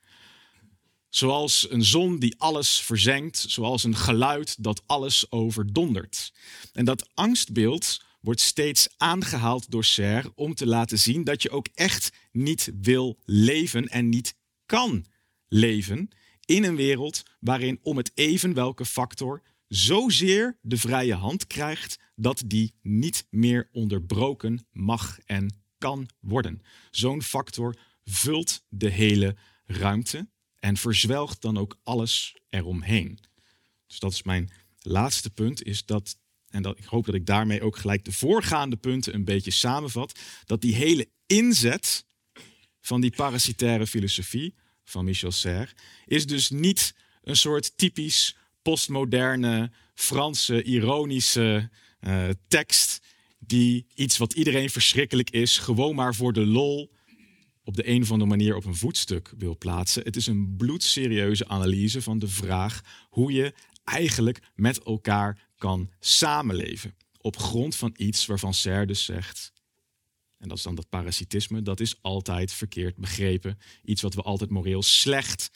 Zoals 1.09 1.67
een 1.71 1.85
zon 1.85 2.19
die 2.19 2.35
alles 2.39 2.81
verzengt, 2.81 3.45
zoals 3.49 3.85
een 3.85 3.97
geluid 3.97 4.63
dat 4.63 4.83
alles 4.87 5.31
overdondert. 5.31 6.33
En 6.73 6.85
dat 6.85 7.11
angstbeeld 7.15 8.03
wordt 8.21 8.41
steeds 8.41 8.89
aangehaald 8.97 9.71
door 9.71 9.85
Serre 9.85 10.33
om 10.35 10.55
te 10.55 10.67
laten 10.67 10.99
zien 10.99 11.25
dat 11.25 11.43
je 11.43 11.51
ook 11.51 11.69
echt 11.75 12.13
niet 12.33 12.71
wil 12.81 13.19
leven 13.25 13.87
en 13.87 14.09
niet 14.09 14.35
kan 14.67 15.07
leven 15.49 16.09
in 16.45 16.65
een 16.65 16.77
wereld 16.77 17.23
waarin 17.41 17.79
om 17.83 17.97
het 17.97 18.11
even 18.15 18.55
welke 18.55 18.85
factor 18.85 19.43
zozeer 19.69 20.59
de 20.63 20.77
vrije 20.77 21.15
hand 21.15 21.47
krijgt 21.47 21.99
dat 22.15 22.43
die 22.47 22.75
niet 22.83 23.27
meer 23.31 23.69
onderbroken 23.73 24.67
mag 24.73 25.19
en 25.25 25.63
kan 25.79 26.09
worden. 26.21 26.63
Zo'n 26.91 27.23
factor 27.23 27.77
vult 28.05 28.65
de 28.69 28.91
hele 28.91 29.37
ruimte 29.67 30.29
en 30.59 30.77
verzwelgt 30.77 31.43
dan 31.43 31.59
ook 31.59 31.79
alles 31.83 32.37
eromheen. 32.49 33.19
Dus 33.87 33.99
dat 33.99 34.13
is 34.13 34.23
mijn 34.23 34.51
laatste 34.79 35.31
punt, 35.31 35.63
is 35.63 35.85
dat, 35.85 36.19
en 36.49 36.63
dat, 36.63 36.79
ik 36.79 36.85
hoop 36.85 37.07
dat 37.07 37.15
ik 37.15 37.27
daarmee 37.27 37.63
ook 37.63 37.77
gelijk 37.77 38.05
de 38.05 38.13
voorgaande 38.13 38.77
punten 38.77 39.15
een 39.15 39.25
beetje 39.25 39.51
samenvat, 39.51 40.19
dat 40.45 40.61
die 40.61 40.75
hele 40.75 41.09
inzet 41.27 42.05
van 42.81 43.01
die 43.01 43.11
parasitaire 43.17 43.87
filosofie 43.87 44.55
van 44.89 45.05
Michel 45.05 45.33
Serre 45.33 45.73
is 46.07 46.27
dus 46.27 46.51
niet 46.51 46.95
een 47.23 47.37
soort 47.37 47.79
typisch 47.79 48.37
postmoderne, 48.63 49.71
Franse, 49.95 50.63
ironische 50.63 51.71
uh, 52.01 52.29
tekst 52.49 53.01
die 53.39 53.87
iets 53.95 54.19
wat 54.19 54.33
iedereen 54.33 54.71
verschrikkelijk 54.71 55.31
is, 55.31 55.59
gewoon 55.59 55.95
maar 55.95 56.15
voor 56.15 56.33
de 56.33 56.47
lol 56.47 56.91
op 57.65 57.77
de 57.77 57.89
een 57.89 58.03
of 58.03 58.11
andere 58.11 58.31
manier 58.31 58.57
op 58.57 58.65
een 58.65 58.77
voetstuk 58.77 59.33
wil 59.39 59.57
plaatsen. 59.59 60.03
Het 60.03 60.17
is 60.17 60.27
een 60.27 60.55
bloedserieuze 60.57 61.49
analyse 61.49 62.03
van 62.03 62.19
de 62.19 62.29
vraag 62.29 62.81
hoe 63.09 63.33
je 63.33 63.55
eigenlijk 63.85 64.41
met 64.55 64.83
elkaar 64.83 65.49
kan 65.57 65.91
samenleven. 66.01 66.95
Op 67.21 67.37
grond 67.37 67.77
van 67.77 67.95
iets 67.97 68.27
waarvan 68.27 68.55
Serre 68.55 68.87
dus 68.87 69.05
zegt, 69.05 69.53
en 70.39 70.49
dat 70.49 70.57
is 70.57 70.63
dan 70.63 70.75
dat 70.75 70.89
parasitisme, 70.89 71.63
dat 71.63 71.81
is 71.81 72.03
altijd 72.03 72.53
verkeerd 72.53 72.97
begrepen. 72.97 73.59
Iets 73.85 74.03
wat 74.03 74.15
we 74.15 74.23
altijd 74.23 74.51
moreel 74.51 74.83
slecht 74.83 75.51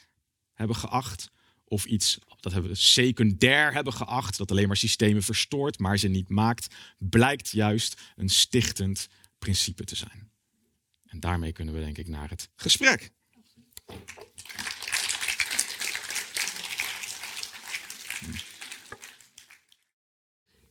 hebben 0.53 0.75
geacht. 0.75 1.31
Of 1.63 1.85
iets 1.85 2.19
dat 2.43 2.53
hebben 2.53 2.71
we 2.71 2.77
secundair 2.77 3.73
hebben 3.73 3.93
geacht, 3.93 4.37
dat 4.37 4.51
alleen 4.51 4.67
maar 4.67 4.77
systemen 4.77 5.23
verstoort, 5.23 5.79
maar 5.79 5.97
ze 5.97 6.07
niet 6.07 6.29
maakt, 6.29 6.75
blijkt 6.97 7.49
juist 7.49 8.01
een 8.15 8.29
stichtend 8.29 9.07
principe 9.39 9.83
te 9.83 9.95
zijn. 9.95 10.31
En 11.05 11.19
daarmee 11.19 11.51
kunnen 11.51 11.73
we 11.73 11.79
denk 11.79 11.97
ik 11.97 12.07
naar 12.07 12.29
het 12.29 12.49
gesprek. 12.55 13.11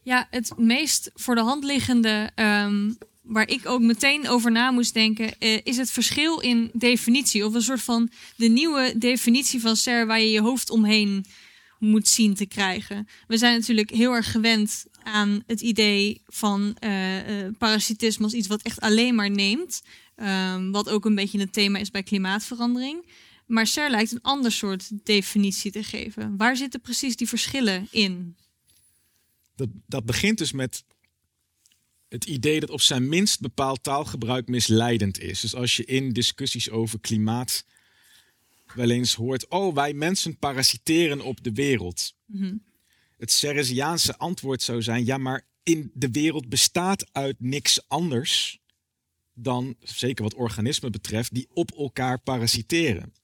Ja, 0.02 0.26
het 0.30 0.56
meest 0.56 1.10
voor 1.14 1.34
de 1.34 1.40
hand 1.40 1.64
liggende, 1.64 2.30
um, 2.34 2.98
waar 3.22 3.48
ik 3.48 3.68
ook 3.68 3.80
meteen 3.80 4.28
over 4.28 4.50
na 4.50 4.70
moest 4.70 4.94
denken, 4.94 5.34
uh, 5.38 5.58
is 5.62 5.76
het 5.76 5.90
verschil 5.90 6.40
in 6.40 6.70
definitie. 6.72 7.46
Of 7.46 7.54
een 7.54 7.62
soort 7.62 7.82
van 7.82 8.10
de 8.36 8.48
nieuwe 8.48 8.94
definitie 8.98 9.60
van 9.60 9.76
SER 9.76 10.06
waar 10.06 10.20
je 10.20 10.30
je 10.30 10.40
hoofd 10.40 10.70
omheen 10.70 11.24
moet 11.78 12.08
zien 12.08 12.34
te 12.34 12.46
krijgen. 12.46 13.08
We 13.26 13.36
zijn 13.36 13.58
natuurlijk 13.58 13.90
heel 13.90 14.12
erg 14.12 14.30
gewend 14.30 14.84
aan 15.02 15.42
het 15.46 15.60
idee 15.60 16.22
van 16.26 16.76
uh, 16.84 16.90
parasitisme 17.58 18.24
als 18.24 18.32
iets 18.32 18.48
wat 18.48 18.62
echt 18.62 18.80
alleen 18.80 19.14
maar 19.14 19.30
neemt. 19.30 19.82
Um, 20.16 20.72
wat 20.72 20.88
ook 20.88 21.04
een 21.04 21.14
beetje 21.14 21.38
het 21.38 21.52
thema 21.52 21.78
is 21.78 21.90
bij 21.90 22.02
klimaatverandering. 22.02 23.06
Maar 23.46 23.66
SER 23.66 23.90
lijkt 23.90 24.12
een 24.12 24.22
ander 24.22 24.52
soort 24.52 24.90
definitie 25.04 25.70
te 25.70 25.82
geven. 25.82 26.36
Waar 26.36 26.56
zitten 26.56 26.80
precies 26.80 27.16
die 27.16 27.28
verschillen 27.28 27.88
in? 27.90 28.36
Dat, 29.56 29.68
dat 29.86 30.04
begint 30.04 30.38
dus 30.38 30.52
met 30.52 30.84
het 32.12 32.24
idee 32.24 32.60
dat 32.60 32.70
op 32.70 32.80
zijn 32.80 33.08
minst 33.08 33.40
bepaald 33.40 33.82
taalgebruik 33.82 34.48
misleidend 34.48 35.20
is. 35.20 35.40
Dus 35.40 35.54
als 35.54 35.76
je 35.76 35.84
in 35.84 36.12
discussies 36.12 36.70
over 36.70 37.00
klimaat 37.00 37.64
wel 38.74 38.90
eens 38.90 39.14
hoort: 39.14 39.48
oh, 39.48 39.74
wij 39.74 39.92
mensen 39.92 40.38
parasiteren 40.38 41.20
op 41.20 41.44
de 41.44 41.52
wereld. 41.52 42.14
Mhm. 42.26 42.54
Het 43.16 43.32
Seresiaanse 43.32 44.18
antwoord 44.18 44.62
zou 44.62 44.82
zijn: 44.82 45.04
ja, 45.04 45.18
maar 45.18 45.46
in 45.62 45.90
de 45.94 46.10
wereld 46.10 46.48
bestaat 46.48 47.06
uit 47.12 47.36
niks 47.38 47.88
anders 47.88 48.60
dan, 49.34 49.76
zeker 49.80 50.22
wat 50.22 50.34
organismen 50.34 50.92
betreft, 50.92 51.34
die 51.34 51.48
op 51.52 51.70
elkaar 51.70 52.20
parasiteren. 52.20 53.14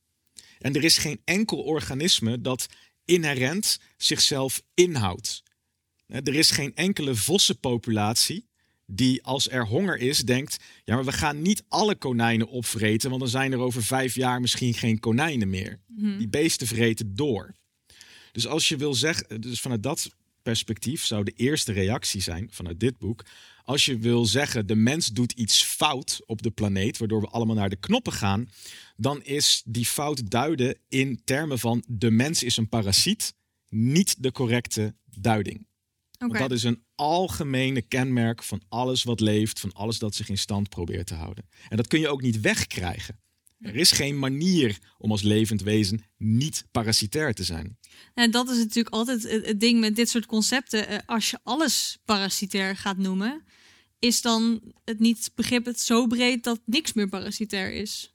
En 0.58 0.74
er 0.74 0.84
is 0.84 0.98
geen 0.98 1.20
enkel 1.24 1.58
organisme 1.58 2.40
dat 2.40 2.66
inherent 3.04 3.80
zichzelf 3.96 4.62
inhoudt. 4.74 5.42
Er 6.06 6.34
is 6.34 6.50
geen 6.50 6.74
enkele 6.74 7.14
vossenpopulatie 7.14 8.47
die 8.90 9.24
als 9.24 9.50
er 9.50 9.66
honger 9.66 9.96
is, 9.96 10.18
denkt: 10.18 10.56
ja, 10.84 10.94
maar 10.94 11.04
we 11.04 11.12
gaan 11.12 11.42
niet 11.42 11.64
alle 11.68 11.94
konijnen 11.94 12.48
opvreten, 12.48 13.08
want 13.08 13.20
dan 13.20 13.30
zijn 13.30 13.52
er 13.52 13.58
over 13.58 13.82
vijf 13.82 14.14
jaar 14.14 14.40
misschien 14.40 14.74
geen 14.74 14.98
konijnen 14.98 15.50
meer. 15.50 15.80
Mhm. 15.86 16.18
Die 16.18 16.28
beesten 16.28 16.66
vreten 16.66 17.14
door. 17.14 17.54
Dus 18.32 18.46
als 18.46 18.68
je 18.68 18.76
wil 18.76 18.94
zeggen, 18.94 19.40
dus 19.40 19.60
vanuit 19.60 19.82
dat 19.82 20.10
perspectief 20.42 21.04
zou 21.04 21.24
de 21.24 21.32
eerste 21.36 21.72
reactie 21.72 22.20
zijn 22.20 22.48
vanuit 22.50 22.80
dit 22.80 22.98
boek. 22.98 23.24
Als 23.64 23.84
je 23.84 23.98
wil 23.98 24.26
zeggen, 24.26 24.66
de 24.66 24.74
mens 24.74 25.08
doet 25.08 25.32
iets 25.32 25.62
fout 25.62 26.20
op 26.26 26.42
de 26.42 26.50
planeet, 26.50 26.98
waardoor 26.98 27.20
we 27.20 27.28
allemaal 27.28 27.56
naar 27.56 27.68
de 27.68 27.76
knoppen 27.76 28.12
gaan, 28.12 28.48
dan 28.96 29.22
is 29.22 29.62
die 29.64 29.86
fout 29.86 30.30
duiden 30.30 30.78
in 30.88 31.20
termen 31.24 31.58
van 31.58 31.84
de 31.86 32.10
mens 32.10 32.42
is 32.42 32.56
een 32.56 32.68
parasiet, 32.68 33.34
niet 33.68 34.22
de 34.22 34.32
correcte 34.32 34.94
duiding. 35.04 35.67
Want 36.18 36.38
dat 36.38 36.52
is 36.52 36.62
een 36.62 36.82
algemene 36.94 37.82
kenmerk 37.82 38.42
van 38.42 38.62
alles 38.68 39.02
wat 39.02 39.20
leeft, 39.20 39.60
van 39.60 39.72
alles 39.72 39.98
dat 39.98 40.14
zich 40.14 40.28
in 40.28 40.38
stand 40.38 40.68
probeert 40.68 41.06
te 41.06 41.14
houden. 41.14 41.48
En 41.68 41.76
dat 41.76 41.86
kun 41.86 42.00
je 42.00 42.08
ook 42.08 42.22
niet 42.22 42.40
wegkrijgen. 42.40 43.20
Er 43.60 43.76
is 43.76 43.92
geen 43.92 44.18
manier 44.18 44.78
om 44.98 45.10
als 45.10 45.22
levend 45.22 45.62
wezen 45.62 46.04
niet 46.16 46.64
parasitair 46.70 47.34
te 47.34 47.44
zijn. 47.44 47.78
En 48.14 48.30
dat 48.30 48.50
is 48.50 48.56
natuurlijk 48.56 48.94
altijd 48.94 49.22
het, 49.22 49.46
het 49.46 49.60
ding 49.60 49.80
met 49.80 49.96
dit 49.96 50.08
soort 50.08 50.26
concepten. 50.26 50.88
Eh, 50.88 50.98
Als 51.06 51.30
je 51.30 51.38
alles 51.42 51.98
parasitair 52.04 52.76
gaat 52.76 52.96
noemen, 52.96 53.44
is 53.98 54.22
dan 54.22 54.60
het 54.84 54.98
niet 54.98 55.30
begrip 55.34 55.64
het 55.64 55.80
zo 55.80 56.06
breed 56.06 56.44
dat 56.44 56.60
niks 56.64 56.92
meer 56.92 57.08
parasitair 57.08 57.72
is? 57.72 58.12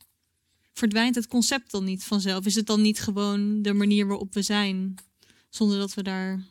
Verdwijnt 0.73 1.15
het 1.15 1.27
concept 1.27 1.71
dan 1.71 1.83
niet 1.83 2.03
vanzelf? 2.03 2.45
Is 2.45 2.55
het 2.55 2.65
dan 2.65 2.81
niet 2.81 2.99
gewoon 2.99 3.61
de 3.61 3.73
manier 3.73 4.07
waarop 4.07 4.33
we 4.33 4.41
zijn, 4.41 4.95
zonder 5.49 5.77
dat 5.77 5.93
we 5.93 6.03
daar 6.03 6.43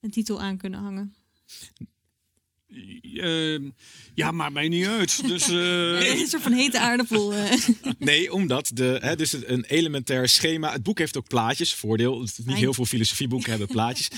een 0.00 0.10
titel 0.10 0.40
aan 0.40 0.56
kunnen 0.56 0.80
hangen? 0.80 1.14
Ehm, 3.14 3.70
ja, 4.14 4.30
maakt 4.30 4.52
mij 4.52 4.68
niet 4.68 4.86
uit. 4.86 5.28
Dus, 5.28 5.48
eh, 5.48 6.18
Een 6.20 6.26
soort 6.26 6.42
van 6.42 6.52
hete 6.52 6.78
aardappel. 6.80 7.32
eh. 7.34 7.52
Nee, 7.98 8.32
omdat 8.32 8.70
de, 8.74 8.98
hè, 9.00 9.16
dus 9.16 9.32
een 9.32 9.64
elementair 9.64 10.28
schema. 10.28 10.72
Het 10.72 10.82
boek 10.82 10.98
heeft 10.98 11.16
ook 11.16 11.28
plaatjes. 11.28 11.74
Voordeel, 11.74 12.20
het 12.20 12.38
is 12.38 12.44
niet 12.44 12.56
heel 12.56 12.74
veel 12.74 12.84
filosofieboeken 12.84 13.50
hebben 13.50 13.68
plaatjes. 13.68 14.08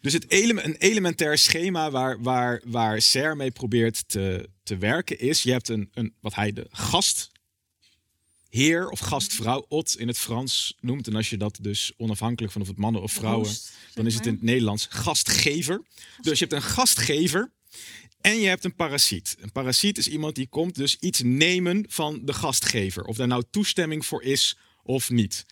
Dus 0.00 0.12
het 0.12 0.30
ele- 0.30 0.62
een 0.62 0.76
elementair 0.76 1.38
schema 1.38 1.90
waar, 1.90 2.22
waar, 2.22 2.62
waar 2.64 3.00
Serre 3.02 3.34
mee 3.34 3.50
probeert 3.50 4.08
te, 4.08 4.48
te 4.62 4.76
werken 4.76 5.18
is: 5.18 5.42
je 5.42 5.50
hebt 5.50 5.68
een, 5.68 5.90
een, 5.94 6.14
wat 6.20 6.34
hij 6.34 6.52
de 6.52 6.66
gastheer 8.50 8.88
of 8.88 8.98
gastvrouw, 8.98 9.66
ot 9.68 9.98
in 9.98 10.08
het 10.08 10.18
Frans 10.18 10.76
noemt. 10.80 11.06
En 11.06 11.14
als 11.14 11.30
je 11.30 11.36
dat 11.36 11.58
dus 11.60 11.92
onafhankelijk 11.96 12.52
van 12.52 12.62
of 12.62 12.68
het 12.68 12.78
mannen 12.78 13.02
of 13.02 13.12
vrouwen, 13.12 13.50
dan 13.94 14.06
is 14.06 14.14
het 14.14 14.26
in 14.26 14.32
het 14.32 14.42
Nederlands 14.42 14.86
gastgever. 14.90 15.82
Dus 16.20 16.38
je 16.38 16.46
hebt 16.46 16.52
een 16.52 16.70
gastgever 16.70 17.52
en 18.20 18.40
je 18.40 18.48
hebt 18.48 18.64
een 18.64 18.74
parasiet. 18.74 19.36
Een 19.40 19.52
parasiet 19.52 19.98
is 19.98 20.08
iemand 20.08 20.34
die 20.34 20.46
komt 20.48 20.74
dus 20.74 20.96
iets 21.00 21.22
nemen 21.22 21.84
van 21.88 22.20
de 22.24 22.32
gastgever. 22.32 23.04
Of 23.04 23.16
daar 23.16 23.26
nou 23.26 23.42
toestemming 23.50 24.06
voor 24.06 24.22
is 24.22 24.56
of 24.82 25.10
niet. 25.10 25.46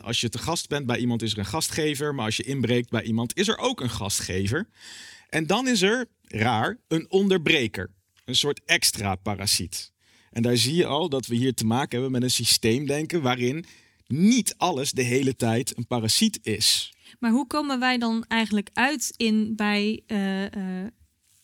Als 0.00 0.20
je 0.20 0.28
te 0.28 0.38
gast 0.38 0.68
bent 0.68 0.86
bij 0.86 0.98
iemand 0.98 1.22
is 1.22 1.32
er 1.32 1.38
een 1.38 1.46
gastgever, 1.46 2.14
maar 2.14 2.24
als 2.24 2.36
je 2.36 2.42
inbreekt 2.42 2.90
bij 2.90 3.02
iemand 3.02 3.36
is 3.36 3.48
er 3.48 3.58
ook 3.58 3.80
een 3.80 3.90
gastgever. 3.90 4.68
En 5.28 5.46
dan 5.46 5.68
is 5.68 5.82
er, 5.82 6.06
raar, 6.22 6.78
een 6.88 7.10
onderbreker. 7.10 7.90
Een 8.24 8.36
soort 8.36 8.60
extra 8.64 9.14
parasiet. 9.14 9.92
En 10.36 10.42
daar 10.42 10.56
zie 10.56 10.74
je 10.74 10.86
al 10.86 11.08
dat 11.08 11.26
we 11.26 11.34
hier 11.34 11.54
te 11.54 11.64
maken 11.64 11.90
hebben 11.90 12.10
met 12.10 12.22
een 12.22 12.30
systeemdenken 12.30 13.22
waarin 13.22 13.64
niet 14.06 14.54
alles 14.56 14.90
de 14.92 15.02
hele 15.02 15.36
tijd 15.36 15.76
een 15.76 15.86
parasiet 15.86 16.38
is. 16.42 16.94
Maar 17.18 17.30
hoe 17.30 17.46
komen 17.46 17.78
wij 17.80 17.98
dan 17.98 18.24
eigenlijk 18.28 18.70
uit 18.72 19.12
in 19.16 19.56
bij 19.56 20.02
uh, 20.06 20.42
uh, 20.42 20.50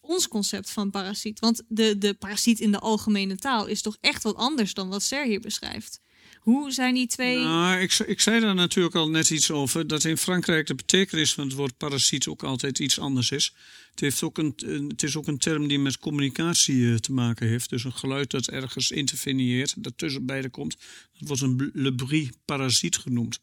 ons 0.01 0.29
concept 0.29 0.71
van 0.71 0.91
parasiet? 0.91 1.41
Want 1.41 1.63
de, 1.69 1.99
de 1.99 2.15
parasiet 2.15 2.61
in 2.61 2.73
de 2.73 2.79
algemene 2.79 3.37
taal 3.37 3.67
is 3.67 3.83
toch 3.83 3.97
echt 4.01 4.23
wat 4.23 4.37
anders 4.37 4.75
dan 4.75 4.89
wat 4.89 5.03
Ser 5.03 5.25
hier 5.25 5.41
beschrijft. 5.41 6.01
Hoe 6.43 6.73
zijn 6.73 6.95
die 6.95 7.07
twee. 7.07 7.37
Nou, 7.37 7.81
ik, 7.81 7.99
ik 7.99 8.21
zei 8.21 8.41
daar 8.41 8.55
natuurlijk 8.55 8.95
al 8.95 9.11
net 9.11 9.31
iets 9.31 9.51
over. 9.51 9.87
Dat 9.87 10.05
in 10.05 10.17
Frankrijk 10.17 10.67
de 10.67 10.75
betekenis 10.75 11.35
van 11.35 11.45
het 11.45 11.55
woord 11.55 11.77
parasiet 11.77 12.27
ook 12.27 12.43
altijd 12.43 12.79
iets 12.79 12.99
anders 12.99 13.31
is. 13.31 13.55
Het, 13.91 14.01
heeft 14.01 14.23
ook 14.23 14.39
een, 14.39 14.55
het 14.89 15.03
is 15.03 15.17
ook 15.17 15.27
een 15.27 15.39
term 15.39 15.69
die 15.69 15.79
met 15.79 15.99
communicatie 15.99 16.93
eh, 16.93 16.95
te 16.95 17.13
maken 17.13 17.49
heeft. 17.49 17.71
Dus 17.71 17.85
een 17.85 17.93
geluid 17.93 18.31
dat 18.31 18.49
ergens 18.49 18.91
interveneert, 18.91 19.75
dat 19.83 19.93
tussen 19.97 20.27
beiden 20.27 20.51
komt. 20.51 20.77
Dat 21.19 21.29
wordt 21.29 21.43
een 21.43 21.71
le 21.73 21.95
bruit 21.95 22.37
parasiet 22.45 22.97
genoemd. 22.97 23.41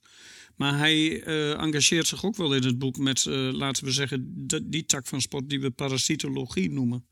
Maar 0.56 0.78
hij 0.78 1.28
uh, 1.28 1.62
engageert 1.62 2.08
zich 2.08 2.26
ook 2.26 2.36
wel 2.36 2.56
in 2.56 2.64
het 2.64 2.80
boek 2.80 2.98
met, 2.98 3.26
uh, 3.26 3.54
laten 3.54 3.84
we 3.84 3.92
zeggen, 3.92 4.48
die 4.64 4.86
tak 4.86 5.08
van 5.08 5.22
sport 5.22 5.50
die 5.50 5.62
we 5.62 5.70
parasitologie 5.70 6.72
noemen. 6.72 7.06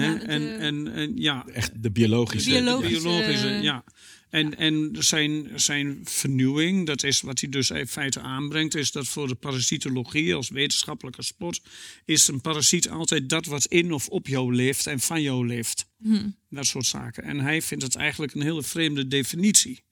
Ja, 0.00 0.20
en, 0.20 0.58
en, 0.58 0.92
en, 0.92 1.12
ja, 1.16 1.46
echt 1.52 1.82
de 1.82 1.90
biologische. 1.90 2.50
De 2.50 2.56
biologische, 2.56 2.94
de 2.94 3.02
biologische 3.02 3.48
ja. 3.48 3.84
En, 4.30 4.56
en 4.56 4.96
zijn, 4.98 5.50
zijn 5.54 6.00
vernieuwing, 6.04 6.86
dat 6.86 7.02
is 7.02 7.20
wat 7.20 7.40
hij 7.40 7.48
dus 7.48 7.70
in 7.70 7.86
feite 7.86 8.20
aanbrengt, 8.20 8.74
is 8.74 8.92
dat 8.92 9.06
voor 9.06 9.28
de 9.28 9.34
parasitologie 9.34 10.34
als 10.34 10.48
wetenschappelijke 10.48 11.22
sport, 11.22 11.60
is 12.04 12.28
een 12.28 12.40
parasiet 12.40 12.88
altijd 12.88 13.28
dat 13.28 13.46
wat 13.46 13.64
in 13.64 13.92
of 13.92 14.08
op 14.08 14.26
jou 14.26 14.54
leeft 14.54 14.86
en 14.86 15.00
van 15.00 15.22
jou 15.22 15.46
leeft. 15.46 15.86
Hm. 16.02 16.28
Dat 16.50 16.66
soort 16.66 16.86
zaken. 16.86 17.22
En 17.22 17.40
hij 17.40 17.62
vindt 17.62 17.84
het 17.84 17.96
eigenlijk 17.96 18.34
een 18.34 18.42
hele 18.42 18.62
vreemde 18.62 19.08
definitie. 19.08 19.86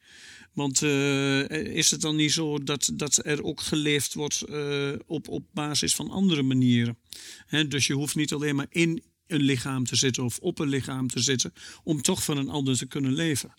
Want 0.53 0.83
uh, 0.83 1.49
is 1.51 1.91
het 1.91 2.01
dan 2.01 2.17
niet 2.17 2.33
zo 2.33 2.63
dat, 2.63 2.91
dat 2.95 3.21
er 3.27 3.45
ook 3.45 3.61
geleefd 3.61 4.15
wordt 4.15 4.45
uh, 4.51 4.93
op, 5.07 5.29
op 5.29 5.47
basis 5.53 5.95
van 5.95 6.11
andere 6.11 6.43
manieren? 6.43 6.99
He, 7.47 7.69
dus 7.69 7.87
je 7.87 7.95
hoeft 7.95 8.15
niet 8.15 8.33
alleen 8.33 8.57
maar 8.57 8.67
in 8.71 9.03
een 9.27 9.43
lichaam 9.43 9.85
te 9.85 9.97
zitten 9.97 10.25
of 10.25 10.39
op 10.39 10.59
een 10.59 10.69
lichaam 10.69 11.09
te 11.09 11.21
zitten 11.21 11.53
om 11.83 12.03
toch 12.03 12.25
van 12.25 12.37
een 12.37 12.49
ander 12.49 12.77
te 12.77 12.87
kunnen 12.87 13.13
leven. 13.13 13.55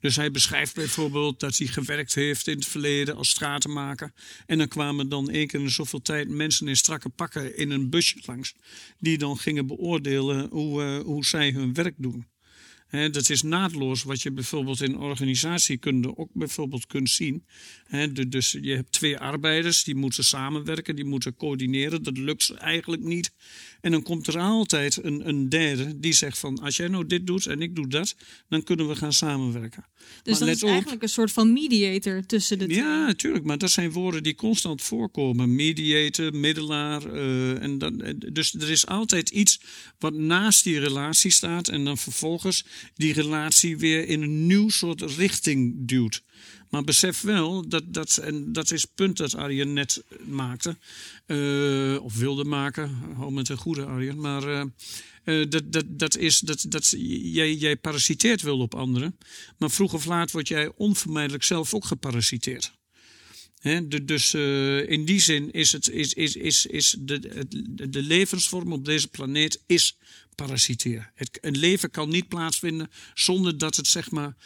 Dus 0.00 0.16
hij 0.16 0.30
beschrijft 0.30 0.74
bijvoorbeeld 0.74 1.40
dat 1.40 1.56
hij 1.56 1.66
gewerkt 1.66 2.14
heeft 2.14 2.46
in 2.46 2.54
het 2.54 2.66
verleden 2.66 3.16
als 3.16 3.28
stratenmaker. 3.28 4.12
En 4.46 4.58
dan 4.58 4.68
kwamen 4.68 5.08
dan 5.08 5.30
één 5.30 5.46
keer 5.46 5.60
in 5.60 5.70
zoveel 5.70 6.02
tijd 6.02 6.28
mensen 6.28 6.68
in 6.68 6.76
strakke 6.76 7.08
pakken 7.08 7.56
in 7.56 7.70
een 7.70 7.90
busje 7.90 8.22
langs. 8.26 8.54
Die 8.98 9.18
dan 9.18 9.38
gingen 9.38 9.66
beoordelen 9.66 10.48
hoe, 10.50 10.82
uh, 10.82 11.04
hoe 11.04 11.24
zij 11.24 11.50
hun 11.50 11.74
werk 11.74 11.94
doen 11.98 12.26
dat 12.92 13.30
is 13.30 13.42
naadloos 13.42 14.02
wat 14.02 14.22
je 14.22 14.32
bijvoorbeeld 14.32 14.80
in 14.80 14.98
organisatiekunde 14.98 16.16
ook 16.16 16.30
bijvoorbeeld 16.32 16.86
kunt 16.86 17.10
zien. 17.10 17.44
dus 18.28 18.50
je 18.60 18.74
hebt 18.74 18.92
twee 18.92 19.18
arbeiders, 19.18 19.84
die 19.84 19.94
moeten 19.94 20.24
samenwerken, 20.24 20.96
die 20.96 21.04
moeten 21.04 21.36
coördineren. 21.36 22.02
Dat 22.02 22.18
lukt 22.18 22.50
eigenlijk 22.50 23.02
niet. 23.02 23.32
En 23.82 23.90
dan 23.90 24.02
komt 24.02 24.26
er 24.26 24.38
altijd 24.38 25.04
een, 25.04 25.28
een 25.28 25.48
derde 25.48 26.00
die 26.00 26.12
zegt 26.12 26.38
van... 26.38 26.58
als 26.58 26.76
jij 26.76 26.88
nou 26.88 27.06
dit 27.06 27.26
doet 27.26 27.46
en 27.46 27.62
ik 27.62 27.74
doe 27.74 27.88
dat, 27.88 28.14
dan 28.48 28.62
kunnen 28.62 28.88
we 28.88 28.96
gaan 28.96 29.12
samenwerken. 29.12 29.84
Dus 30.22 30.38
maar 30.38 30.48
dat 30.48 30.56
is 30.56 30.62
eigenlijk 30.62 31.02
een 31.02 31.08
soort 31.08 31.32
van 31.32 31.52
mediator 31.52 32.26
tussen 32.26 32.58
de 32.58 32.64
twee. 32.64 32.76
Ja, 32.76 33.06
natuurlijk. 33.06 33.44
Maar 33.44 33.58
dat 33.58 33.70
zijn 33.70 33.92
woorden 33.92 34.22
die 34.22 34.34
constant 34.34 34.82
voorkomen. 34.82 35.54
Mediator, 35.54 36.34
middelaar. 36.34 37.14
Uh, 37.14 37.62
en 37.62 37.78
dat, 37.78 37.92
dus 38.32 38.54
er 38.54 38.70
is 38.70 38.86
altijd 38.86 39.28
iets 39.28 39.60
wat 39.98 40.14
naast 40.14 40.64
die 40.64 40.78
relatie 40.78 41.30
staat... 41.30 41.68
en 41.68 41.84
dan 41.84 41.98
vervolgens 41.98 42.64
die 42.94 43.12
relatie 43.12 43.78
weer 43.78 44.08
in 44.08 44.22
een 44.22 44.46
nieuw 44.46 44.68
soort 44.68 45.00
richting 45.00 45.74
duwt. 45.76 46.22
Maar 46.72 46.84
besef 46.84 47.20
wel, 47.20 47.68
dat, 47.68 47.94
dat, 47.94 48.16
en 48.16 48.52
dat 48.52 48.70
is 48.70 48.82
het 48.82 48.94
punt 48.94 49.16
dat 49.16 49.34
Arjen 49.34 49.72
net 49.72 50.04
maakte, 50.24 50.76
uh, 51.26 52.04
of 52.04 52.16
wilde 52.16 52.44
maken, 52.44 52.88
hou 53.16 53.32
met 53.32 53.48
een 53.48 53.56
goede 53.56 53.84
Arjen, 53.84 54.20
maar 54.20 54.48
uh, 54.48 54.64
uh, 55.24 55.50
dat, 55.50 55.72
dat, 55.72 55.84
dat 55.88 56.16
is 56.16 56.38
dat, 56.38 56.64
dat 56.68 56.94
jij, 56.98 57.54
jij 57.54 57.76
parasiteert 57.76 58.42
wel 58.42 58.58
op 58.58 58.74
anderen, 58.74 59.18
maar 59.58 59.70
vroeg 59.70 59.92
of 59.92 60.04
laat 60.04 60.30
word 60.30 60.48
jij 60.48 60.72
onvermijdelijk 60.76 61.42
zelf 61.42 61.74
ook 61.74 61.84
geparasiteerd. 61.84 62.72
De, 63.62 64.04
dus 64.04 64.34
in 64.88 65.04
die 65.04 65.20
zin 65.20 65.50
is, 65.50 65.72
het, 65.72 65.90
is, 65.90 66.14
is, 66.14 66.36
is, 66.36 66.66
is 66.66 66.96
de, 66.98 67.46
de 67.90 68.02
levensvorm 68.02 68.72
op 68.72 68.84
deze 68.84 69.08
planeet 69.08 69.62
is 69.66 69.96
parasiteren. 70.34 71.10
Het, 71.14 71.38
een 71.40 71.58
leven 71.58 71.90
kan 71.90 72.08
niet 72.08 72.28
plaatsvinden 72.28 72.90
zonder 73.14 73.58
dat 73.58 73.76
het 73.76 73.86
zeg 73.86 74.10
maar 74.10 74.36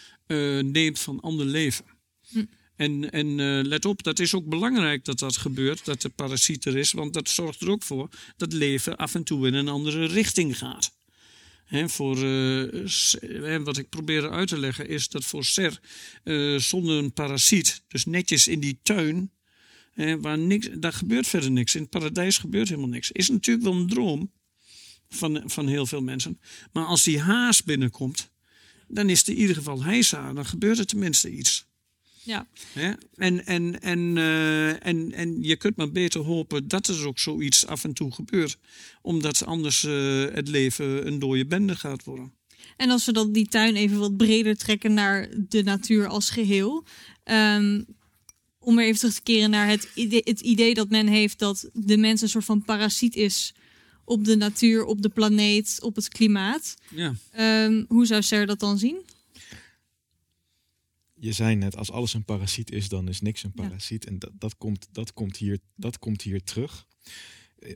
neemt 0.62 0.99
van 0.99 1.20
ander 1.20 1.47
leven. 1.47 1.95
Hm. 2.29 2.45
En, 2.77 3.11
en 3.11 3.39
uh, 3.39 3.64
let 3.64 3.85
op, 3.85 4.03
dat 4.03 4.18
is 4.18 4.35
ook 4.35 4.49
belangrijk 4.49 5.05
dat 5.05 5.18
dat 5.18 5.37
gebeurt, 5.37 5.85
dat 5.85 6.03
de 6.03 6.09
parasiet 6.09 6.64
er 6.64 6.77
is, 6.77 6.93
want 6.93 7.14
dat 7.14 7.29
zorgt 7.29 7.61
er 7.61 7.70
ook 7.70 7.83
voor 7.83 8.09
dat 8.37 8.53
leven 8.53 8.97
af 8.97 9.14
en 9.14 9.24
toe 9.24 9.47
in 9.47 9.55
een 9.55 9.68
andere 9.68 10.07
richting 10.07 10.59
gaat. 10.59 10.95
He, 11.64 11.89
voor, 11.89 12.18
uh, 12.18 13.64
wat 13.64 13.77
ik 13.77 13.89
probeer 13.89 14.31
uit 14.31 14.49
te 14.49 14.59
leggen 14.59 14.89
is 14.89 15.09
dat 15.09 15.24
voor 15.24 15.45
Ser 15.45 15.81
uh, 16.24 16.59
zonder 16.59 16.99
een 16.99 17.12
parasiet, 17.12 17.83
dus 17.89 18.05
netjes 18.05 18.49
in 18.49 18.61
die 18.61 18.79
tuin, 18.83 19.31
waar 20.20 20.39
niks, 20.39 20.68
daar 20.74 20.93
gebeurt 20.93 21.27
verder 21.27 21.51
niks. 21.51 21.74
In 21.74 21.81
het 21.81 21.91
paradijs 21.91 22.39
gebeurt 22.39 22.68
helemaal 22.68 22.89
niks. 22.89 23.12
Is 23.12 23.29
natuurlijk 23.29 23.66
wel 23.66 23.74
een 23.74 23.89
droom 23.89 24.33
van, 25.09 25.43
van 25.47 25.66
heel 25.66 25.87
veel 25.87 26.03
mensen. 26.03 26.41
Maar 26.72 26.85
als 26.85 27.03
die 27.03 27.20
haas 27.20 27.62
binnenkomt, 27.62 28.31
dan 28.89 29.11
is 29.11 29.22
er 29.22 29.29
in 29.29 29.41
ieder 29.41 29.57
geval 29.57 29.83
heisa. 29.83 30.33
Dan 30.33 30.47
gebeurt 30.47 30.79
er 30.79 30.87
tenminste 30.87 31.31
iets. 31.31 31.66
Ja. 32.27 32.47
ja? 32.74 32.99
En, 33.14 33.47
en, 33.47 33.81
en, 33.81 34.16
uh, 34.16 34.87
en, 34.87 35.12
en 35.12 35.43
je 35.43 35.57
kunt 35.57 35.77
maar 35.77 35.91
beter 35.93 36.20
hopen 36.20 36.68
dat 36.68 36.87
er 36.87 37.07
ook 37.07 37.18
zoiets 37.18 37.66
af 37.66 37.85
en 37.85 37.93
toe 37.93 38.12
gebeurt. 38.12 38.59
Omdat 39.03 39.45
anders 39.45 39.83
uh, 39.83 40.24
het 40.33 40.49
leven 40.49 41.07
een 41.07 41.18
dode 41.18 41.47
bende 41.47 41.77
gaat 41.77 42.05
worden. 42.05 42.33
En 42.77 42.91
als 42.91 43.05
we 43.05 43.12
dan 43.12 43.33
die 43.33 43.49
tuin 43.49 43.77
even 43.77 43.99
wat 43.99 44.16
breder 44.16 44.57
trekken 44.57 44.95
naar 44.95 45.29
de 45.49 45.62
natuur 45.62 46.07
als 46.07 46.31
geheel. 46.31 46.85
Um, 47.24 47.87
om 48.59 48.79
even 48.79 48.99
terug 48.99 49.14
te 49.14 49.22
keren 49.22 49.51
naar 49.51 49.68
het 49.68 49.89
idee, 49.95 50.20
het 50.24 50.41
idee 50.41 50.74
dat 50.74 50.89
men 50.89 51.07
heeft 51.07 51.39
dat 51.39 51.70
de 51.72 51.97
mens 51.97 52.20
een 52.20 52.29
soort 52.29 52.45
van 52.45 52.64
parasiet 52.64 53.14
is 53.14 53.55
op 54.05 54.24
de 54.24 54.37
natuur, 54.37 54.85
op 54.85 55.03
de 55.03 55.09
planeet, 55.09 55.79
op 55.81 55.97
het 55.97 56.09
klimaat. 56.09 56.74
Ja. 56.95 57.14
Um, 57.64 57.85
hoe 57.89 58.07
zou 58.07 58.22
Ser 58.22 58.47
dat 58.47 58.61
dan 58.61 58.79
zien? 58.79 58.97
Je 61.27 61.33
zei 61.33 61.55
net, 61.55 61.77
als 61.77 61.91
alles 61.91 62.14
een 62.14 62.24
parasiet 62.24 62.70
is, 62.70 62.89
dan 62.89 63.09
is 63.09 63.20
niks 63.20 63.43
een 63.43 63.53
parasiet. 63.53 64.07
En 64.07 64.18
dat, 64.18 64.31
dat, 64.33 64.57
komt, 64.57 64.89
dat, 64.93 65.12
komt 65.12 65.37
hier, 65.37 65.59
dat 65.77 65.99
komt 65.99 66.22
hier 66.22 66.43
terug. 66.43 66.87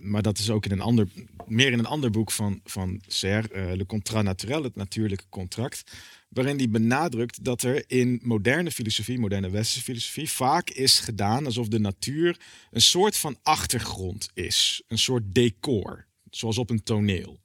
Maar 0.01 0.23
dat 0.23 0.39
is 0.39 0.51
ook 0.51 0.65
in 0.65 0.71
een 0.71 0.81
ander, 0.81 1.09
meer 1.47 1.73
in 1.73 1.79
een 1.79 1.87
ander 1.87 2.11
boek 2.11 2.31
van, 2.31 2.61
van 2.65 3.03
Serre, 3.07 3.55
uh, 3.55 3.77
Le 3.77 3.87
Contrat 3.87 4.25
Naturel, 4.25 4.63
het 4.63 4.77
natuurlijke 4.77 5.29
contract. 5.29 5.93
Waarin 6.29 6.57
hij 6.57 6.71
benadrukt 6.71 7.45
dat 7.45 7.63
er 7.63 7.85
in 7.87 8.21
moderne 8.23 8.71
filosofie, 8.71 9.19
moderne 9.19 9.51
westerse 9.51 9.83
filosofie, 9.83 10.31
vaak 10.31 10.71
is 10.71 11.01
gedaan 11.01 11.47
alsof 11.47 11.69
de 11.69 11.79
natuur 11.79 12.41
een 12.71 12.81
soort 12.81 13.17
van 13.17 13.39
achtergrond 13.43 14.31
is. 14.35 14.83
Een 14.89 14.99
soort 14.99 15.35
decor, 15.35 16.07
zoals 16.31 16.59
op 16.59 16.71
een 16.71 16.83
toneel. 16.83 17.40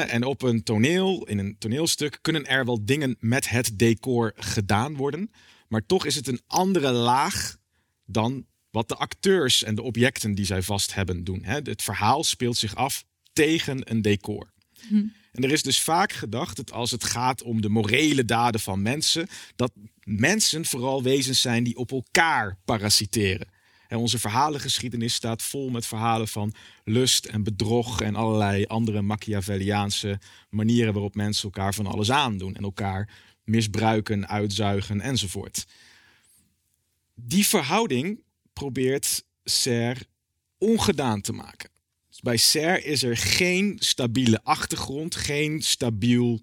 En 0.00 0.24
op 0.24 0.42
een 0.42 0.62
toneel, 0.62 1.26
in 1.26 1.38
een 1.38 1.56
toneelstuk, 1.58 2.18
kunnen 2.20 2.46
er 2.46 2.64
wel 2.64 2.84
dingen 2.84 3.16
met 3.18 3.48
het 3.48 3.78
decor 3.78 4.32
gedaan 4.36 4.96
worden. 4.96 5.30
Maar 5.68 5.86
toch 5.86 6.06
is 6.06 6.14
het 6.14 6.26
een 6.26 6.40
andere 6.46 6.92
laag 6.92 7.56
dan 8.04 8.46
wat 8.70 8.88
de 8.88 8.96
acteurs 8.96 9.62
en 9.62 9.74
de 9.74 9.82
objecten 9.82 10.34
die 10.34 10.44
zij 10.44 10.62
vast 10.62 10.94
hebben 10.94 11.24
doen. 11.24 11.44
Het 11.44 11.82
verhaal 11.82 12.24
speelt 12.24 12.56
zich 12.56 12.74
af 12.74 13.04
tegen 13.32 13.90
een 13.90 14.02
decor. 14.02 14.52
Hm. 14.88 15.04
En 15.32 15.44
er 15.44 15.52
is 15.52 15.62
dus 15.62 15.80
vaak 15.80 16.12
gedacht 16.12 16.56
dat 16.56 16.72
als 16.72 16.90
het 16.90 17.04
gaat 17.04 17.42
om 17.42 17.60
de 17.60 17.68
morele 17.68 18.24
daden 18.24 18.60
van 18.60 18.82
mensen, 18.82 19.28
dat 19.56 19.72
mensen 20.04 20.64
vooral 20.64 21.02
wezens 21.02 21.40
zijn 21.40 21.64
die 21.64 21.76
op 21.76 21.90
elkaar 21.92 22.58
parasiteren. 22.64 23.48
En 23.92 23.98
onze 23.98 24.18
verhalengeschiedenis 24.18 25.14
staat 25.14 25.42
vol 25.42 25.70
met 25.70 25.86
verhalen 25.86 26.28
van 26.28 26.54
lust 26.84 27.24
en 27.24 27.42
bedrog 27.42 28.00
en 28.00 28.16
allerlei 28.16 28.64
andere 28.64 29.02
Machiavelliaanse 29.02 30.18
manieren 30.50 30.92
waarop 30.92 31.14
mensen 31.14 31.44
elkaar 31.44 31.74
van 31.74 31.86
alles 31.86 32.10
aandoen 32.10 32.54
en 32.54 32.62
elkaar 32.62 33.08
misbruiken, 33.44 34.28
uitzuigen 34.28 35.00
enzovoort. 35.00 35.66
Die 37.14 37.46
verhouding 37.46 38.20
probeert 38.52 39.24
Serre 39.44 40.06
ongedaan 40.58 41.20
te 41.20 41.32
maken. 41.32 41.70
Dus 42.08 42.20
bij 42.20 42.36
Serre 42.36 42.84
is 42.84 43.02
er 43.02 43.16
geen 43.16 43.76
stabiele 43.78 44.40
achtergrond, 44.42 45.14
geen 45.14 45.62
stabiel 45.62 46.40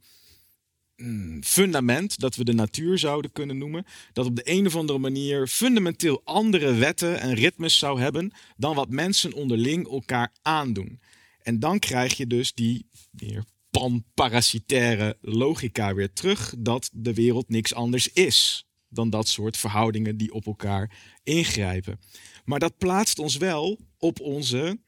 fundament 1.41 2.19
dat 2.19 2.35
we 2.35 2.43
de 2.43 2.53
natuur 2.53 2.97
zouden 2.97 3.31
kunnen 3.31 3.57
noemen, 3.57 3.85
dat 4.13 4.25
op 4.25 4.35
de 4.35 4.41
een 4.43 4.65
of 4.65 4.75
andere 4.75 4.99
manier 4.99 5.47
fundamenteel 5.47 6.21
andere 6.23 6.73
wetten 6.73 7.19
en 7.19 7.33
ritmes 7.33 7.77
zou 7.77 8.01
hebben 8.01 8.31
dan 8.57 8.75
wat 8.75 8.89
mensen 8.89 9.33
onderling 9.33 9.87
elkaar 9.87 10.33
aandoen. 10.41 10.99
En 11.41 11.59
dan 11.59 11.79
krijg 11.79 12.17
je 12.17 12.27
dus 12.27 12.53
die 12.53 12.85
meer 13.11 13.43
panparasitaire 13.69 15.17
logica 15.21 15.93
weer 15.93 16.13
terug, 16.13 16.53
dat 16.57 16.89
de 16.93 17.13
wereld 17.13 17.49
niks 17.49 17.73
anders 17.73 18.07
is 18.13 18.67
dan 18.89 19.09
dat 19.09 19.27
soort 19.27 19.57
verhoudingen 19.57 20.17
die 20.17 20.33
op 20.33 20.45
elkaar 20.45 20.97
ingrijpen. 21.23 21.99
Maar 22.45 22.59
dat 22.59 22.77
plaatst 22.77 23.19
ons 23.19 23.37
wel 23.37 23.79
op 23.97 24.19
onze 24.19 24.79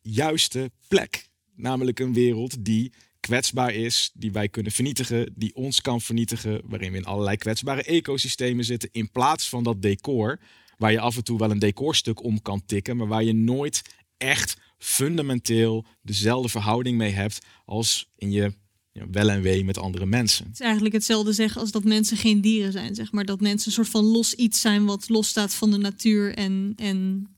juiste 0.00 0.70
plek. 0.88 1.28
Namelijk 1.56 2.00
een 2.00 2.12
wereld 2.12 2.64
die 2.64 2.92
kwetsbaar 3.26 3.74
is, 3.74 4.10
die 4.14 4.32
wij 4.32 4.48
kunnen 4.48 4.72
vernietigen, 4.72 5.32
die 5.34 5.54
ons 5.54 5.80
kan 5.80 6.00
vernietigen, 6.00 6.60
waarin 6.64 6.92
we 6.92 6.98
in 6.98 7.04
allerlei 7.04 7.36
kwetsbare 7.36 7.82
ecosystemen 7.82 8.64
zitten, 8.64 8.88
in 8.92 9.10
plaats 9.10 9.48
van 9.48 9.64
dat 9.64 9.82
decor, 9.82 10.38
waar 10.78 10.92
je 10.92 11.00
af 11.00 11.16
en 11.16 11.24
toe 11.24 11.38
wel 11.38 11.50
een 11.50 11.58
decorstuk 11.58 12.22
om 12.22 12.42
kan 12.42 12.62
tikken, 12.66 12.96
maar 12.96 13.06
waar 13.06 13.24
je 13.24 13.32
nooit 13.32 13.82
echt 14.16 14.56
fundamenteel 14.78 15.84
dezelfde 16.02 16.48
verhouding 16.48 16.96
mee 16.96 17.12
hebt 17.12 17.38
als 17.64 18.10
in 18.16 18.30
je 18.30 18.54
ja, 18.92 19.06
wel 19.10 19.30
en 19.30 19.42
wee 19.42 19.64
met 19.64 19.78
andere 19.78 20.06
mensen. 20.06 20.44
Het 20.44 20.54
is 20.54 20.60
eigenlijk 20.60 20.94
hetzelfde 20.94 21.32
zeggen 21.32 21.60
als 21.60 21.70
dat 21.70 21.84
mensen 21.84 22.16
geen 22.16 22.40
dieren 22.40 22.72
zijn, 22.72 22.94
zeg 22.94 23.12
maar. 23.12 23.24
Dat 23.24 23.40
mensen 23.40 23.66
een 23.66 23.74
soort 23.74 23.88
van 23.88 24.04
los 24.04 24.34
iets 24.34 24.60
zijn 24.60 24.84
wat 24.84 25.08
losstaat 25.08 25.54
van 25.54 25.70
de 25.70 25.78
natuur 25.78 26.34
en, 26.34 26.72
en 26.76 27.28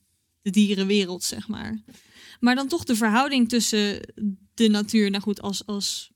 de 0.43 0.51
dierenwereld, 0.51 1.25
zeg 1.25 1.49
maar. 1.49 1.83
Maar 2.41 2.55
dan 2.55 2.69
toch 2.69 2.85
de 2.85 2.97
verhouding 2.97 3.49
tussen 3.49 4.01
de 4.57 4.69
natuur, 4.69 5.11
nou 5.11 5.23
goed, 5.23 5.43
als, 5.43 5.67
als 5.67 6.11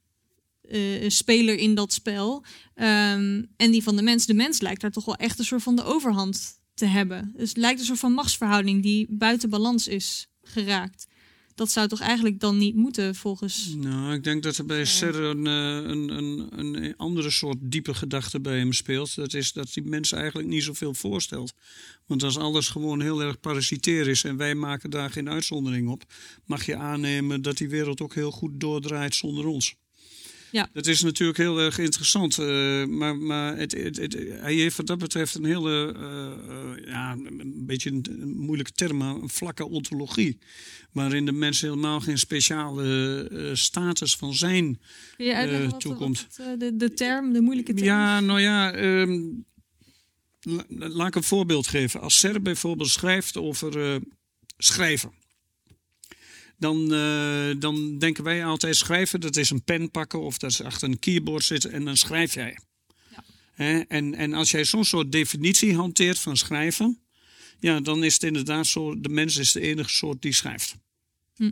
uh, 0.70 1.08
speler 1.08 1.56
in 1.56 1.74
dat 1.74 1.92
spel, 1.92 2.44
um, 2.74 3.50
en 3.56 3.70
die 3.70 3.82
van 3.82 3.96
de 3.96 4.02
mens. 4.02 4.26
De 4.26 4.34
mens 4.34 4.60
lijkt 4.60 4.80
daar 4.80 4.90
toch 4.90 5.04
wel 5.04 5.16
echt 5.16 5.38
een 5.38 5.44
soort 5.44 5.62
van 5.62 5.76
de 5.76 5.84
overhand 5.84 6.60
te 6.74 6.86
hebben. 6.86 7.32
Dus 7.36 7.48
het 7.48 7.58
lijkt 7.58 7.80
een 7.80 7.86
soort 7.86 7.98
van 7.98 8.12
machtsverhouding 8.12 8.82
die 8.82 9.06
buiten 9.10 9.50
balans 9.50 9.88
is 9.88 10.28
geraakt 10.42 11.06
dat 11.60 11.70
zou 11.70 11.88
toch 11.88 12.00
eigenlijk 12.00 12.40
dan 12.40 12.58
niet 12.58 12.74
moeten 12.74 13.14
volgens. 13.14 13.74
Nou, 13.76 14.14
ik 14.14 14.24
denk 14.24 14.42
dat 14.42 14.56
er 14.56 14.66
bij 14.66 14.84
Serre 14.84 15.22
een, 15.22 15.46
eh, 15.46 15.90
een, 15.90 16.08
een, 16.08 16.58
een, 16.58 16.96
andere 16.96 17.30
soort 17.30 17.56
diepe 17.60 17.94
gedachte 17.94 18.40
bij 18.40 18.58
hem 18.58 18.72
speelt. 18.72 19.14
Dat 19.14 19.34
is 19.34 19.52
dat 19.52 19.72
die 19.72 19.82
mens 19.82 20.12
eigenlijk 20.12 20.48
niet 20.48 20.62
zoveel 20.62 20.94
voorstelt. 20.94 21.52
Want 22.06 22.22
als 22.22 22.38
alles 22.38 22.68
gewoon 22.68 23.00
heel 23.00 23.22
erg 23.22 23.40
parasitair 23.40 24.08
is 24.08 24.24
en 24.24 24.36
wij 24.36 24.54
maken 24.54 24.90
daar 24.90 25.10
geen 25.10 25.30
uitzondering 25.30 25.88
op, 25.88 26.04
mag 26.44 26.66
je 26.66 26.76
aannemen 26.76 27.42
dat 27.42 27.56
die 27.56 27.68
wereld 27.68 28.00
ook 28.00 28.14
heel 28.14 28.30
goed 28.30 28.60
doordraait 28.60 29.14
zonder 29.14 29.46
ons. 29.46 29.74
Ja. 30.50 30.68
Dat 30.72 30.86
is 30.86 31.02
natuurlijk 31.02 31.38
heel 31.38 31.60
erg 31.60 31.78
interessant. 31.78 32.38
Uh, 32.38 32.84
maar 32.84 33.16
maar 33.16 33.56
het, 33.56 33.72
het, 33.72 33.96
het, 33.96 34.16
hij 34.28 34.54
heeft 34.54 34.76
wat 34.76 34.86
dat 34.86 34.98
betreft 34.98 35.34
een 35.34 35.44
hele, 35.44 35.94
uh, 35.98 36.86
ja, 36.86 37.12
een 37.12 37.66
beetje 37.66 37.90
een, 37.90 38.34
moeilijke 38.36 38.72
term, 38.72 39.00
een 39.00 39.28
vlakke 39.28 39.68
ontologie. 39.68 40.38
Waarin 40.92 41.26
de 41.26 41.32
mens 41.32 41.60
helemaal 41.60 42.00
geen 42.00 42.18
speciale 42.18 43.50
status 43.52 44.16
van 44.16 44.34
zijn 44.34 44.80
toekomt. 45.78 46.26
Wat, 46.36 46.60
de, 46.60 46.76
de 46.76 46.94
term, 46.94 47.32
de 47.32 47.40
moeilijke 47.40 47.74
term? 47.74 47.86
Ja, 47.86 48.20
nou 48.20 48.40
ja, 48.40 48.74
um, 48.74 49.44
laat 50.68 51.06
ik 51.06 51.14
een 51.14 51.22
voorbeeld 51.22 51.66
geven. 51.66 52.00
Als 52.00 52.18
Ser 52.18 52.42
bijvoorbeeld 52.42 52.88
schrijft 52.88 53.36
over 53.36 54.00
schrijven 54.56 55.12
dan, 56.60 56.94
uh, 56.94 57.54
dan 57.58 57.98
denken 57.98 58.24
wij 58.24 58.44
altijd 58.44 58.76
schrijven, 58.76 59.20
dat 59.20 59.36
is 59.36 59.50
een 59.50 59.64
pen 59.64 59.90
pakken 59.90 60.20
of 60.20 60.38
dat 60.38 60.50
is 60.50 60.62
achter 60.62 60.88
een 60.88 60.98
keyboard 60.98 61.44
zitten 61.44 61.72
en 61.72 61.84
dan 61.84 61.96
schrijf 61.96 62.34
jij. 62.34 62.58
Ja. 63.56 63.84
En, 63.88 64.14
en 64.14 64.32
als 64.32 64.50
jij 64.50 64.64
zo'n 64.64 64.84
soort 64.84 65.12
definitie 65.12 65.74
hanteert 65.74 66.18
van 66.18 66.36
schrijven, 66.36 67.00
ja, 67.60 67.80
dan 67.80 68.04
is 68.04 68.12
het 68.12 68.22
inderdaad 68.22 68.66
zo, 68.66 69.00
de 69.00 69.08
mens 69.08 69.36
is 69.36 69.52
de 69.52 69.60
enige 69.60 69.90
soort 69.90 70.22
die 70.22 70.32
schrijft. 70.32 70.76
Hm. 71.34 71.50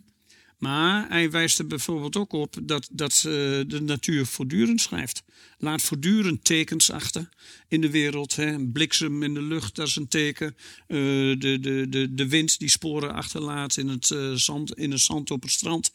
Maar 0.59 1.09
hij 1.09 1.31
wijst 1.31 1.59
er 1.59 1.67
bijvoorbeeld 1.67 2.17
ook 2.17 2.33
op 2.33 2.57
dat, 2.63 2.89
dat 2.93 3.15
uh, 3.27 3.33
de 3.67 3.81
natuur 3.83 4.27
voortdurend 4.27 4.81
schrijft. 4.81 5.23
Laat 5.59 5.83
voortdurend 5.83 6.45
tekens 6.45 6.91
achter 6.91 7.29
in 7.69 7.81
de 7.81 7.91
wereld. 7.91 8.37
Hè. 8.37 8.67
Bliksem 8.67 9.23
in 9.23 9.35
de 9.35 9.43
lucht, 9.43 9.75
dat 9.75 9.87
is 9.87 9.97
een 9.97 10.09
teken. 10.09 10.57
Uh, 10.89 10.99
de, 11.39 11.59
de, 11.61 11.87
de, 11.89 12.15
de 12.15 12.29
wind 12.29 12.59
die 12.59 12.69
sporen 12.69 13.15
achterlaat 13.15 13.77
in 13.77 13.89
het, 13.89 14.11
uh, 14.11 14.33
zand, 14.35 14.75
in 14.75 14.91
het 14.91 15.01
zand 15.01 15.31
op 15.31 15.43
het 15.43 15.51
strand. 15.51 15.93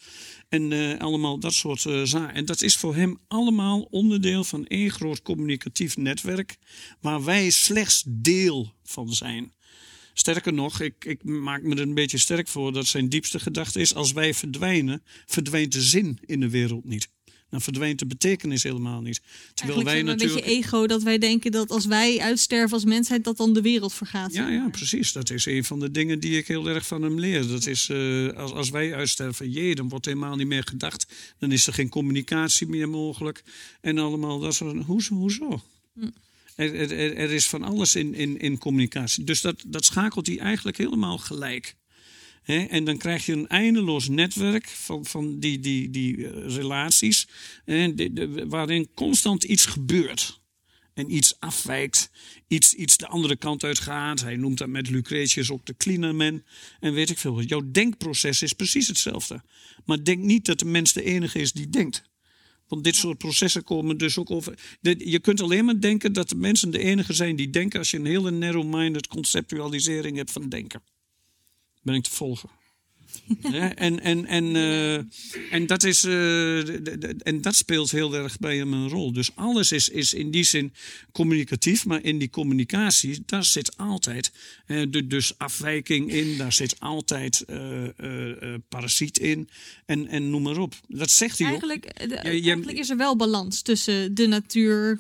En 0.50 1.00
allemaal 1.00 1.40
dat 1.40 1.54
soort 1.54 1.82
zaken. 2.04 2.34
En 2.34 2.46
dat 2.46 2.62
is 2.62 2.76
voor 2.76 2.96
hem 2.96 3.20
allemaal 3.28 3.82
onderdeel 3.82 4.44
van 4.44 4.68
één 4.68 4.92
groot 4.92 5.22
communicatief 5.22 5.98
netwerk. 5.98 6.58
Waar 7.02 7.24
wij 7.24 7.50
slechts 7.50 8.04
deel 8.08 8.74
van 8.84 9.14
zijn. 9.14 9.54
Sterker 10.14 10.54
nog, 10.54 10.82
ik, 10.82 11.06
ik 11.06 11.24
maak 11.24 11.62
me 11.62 11.76
er 11.76 11.82
een 11.82 11.94
beetje 11.94 12.18
sterk 12.18 12.48
voor 12.48 12.74
dat 12.74 12.86
zijn 12.86 13.10
diepste 13.10 13.40
gedachte 13.40 13.80
is: 13.80 13.96
als 13.96 14.12
wij 14.12 14.34
verdwijnen, 14.34 15.04
verdwijnt 15.26 15.72
de 15.72 15.82
zin 15.82 16.20
in 16.26 16.40
de 16.40 16.50
wereld 16.50 16.86
niet. 16.86 17.10
Dan 17.54 17.62
verdwijnt 17.62 18.00
de 18.00 18.06
betekenis 18.06 18.64
helemaal 18.64 19.02
niet. 19.02 19.22
Terwijl 19.54 19.84
wij 19.84 20.02
natuurlijk. 20.02 20.40
Een 20.40 20.46
beetje 20.46 20.66
ego 20.68 20.88
dat 20.88 21.04
wij 21.04 21.18
denken 21.18 21.52
dat 21.52 21.70
als 21.70 21.86
wij 21.86 22.20
uitsterven 22.20 22.74
als 22.74 22.86
mensheid, 22.86 23.24
dat 23.24 23.38
dan 23.38 23.54
de 23.54 23.62
wereld 23.62 23.94
vergaat. 23.94 24.34
Ja, 24.34 24.50
ja, 24.50 24.70
precies. 24.70 25.12
Dat 25.12 25.30
is 25.30 25.46
een 25.46 25.64
van 25.64 25.80
de 25.80 25.92
dingen 25.92 26.20
die 26.20 26.38
ik 26.38 26.48
heel 26.48 26.68
erg 26.68 26.86
van 26.86 27.02
hem 27.02 27.20
leer. 27.20 27.48
Dat 27.48 27.66
is 27.66 27.90
uh, 27.90 28.34
als, 28.34 28.52
als 28.52 28.70
wij 28.70 28.96
uitsterven, 28.96 29.50
jee, 29.50 29.76
dan 29.76 29.90
wordt 29.90 30.06
helemaal 30.06 30.36
niet 30.36 30.48
meer 30.48 30.64
gedacht. 30.64 31.06
Dan 31.40 31.52
is 31.52 31.68
er 31.68 31.74
geen 31.74 31.90
communicatie 31.90 32.68
meer 32.68 32.90
mogelijk. 32.90 33.44
En 33.82 33.98
allemaal 33.98 34.40
dat 34.40 34.54
soort. 34.54 34.84
Hoezo? 34.84 35.16
hoezo? 35.16 35.62
Hm. 35.94 36.08
Er, 36.56 37.32
is 37.32 37.48
van 37.48 37.64
alles 37.64 37.96
in, 37.96 38.14
in, 38.14 38.40
in 38.40 38.58
communicatie. 38.58 39.24
Dus 39.24 39.42
dat, 39.42 39.64
dat 39.68 39.86
schakelt 39.86 40.28
hij 40.28 40.40
eigenlijk 40.40 40.78
helemaal 40.78 41.18
gelijk. 41.18 41.76
en 42.44 42.84
dan 42.84 42.98
krijg 42.98 43.26
je 43.26 43.34
een 43.34 43.48
eindeloos 43.48 44.08
netwerk 44.08 44.68
van, 44.68 45.06
van 45.06 45.40
die, 45.40 45.60
die, 45.60 45.90
die 45.90 46.28
eh, 46.28 46.56
relaties, 46.56 47.28
waarin 48.48 48.90
constant 48.94 49.44
iets 49.44 49.66
gebeurt. 49.66 50.42
En 50.94 51.16
iets 51.16 51.40
afwijkt, 51.40 52.10
iets, 52.48 52.74
iets 52.74 52.98
de 52.98 53.08
andere 53.08 53.36
kant 53.36 53.64
uit 53.64 53.80
gaat. 53.80 54.22
Hij 54.22 54.36
noemt 54.36 54.58
dat 54.58 54.68
met 54.68 54.90
Lucretius 54.90 55.52
ook 55.52 55.66
de 55.66 55.76
cleaner 55.78 56.44
En 56.80 56.94
weet 56.94 57.10
ik 57.10 57.18
veel. 57.18 57.42
Jouw 57.42 57.72
denkproces 57.72 58.42
is 58.42 58.54
precies 58.54 58.88
hetzelfde. 58.88 59.44
Maar 59.86 60.04
denk 60.04 60.24
niet 60.24 60.46
dat 60.46 60.60
de 60.60 60.66
mens 60.66 60.94
de 60.94 61.04
enige 61.04 61.40
is 61.40 61.52
die 61.52 61.70
denkt. 61.70 62.04
Want 62.74 62.86
dit 62.86 62.96
soort 62.96 63.18
processen 63.18 63.64
komen 63.64 63.98
dus 63.98 64.18
ook 64.18 64.32
over. 64.32 64.78
je 64.98 65.20
kunt 65.20 65.42
alleen 65.42 65.66
maar 65.66 65.80
denken 65.80 66.14
dat 66.14 66.30
de 66.30 66.36
mensen 66.36 66.72
de 66.72 66.80
enige 66.80 67.14
zijn 67.14 67.36
die 67.36 67.50
denken 67.50 67.80
als 67.80 67.92
je 67.92 67.98
een 67.98 68.06
hele 68.06 68.32
narrow-minded 68.32 69.08
conceptualisering 69.08 70.18
hebt 70.18 70.32
van 70.32 70.50
denken. 70.50 70.84
Ben 71.82 71.96
ik 71.96 72.04
te 72.04 72.10
volgen? 72.10 72.50
En, 73.76 74.00
en, 74.00 74.26
en, 74.26 74.56
uh, 74.56 74.94
en, 75.52 75.66
dat 75.66 75.84
is, 75.84 76.04
uh, 76.04 77.28
en 77.28 77.42
dat 77.42 77.56
speelt 77.56 77.92
heel 77.92 78.16
erg 78.16 78.40
bij 78.40 78.58
hem 78.58 78.74
een 78.74 78.90
rol. 78.90 79.14
Dus 79.14 79.36
alles 79.36 79.72
is, 79.72 79.90
is 79.90 80.14
in 80.14 80.32
die 80.32 80.44
zin 80.44 80.74
communicatief, 81.12 81.86
maar 81.86 82.04
in 82.04 82.18
die 82.18 82.30
communicatie, 82.30 83.24
daar 83.26 83.44
zit 83.44 83.78
altijd 83.78 84.32
uh, 84.68 84.86
de, 84.90 85.08
dus 85.08 85.38
afwijking 85.38 86.12
in, 86.12 86.38
daar 86.38 86.54
zit 86.54 86.80
altijd 86.80 87.46
parasiet 88.70 89.20
in 89.20 89.50
en, 89.86 90.08
en 90.08 90.30
noem 90.30 90.42
maar 90.42 90.58
op. 90.58 90.76
Dat 90.88 91.12
zegt 91.12 91.38
hij 91.38 91.48
eigenlijk, 91.48 91.86
ook. 91.86 92.10
De, 92.10 92.16
eigenlijk 92.16 92.78
is 92.78 92.90
er 92.90 92.98
wel 92.98 93.16
balans 93.16 93.62
tussen 93.62 94.16
de 94.16 94.28
natuur, 94.28 95.00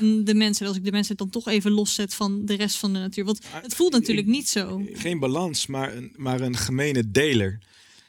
en 0.00 0.24
de 0.24 0.34
mensen, 0.34 0.66
als 0.66 0.76
ik 0.76 0.84
de 0.84 0.90
mensen 0.90 1.16
dan 1.16 1.30
toch 1.30 1.48
even 1.48 1.70
loszet 1.70 2.14
van 2.14 2.44
de 2.44 2.54
rest 2.54 2.76
van 2.76 2.92
de 2.92 2.98
natuur. 2.98 3.24
Want 3.24 3.40
het 3.50 3.74
voelt 3.74 3.92
natuurlijk 3.92 4.26
niet 4.26 4.48
zo. 4.48 4.82
Geen 4.92 5.18
balans, 5.18 5.66
maar 5.66 5.96
een, 5.96 6.12
maar 6.16 6.40
een 6.40 6.56
gemene 6.56 7.10
deler. 7.10 7.58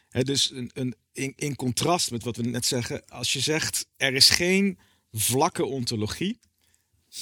dus 0.09 0.51
een, 0.51 0.69
een, 0.73 0.95
in, 1.11 1.33
in 1.35 1.55
contrast 1.55 2.11
met 2.11 2.23
wat 2.23 2.35
we 2.35 2.43
net 2.43 2.65
zeggen, 2.65 3.05
als 3.07 3.33
je 3.33 3.39
zegt 3.39 3.87
er 3.97 4.13
is 4.13 4.29
geen 4.29 4.77
vlakke 5.11 5.65
ontologie. 5.65 6.39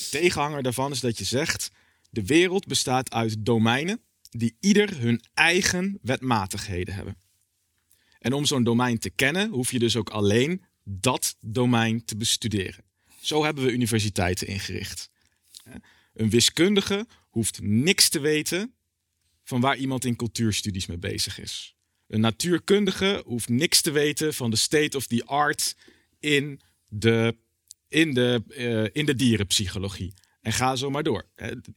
Tegenhanger 0.09 0.63
daarvan 0.63 0.91
is 0.91 0.99
dat 0.99 1.17
je 1.17 1.25
zegt 1.25 1.71
de 2.09 2.25
wereld 2.25 2.67
bestaat 2.67 3.11
uit 3.11 3.45
domeinen 3.45 4.01
die 4.29 4.55
ieder 4.59 4.99
hun 4.99 5.21
eigen 5.33 5.99
wetmatigheden 6.01 6.93
hebben. 6.93 7.17
En 8.19 8.33
om 8.33 8.45
zo'n 8.45 8.63
domein 8.63 8.99
te 8.99 9.09
kennen, 9.09 9.49
hoef 9.49 9.71
je 9.71 9.79
dus 9.79 9.95
ook 9.95 10.09
alleen 10.09 10.63
dat 10.83 11.35
domein 11.39 12.05
te 12.05 12.17
bestuderen. 12.17 12.83
Zo 13.21 13.43
hebben 13.43 13.63
we 13.63 13.71
universiteiten 13.71 14.47
ingericht. 14.47 15.09
Een 16.13 16.29
wiskundige 16.29 17.07
hoeft 17.29 17.61
niks 17.61 18.09
te 18.09 18.19
weten 18.19 18.73
van 19.43 19.61
waar 19.61 19.77
iemand 19.77 20.05
in 20.05 20.15
cultuurstudies 20.15 20.85
mee 20.85 20.97
bezig 20.97 21.39
is. 21.39 21.75
Een 22.07 22.19
natuurkundige 22.19 23.23
hoeft 23.25 23.49
niks 23.49 23.81
te 23.81 23.91
weten 23.91 24.33
van 24.33 24.49
de 24.49 24.55
state 24.55 24.97
of 24.97 25.07
the 25.07 25.25
art 25.25 25.75
in 26.19 26.61
de, 26.87 27.35
in 27.87 28.13
de, 28.13 28.43
uh, 28.47 28.87
in 28.91 29.05
de 29.05 29.15
dierenpsychologie. 29.15 30.13
En 30.41 30.53
ga 30.53 30.75
zo 30.75 30.89
maar 30.89 31.03
door. 31.03 31.25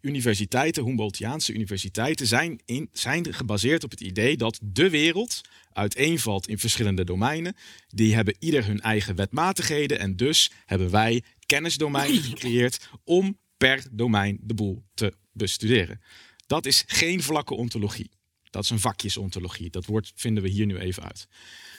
Universiteiten, 0.00 0.84
Humboldtiaanse 0.84 1.52
universiteiten, 1.52 2.26
zijn, 2.26 2.60
in, 2.64 2.88
zijn 2.92 3.34
gebaseerd 3.34 3.84
op 3.84 3.90
het 3.90 4.00
idee 4.00 4.36
dat 4.36 4.58
de 4.62 4.90
wereld 4.90 5.40
uiteenvalt 5.72 6.48
in 6.48 6.58
verschillende 6.58 7.04
domeinen. 7.04 7.56
Die 7.88 8.14
hebben 8.14 8.36
ieder 8.38 8.66
hun 8.66 8.80
eigen 8.80 9.14
wetmatigheden 9.14 9.98
en 9.98 10.16
dus 10.16 10.50
hebben 10.66 10.90
wij 10.90 11.22
kennisdomeinen 11.46 12.22
gecreëerd 12.22 12.88
om 13.04 13.38
per 13.56 13.84
domein 13.90 14.38
de 14.40 14.54
boel 14.54 14.84
te 14.94 15.14
bestuderen. 15.32 16.00
Dat 16.46 16.66
is 16.66 16.84
geen 16.86 17.22
vlakke 17.22 17.54
ontologie. 17.54 18.10
Dat 18.50 18.64
is 18.64 18.70
een 18.70 18.80
vakjesontologie. 18.80 19.70
Dat 19.70 19.86
woord 19.86 20.12
vinden 20.14 20.42
we 20.42 20.48
hier 20.48 20.66
nu 20.66 20.78
even 20.78 21.02
uit. 21.02 21.28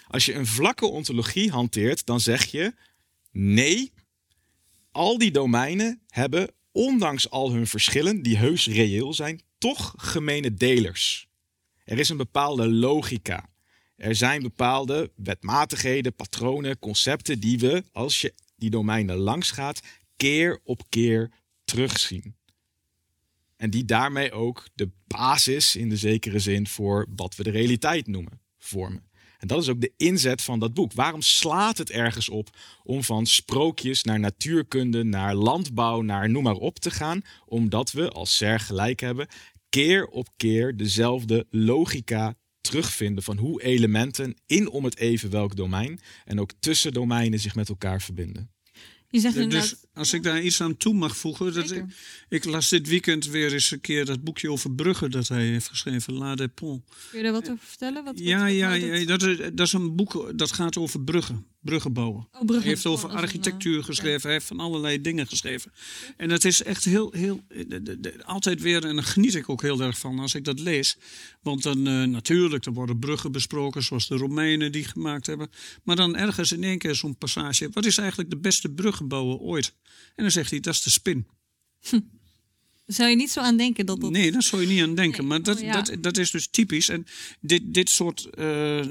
Als 0.07 0.25
je 0.25 0.33
een 0.33 0.47
vlakke 0.47 0.85
ontologie 0.85 1.51
hanteert, 1.51 2.05
dan 2.05 2.19
zeg 2.19 2.45
je 2.45 2.73
nee, 3.31 3.93
al 4.91 5.17
die 5.17 5.31
domeinen 5.31 6.01
hebben, 6.07 6.51
ondanks 6.71 7.29
al 7.29 7.51
hun 7.51 7.67
verschillen, 7.67 8.21
die 8.21 8.37
heus 8.37 8.67
reëel 8.67 9.13
zijn, 9.13 9.41
toch 9.57 9.93
gemene 9.97 10.53
delers. 10.53 11.27
Er 11.83 11.99
is 11.99 12.09
een 12.09 12.17
bepaalde 12.17 12.69
logica. 12.69 13.49
Er 13.95 14.15
zijn 14.15 14.41
bepaalde 14.41 15.11
wetmatigheden, 15.15 16.15
patronen, 16.15 16.79
concepten 16.79 17.39
die 17.39 17.59
we, 17.59 17.83
als 17.91 18.21
je 18.21 18.33
die 18.55 18.69
domeinen 18.69 19.17
langs 19.17 19.51
gaat, 19.51 19.81
keer 20.15 20.59
op 20.63 20.81
keer 20.89 21.31
terugzien. 21.63 22.35
En 23.57 23.69
die 23.69 23.85
daarmee 23.85 24.31
ook 24.31 24.67
de 24.75 24.89
basis 25.07 25.75
in 25.75 25.89
de 25.89 25.97
zekere 25.97 26.39
zin 26.39 26.67
voor 26.67 27.07
wat 27.15 27.35
we 27.35 27.43
de 27.43 27.49
realiteit 27.49 28.07
noemen, 28.07 28.41
vormen. 28.57 29.09
En 29.37 29.47
dat 29.47 29.61
is 29.61 29.69
ook 29.69 29.81
de 29.81 29.93
inzet 29.97 30.41
van 30.41 30.59
dat 30.59 30.73
boek. 30.73 30.93
Waarom 30.93 31.21
slaat 31.21 31.77
het 31.77 31.89
ergens 31.89 32.29
op 32.29 32.49
om 32.83 33.03
van 33.03 33.25
sprookjes 33.25 34.03
naar 34.03 34.19
natuurkunde, 34.19 35.03
naar 35.03 35.35
landbouw, 35.35 36.01
naar 36.01 36.29
noem 36.29 36.43
maar 36.43 36.53
op 36.53 36.79
te 36.79 36.91
gaan? 36.91 37.21
Omdat 37.45 37.91
we, 37.91 38.09
als 38.09 38.37
SER 38.37 38.59
gelijk 38.59 38.99
hebben, 38.99 39.27
keer 39.69 40.07
op 40.07 40.29
keer 40.37 40.77
dezelfde 40.77 41.47
logica 41.49 42.35
terugvinden 42.65 43.23
van 43.23 43.37
hoe 43.37 43.63
elementen 43.63 44.35
in 44.45 44.69
om 44.69 44.83
het 44.83 44.97
even 44.97 45.29
welk 45.29 45.55
domein 45.55 45.99
en 46.25 46.39
ook 46.39 46.51
tussen 46.59 46.93
domeinen 46.93 47.39
zich 47.39 47.55
met 47.55 47.69
elkaar 47.69 48.01
verbinden. 48.01 48.49
Je 49.09 49.19
zegt 49.19 49.33
Dus 49.35 49.43
inderdaad... 49.43 49.87
als 49.93 50.13
ik 50.13 50.23
daar 50.23 50.41
iets 50.41 50.61
aan 50.61 50.77
toe 50.77 50.93
mag 50.93 51.17
voegen. 51.17 51.53
Dat 51.53 51.71
ik, 51.71 51.83
ik 52.29 52.45
las 52.45 52.69
dit 52.69 52.87
weekend 52.87 53.25
weer 53.25 53.53
eens 53.53 53.71
een 53.71 53.81
keer 53.81 54.05
dat 54.05 54.23
boekje 54.23 54.51
over 54.51 54.71
bruggen 54.71 55.11
dat 55.11 55.27
hij 55.27 55.45
heeft 55.45 55.67
geschreven, 55.67 56.13
La 56.13 56.35
des 56.35 56.47
Ponts. 56.53 56.85
Kun 57.09 57.17
je 57.17 57.23
daar 57.23 57.33
wat 57.33 57.49
over 57.49 57.67
vertellen? 57.67 58.03
Wat, 58.03 58.19
Ja, 58.19 58.43
wat 58.43 58.51
ja, 58.51 58.73
ja 58.73 59.05
dat, 59.05 59.21
is, 59.21 59.37
dat 59.37 59.67
is 59.67 59.73
een 59.73 59.95
boek 59.95 60.31
dat 60.35 60.51
gaat 60.51 60.77
over 60.77 61.01
bruggen, 61.01 61.45
bruggen 61.65 61.93
bouwen. 61.93 62.27
Oh, 62.31 62.39
bruggen. 62.39 62.57
Hij 62.59 62.67
heeft 62.67 62.85
over 62.85 63.09
architectuur 63.09 63.79
eh, 63.79 63.85
geschreven, 63.85 64.21
hij 64.21 64.31
heeft 64.31 64.45
van 64.45 64.59
allerlei 64.59 65.01
dingen 65.01 65.27
geschreven. 65.27 65.71
En 66.17 66.29
dat 66.29 66.43
is 66.43 66.63
echt 66.63 66.83
heel, 66.85 67.11
heel, 67.11 67.43
de- 67.67 67.81
de- 67.83 67.99
de- 67.99 68.25
altijd 68.25 68.61
weer, 68.61 68.85
en 68.85 68.95
daar 68.95 69.03
geniet 69.03 69.35
ik 69.35 69.49
ook 69.49 69.61
heel 69.61 69.81
erg 69.81 69.97
van 69.97 70.19
als 70.19 70.35
ik 70.35 70.43
dat 70.43 70.59
lees. 70.59 70.97
Want 71.41 71.63
dan 71.63 71.87
eh, 71.87 72.03
natuurlijk, 72.03 72.65
er 72.65 72.73
worden 72.73 72.99
bruggen 72.99 73.31
besproken, 73.31 73.83
zoals 73.83 74.07
de 74.07 74.15
Romeinen 74.15 74.71
die 74.71 74.83
gemaakt 74.83 75.25
hebben. 75.25 75.49
Maar 75.83 75.95
dan 75.95 76.15
ergens 76.15 76.51
in 76.51 76.63
één 76.63 76.77
keer 76.77 76.95
zo'n 76.95 77.17
passage, 77.17 77.69
wat 77.71 77.85
is 77.85 77.97
eigenlijk 77.97 78.29
de 78.29 78.37
beste 78.37 78.69
bruggenbouwer 78.69 79.37
ooit? 79.37 79.73
En 80.15 80.23
dan 80.23 80.31
zegt 80.31 80.49
hij, 80.49 80.59
dat 80.59 80.73
is 80.73 80.81
de 80.81 80.89
spin. 80.89 81.27
zou 82.85 83.09
je 83.09 83.15
niet 83.15 83.31
zo 83.31 83.39
aan 83.39 83.57
denken 83.57 83.85
dat 83.85 84.01
dat... 84.01 84.11
Nee, 84.11 84.31
daar 84.31 84.43
zou 84.43 84.61
je 84.61 84.67
niet 84.67 84.81
aan 84.81 84.95
denken. 84.95 85.19
Nee, 85.19 85.27
Maar 85.27 85.41
dat, 85.41 85.57
oh 85.57 85.63
ja. 85.63 85.81
dat, 85.81 85.95
dat 86.03 86.17
is 86.17 86.31
dus 86.31 86.47
typisch. 86.47 86.89
En 86.89 87.05
dit, 87.41 87.61
dit 87.65 87.89
soort 87.89 88.25
eh 88.25 88.85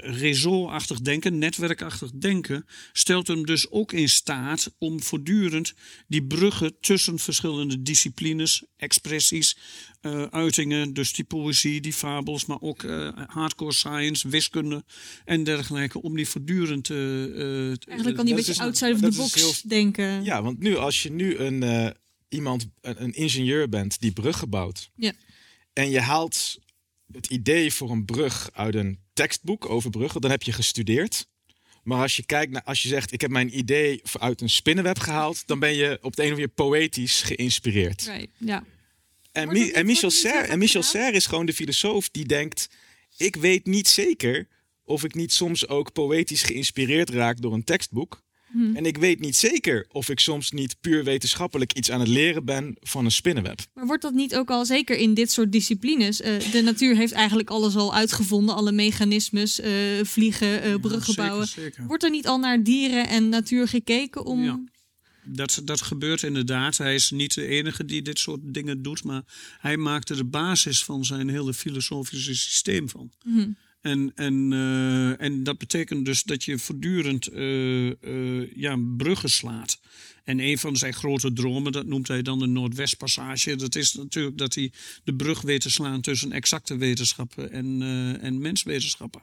réseau-achtig 0.00 1.00
denken, 1.00 1.38
netwerkachtig 1.38 2.10
denken, 2.14 2.66
stelt 2.92 3.26
hem 3.26 3.46
dus 3.46 3.70
ook 3.70 3.92
in 3.92 4.08
staat 4.08 4.74
om 4.78 5.02
voortdurend 5.02 5.74
die 6.08 6.22
bruggen 6.24 6.74
tussen 6.80 7.18
verschillende 7.18 7.82
disciplines, 7.82 8.64
expressies, 8.76 9.56
eh, 10.00 10.22
uitingen, 10.22 10.94
dus 10.94 11.12
die 11.12 11.24
poëzie, 11.24 11.80
die 11.80 11.92
fabels, 11.92 12.46
maar 12.46 12.60
ook 12.60 12.82
eh, 12.82 13.08
hardcore 13.26 13.72
science, 13.72 14.28
wiskunde 14.28 14.84
en 15.24 15.44
dergelijke, 15.44 16.02
om 16.02 16.16
die 16.16 16.28
voortdurend. 16.28 16.90
Eigenlijk 16.90 18.16
kan 18.16 18.24
die 18.24 18.34
een 18.34 18.42
beetje 18.44 18.62
outside 18.62 18.92
of 18.92 19.00
the 19.00 19.06
is 19.06 19.16
box 19.16 19.34
heel- 19.34 19.54
denken. 19.64 20.24
Ja, 20.24 20.42
want 20.42 20.58
nu 20.58 20.76
als 20.76 21.02
je 21.02 21.10
nu 21.10 21.36
een, 21.36 21.62
eh, 21.62 21.90
iemand, 22.30 22.68
een, 22.80 23.02
een 23.02 23.14
ingenieur 23.14 23.68
bent 23.68 24.00
die 24.00 24.12
bruggen 24.12 24.48
bouwt. 24.48 24.90
Ja. 24.94 25.12
En 25.72 25.90
je 25.90 26.00
haalt 26.00 26.58
het 27.12 27.26
idee 27.26 27.72
voor 27.72 27.90
een 27.90 28.04
brug 28.04 28.50
uit 28.52 28.74
een 28.74 28.98
tekstboek 29.12 29.68
over 29.70 29.90
bruggen, 29.90 30.20
dan 30.20 30.30
heb 30.30 30.42
je 30.42 30.52
gestudeerd. 30.52 31.28
Maar 31.82 32.02
als 32.02 32.16
je 32.16 32.26
kijkt 32.26 32.52
naar, 32.52 32.62
als 32.62 32.82
je 32.82 32.88
zegt, 32.88 33.12
ik 33.12 33.20
heb 33.20 33.30
mijn 33.30 33.58
idee 33.58 34.02
uit 34.18 34.40
een 34.40 34.50
spinnenweb 34.50 34.98
gehaald, 34.98 35.46
dan 35.46 35.58
ben 35.58 35.74
je 35.74 35.98
op 36.02 36.16
de 36.16 36.22
een 36.22 36.32
of 36.32 36.34
andere 36.34 36.34
manier 36.34 36.48
poëtisch 36.48 37.22
geïnspireerd. 37.22 38.02
Right, 38.02 38.28
ja. 38.38 38.64
En, 39.32 39.48
Mi- 39.48 39.70
en 39.70 39.86
Michel 39.86 40.10
Serre, 40.10 40.46
en 40.46 40.58
Michel? 40.58 40.82
Serre 40.82 41.16
is 41.16 41.26
gewoon 41.26 41.46
de 41.46 41.52
filosoof 41.54 42.08
die 42.08 42.26
denkt: 42.26 42.68
ik 43.16 43.36
weet 43.36 43.66
niet 43.66 43.88
zeker 43.88 44.48
of 44.84 45.04
ik 45.04 45.14
niet 45.14 45.32
soms 45.32 45.68
ook 45.68 45.92
poëtisch 45.92 46.42
geïnspireerd 46.42 47.10
raak 47.10 47.40
door 47.40 47.52
een 47.52 47.64
tekstboek. 47.64 48.22
Hm. 48.52 48.76
En 48.76 48.86
ik 48.86 48.96
weet 48.96 49.20
niet 49.20 49.36
zeker 49.36 49.86
of 49.92 50.08
ik 50.08 50.20
soms 50.20 50.50
niet 50.50 50.76
puur 50.80 51.04
wetenschappelijk 51.04 51.72
iets 51.72 51.90
aan 51.90 52.00
het 52.00 52.08
leren 52.08 52.44
ben 52.44 52.76
van 52.80 53.04
een 53.04 53.10
spinnenweb. 53.10 53.60
Maar 53.74 53.86
wordt 53.86 54.02
dat 54.02 54.12
niet 54.12 54.36
ook 54.36 54.50
al, 54.50 54.64
zeker 54.64 54.96
in 54.96 55.14
dit 55.14 55.32
soort 55.32 55.52
disciplines, 55.52 56.20
eh, 56.20 56.52
de 56.52 56.62
natuur 56.62 56.96
heeft 56.96 57.12
eigenlijk 57.12 57.50
alles 57.50 57.76
al 57.76 57.94
uitgevonden, 57.94 58.54
alle 58.54 58.72
mechanismes, 58.72 59.60
eh, 59.60 59.72
vliegen, 60.02 60.62
eh, 60.62 60.74
bruggen 60.80 61.14
bouwen. 61.14 61.46
zeker. 61.46 61.86
Wordt 61.86 62.02
er 62.02 62.10
niet 62.10 62.26
al 62.26 62.38
naar 62.38 62.62
dieren 62.62 63.08
en 63.08 63.28
natuur 63.28 63.68
gekeken 63.68 64.24
om... 64.24 64.42
Ja. 64.42 64.60
Dat, 65.24 65.60
dat 65.64 65.82
gebeurt 65.82 66.22
inderdaad. 66.22 66.76
Hij 66.76 66.94
is 66.94 67.10
niet 67.10 67.34
de 67.34 67.46
enige 67.46 67.84
die 67.84 68.02
dit 68.02 68.18
soort 68.18 68.40
dingen 68.42 68.82
doet, 68.82 69.04
maar 69.04 69.22
hij 69.58 69.76
maakte 69.76 70.16
de 70.16 70.24
basis 70.24 70.84
van 70.84 71.04
zijn 71.04 71.28
hele 71.28 71.54
filosofische 71.54 72.34
systeem 72.34 72.88
van. 72.88 73.10
Mhm. 73.24 73.48
En, 73.80 74.12
en, 74.14 74.52
eh, 74.52 75.20
en 75.20 75.44
dat 75.44 75.58
betekent 75.58 76.04
dus 76.04 76.22
dat 76.22 76.44
je 76.44 76.58
voortdurend 76.58 77.26
eh, 77.26 77.88
eh, 77.88 78.56
ja, 78.56 78.76
bruggen 78.96 79.30
slaat. 79.30 79.80
En 80.24 80.40
een 80.40 80.58
van 80.58 80.76
zijn 80.76 80.94
grote 80.94 81.32
dromen, 81.32 81.72
dat 81.72 81.86
noemt 81.86 82.08
hij 82.08 82.22
dan 82.22 82.38
de 82.38 82.46
Noordwestpassage. 82.46 83.56
Dat 83.56 83.74
is 83.74 83.92
natuurlijk 83.94 84.38
dat 84.38 84.54
hij 84.54 84.72
de 85.04 85.14
brug 85.14 85.40
weet 85.40 85.60
te 85.60 85.70
slaan 85.70 86.00
tussen 86.00 86.32
exacte 86.32 86.76
wetenschappen 86.76 87.52
en, 87.52 87.82
en 88.20 88.38
menswetenschappen. 88.38 89.22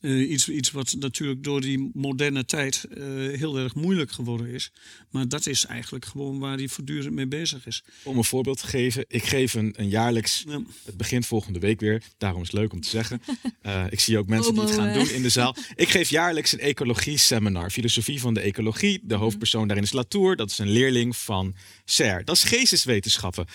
Eh, 0.00 0.30
iets, 0.30 0.48
iets 0.48 0.70
wat 0.70 0.94
natuurlijk 0.98 1.44
door 1.44 1.60
die 1.60 1.90
moderne 1.94 2.44
tijd 2.44 2.84
eh, 2.84 3.04
heel 3.38 3.58
erg 3.58 3.74
moeilijk 3.74 4.10
geworden 4.10 4.46
is. 4.46 4.72
Maar 5.10 5.28
dat 5.28 5.46
is 5.46 5.66
eigenlijk 5.66 6.04
gewoon 6.04 6.38
waar 6.38 6.56
hij 6.56 6.68
voortdurend 6.68 7.14
mee 7.14 7.26
bezig 7.26 7.66
is. 7.66 7.82
Om 8.02 8.16
een 8.16 8.24
voorbeeld 8.24 8.60
te 8.60 8.66
geven, 8.66 9.04
ik 9.08 9.24
geef 9.24 9.54
een, 9.54 9.74
een 9.76 9.88
jaarlijks. 9.88 10.44
Ja. 10.48 10.62
Het 10.84 10.96
begint 10.96 11.26
volgende 11.26 11.58
week 11.58 11.80
weer, 11.80 12.02
daarom 12.18 12.42
is 12.42 12.50
het 12.50 12.56
leuk 12.56 12.72
om 12.72 12.80
te 12.80 12.88
zeggen. 12.88 13.20
Eh, 13.60 13.84
ik 13.90 14.00
zie 14.00 14.18
ook 14.18 14.26
mensen 14.26 14.54
die 14.54 14.62
het 14.62 14.70
gaan 14.70 14.92
doen 14.92 15.10
in 15.10 15.22
de 15.22 15.28
zaal. 15.28 15.56
Ik 15.74 15.88
geef 15.88 16.10
jaarlijks 16.10 16.52
een 16.52 16.58
ecologie-seminar. 16.58 17.70
Filosofie 17.70 18.20
van 18.20 18.34
de 18.34 18.40
ecologie. 18.40 19.00
De 19.02 19.14
hoofdpersoon 19.14 19.66
daarin 19.66 19.84
is 19.84 19.92
Latour. 19.92 20.36
Dat 20.36 20.50
is 20.50 20.58
een 20.58 20.70
leerling 20.70 21.16
van 21.16 21.54
Serre. 21.84 22.24
Dat 22.24 22.36
is 22.36 22.44
geesteswetenschappen. 22.44 23.46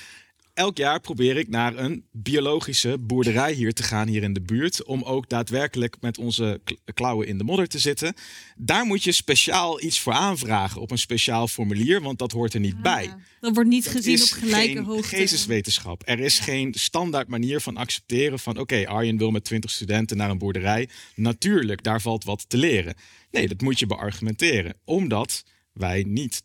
Elk 0.56 0.78
jaar 0.78 1.00
probeer 1.00 1.38
ik 1.38 1.50
naar 1.50 1.78
een 1.78 2.06
biologische 2.12 2.98
boerderij 3.00 3.54
hier 3.54 3.74
te 3.74 3.84
gaan, 3.84 4.08
hier 4.08 4.24
in 4.24 4.34
de 4.34 4.42
buurt. 4.42 4.84
Om 4.84 5.04
ook 5.04 5.30
daadwerkelijk 5.30 5.96
met 6.02 6.18
onze 6.18 6.62
klauwen 6.94 7.28
in 7.28 7.38
de 7.38 7.44
modder 7.44 7.68
te 7.68 7.80
zitten. 7.80 8.14
Daar 8.58 8.86
moet 8.86 9.04
je 9.04 9.12
speciaal 9.12 9.82
iets 9.84 10.00
voor 10.00 10.14
aanvragen 10.14 10.82
op 10.82 10.92
een 10.92 10.98
speciaal 10.98 11.48
formulier, 11.48 12.02
want 12.02 12.20
dat 12.20 12.32
hoort 12.32 12.54
er 12.54 12.60
niet 12.60 12.82
bij. 12.82 13.08
Ah, 13.08 13.14
dat 13.40 13.54
wordt 13.54 13.70
niet 13.70 13.88
gezien 13.88 14.22
op 14.22 14.28
gelijke 14.28 14.74
geen 14.74 14.84
hoogte. 14.84 15.16
geesteswetenschap. 15.16 16.02
Er 16.06 16.20
is 16.20 16.40
geen 16.40 16.74
standaard 16.74 17.28
manier 17.28 17.60
van 17.60 17.78
accepteren 17.78 18.40
van... 18.40 18.58
oké, 18.58 18.88
Arjen 18.88 19.18
wil 19.18 19.32
met 19.32 19.44
20 19.44 19.72
studenten 19.72 20.18
naar 20.18 20.30
een 20.30 20.38
boerderij. 20.38 20.90
Natuurlijk, 21.16 21.84
daar 21.84 22.02
valt 22.02 22.24
wat 22.24 22.50
te 22.50 22.58
leren. 22.58 22.96
Nee, 23.32 23.48
dat 23.48 23.62
moet 23.62 23.80
je 23.80 23.88
beargumenteren. 23.88 24.74
Omdat 24.86 25.44
wij 25.74 26.04
niet... 26.08 26.44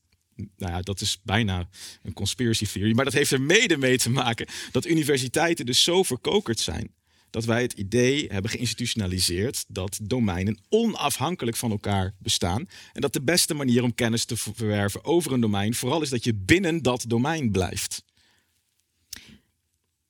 Nou 0.57 0.73
ja, 0.73 0.81
dat 0.81 1.01
is 1.01 1.21
bijna 1.23 1.69
een 2.03 2.13
conspiracy 2.13 2.67
theory. 2.67 2.95
Maar 2.95 3.05
dat 3.05 3.15
heeft 3.15 3.31
er 3.31 3.41
mede 3.41 3.77
mee 3.77 3.99
te 3.99 4.11
maken 4.11 4.47
dat 4.73 4.87
universiteiten 4.87 5.67
dus 5.67 5.83
zo 5.83 6.03
verkokerd 6.03 6.59
zijn... 6.61 6.95
dat 7.31 7.45
wij 7.45 7.63
het 7.63 7.73
idee 7.73 8.27
hebben 8.27 8.51
geïnstitutionaliseerd 8.51 9.65
dat 9.69 9.99
domeinen 10.03 10.59
onafhankelijk 10.69 11.57
van 11.57 11.71
elkaar 11.71 12.15
bestaan. 12.19 12.69
En 12.93 13.01
dat 13.01 13.13
de 13.13 13.23
beste 13.23 13.55
manier 13.55 13.83
om 13.83 13.95
kennis 13.95 14.25
te 14.25 14.37
ver- 14.37 14.55
verwerven 14.55 15.05
over 15.05 15.33
een 15.33 15.41
domein 15.41 15.75
vooral 15.75 16.03
is 16.03 16.11
dat 16.11 16.25
je 16.25 16.35
binnen 16.35 16.83
dat 16.83 17.05
domein 17.09 17.51
blijft. 17.51 18.03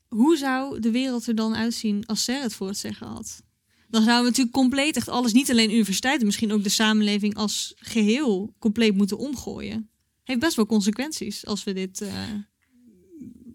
Hoe 0.09 0.37
zou 0.37 0.81
de 0.81 0.91
wereld 0.91 1.27
er 1.27 1.35
dan 1.35 1.55
uitzien 1.55 2.07
als 2.07 2.25
Serre 2.25 2.43
het 2.43 2.55
voor 2.55 2.69
het 2.69 2.79
zeggen 2.79 3.07
had? 3.07 3.43
Dan 3.89 4.03
zouden 4.03 4.23
we 4.25 4.29
natuurlijk 4.29 4.57
compleet 4.57 4.97
echt 4.97 5.09
alles, 5.09 5.33
niet 5.33 5.51
alleen 5.51 5.73
universiteiten, 5.73 6.27
misschien 6.27 6.53
ook 6.53 6.63
de 6.63 6.69
samenleving 6.69 7.35
als 7.35 7.75
geheel 7.77 8.55
compleet 8.59 8.95
moeten 8.95 9.19
omgooien. 9.19 9.91
Heeft 10.25 10.41
best 10.41 10.57
wel 10.57 10.67
consequenties 10.67 11.47
als 11.47 11.65
we 11.65 11.73
dit 11.73 12.01
eh, 12.01 12.29
in 12.31 12.47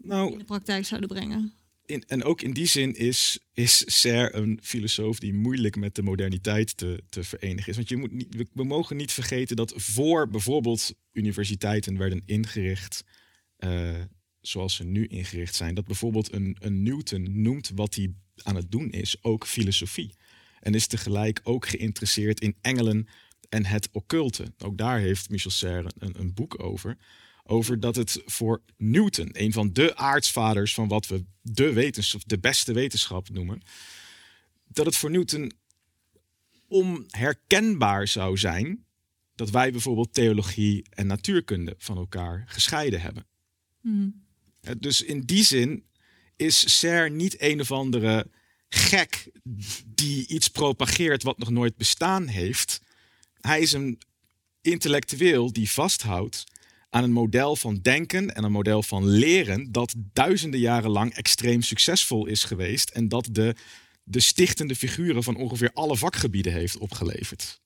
Nou, 0.02 0.38
de 0.38 0.44
praktijk 0.44 0.84
zouden 0.84 1.08
brengen. 1.08 1.52
in, 1.86 2.04
en 2.06 2.24
ook 2.24 2.40
in 2.40 2.52
die 2.52 2.66
zin 2.66 2.94
is, 2.94 3.38
is 3.52 4.00
Serre 4.00 4.34
een 4.34 4.58
filosoof 4.62 5.18
die 5.18 5.34
moeilijk 5.34 5.76
met 5.76 5.94
de 5.94 6.02
moderniteit 6.02 6.76
te, 6.76 7.02
te 7.08 7.24
verenigen 7.24 7.70
is. 7.70 7.76
Want 7.76 7.88
je 7.88 7.96
moet 7.96 8.12
niet, 8.12 8.34
we, 8.34 8.46
we 8.52 8.64
mogen 8.64 8.96
niet 8.96 9.12
vergeten 9.12 9.56
dat 9.56 9.72
voor 9.76 10.28
bijvoorbeeld 10.28 10.94
universiteiten 11.12 11.98
werden 11.98 12.22
ingericht, 12.26 13.04
eh, 13.56 14.00
zoals 14.40 14.74
ze 14.74 14.84
nu 14.84 15.06
ingericht 15.06 15.54
zijn, 15.54 15.74
dat 15.74 15.86
bijvoorbeeld 15.86 16.32
een, 16.32 16.56
een 16.60 16.82
Newton 16.82 17.42
noemt 17.42 17.70
wat 17.74 17.94
hij 17.94 18.14
aan 18.42 18.56
het 18.56 18.70
doen 18.70 18.90
is, 18.90 19.22
ook 19.22 19.46
filosofie. 19.46 20.14
En 20.60 20.74
is 20.74 20.86
tegelijk 20.86 21.40
ook 21.42 21.66
geïnteresseerd 21.66 22.40
in 22.40 22.56
engelen 22.60 23.08
en 23.48 23.64
het 23.64 23.88
occulte. 23.92 24.52
Ook 24.58 24.78
daar 24.78 24.98
heeft 24.98 25.30
Michel 25.30 25.50
Serre 25.50 25.90
een, 25.98 26.20
een 26.20 26.34
boek 26.34 26.62
over. 26.62 26.96
over 27.44 27.80
dat 27.80 27.96
het 27.96 28.22
voor 28.24 28.62
Newton, 28.76 29.28
een 29.32 29.52
van 29.52 29.72
de 29.72 29.96
aartsvaders 29.96 30.74
van 30.74 30.88
wat 30.88 31.06
we 31.06 31.24
de, 31.42 31.72
wetenschap, 31.72 32.20
de 32.26 32.38
beste 32.38 32.72
wetenschap 32.72 33.28
noemen, 33.28 33.62
dat 34.68 34.86
het 34.86 34.96
voor 34.96 35.10
Newton 35.10 35.52
onherkenbaar 36.68 38.08
zou 38.08 38.36
zijn 38.36 38.84
dat 39.34 39.50
wij 39.50 39.70
bijvoorbeeld 39.72 40.14
theologie 40.14 40.86
en 40.90 41.06
natuurkunde 41.06 41.74
van 41.78 41.96
elkaar 41.96 42.44
gescheiden 42.46 43.00
hebben. 43.00 43.26
Eh, 44.60 44.72
Dus 44.78 45.02
in 45.02 45.20
die 45.20 45.44
zin 45.44 45.84
is 46.36 46.78
Serre 46.78 47.10
niet 47.10 47.40
een 47.40 47.60
of 47.60 47.72
andere 47.72 48.30
gek 48.68 49.30
die 49.86 50.26
iets 50.26 50.48
propageert 50.48 51.22
wat 51.22 51.38
nog 51.38 51.50
nooit 51.50 51.76
bestaan 51.76 52.26
heeft. 52.26 52.80
Hij 53.40 53.60
is 53.60 53.72
een 53.72 53.98
intellectueel 54.60 55.52
die 55.52 55.70
vasthoudt 55.70 56.44
aan 56.90 57.02
een 57.02 57.12
model 57.12 57.56
van 57.56 57.78
denken 57.82 58.34
en 58.34 58.44
een 58.44 58.52
model 58.52 58.82
van 58.82 59.06
leren 59.06 59.72
dat 59.72 59.94
duizenden 60.12 60.60
jaren 60.60 60.90
lang 60.90 61.14
extreem 61.14 61.62
succesvol 61.62 62.26
is 62.26 62.44
geweest 62.44 62.90
en 62.90 63.08
dat 63.08 63.28
de, 63.32 63.54
de 64.04 64.20
stichtende 64.20 64.76
figuren 64.76 65.22
van 65.22 65.36
ongeveer 65.36 65.70
alle 65.72 65.96
vakgebieden 65.96 66.52
heeft 66.52 66.78
opgeleverd. 66.78 67.60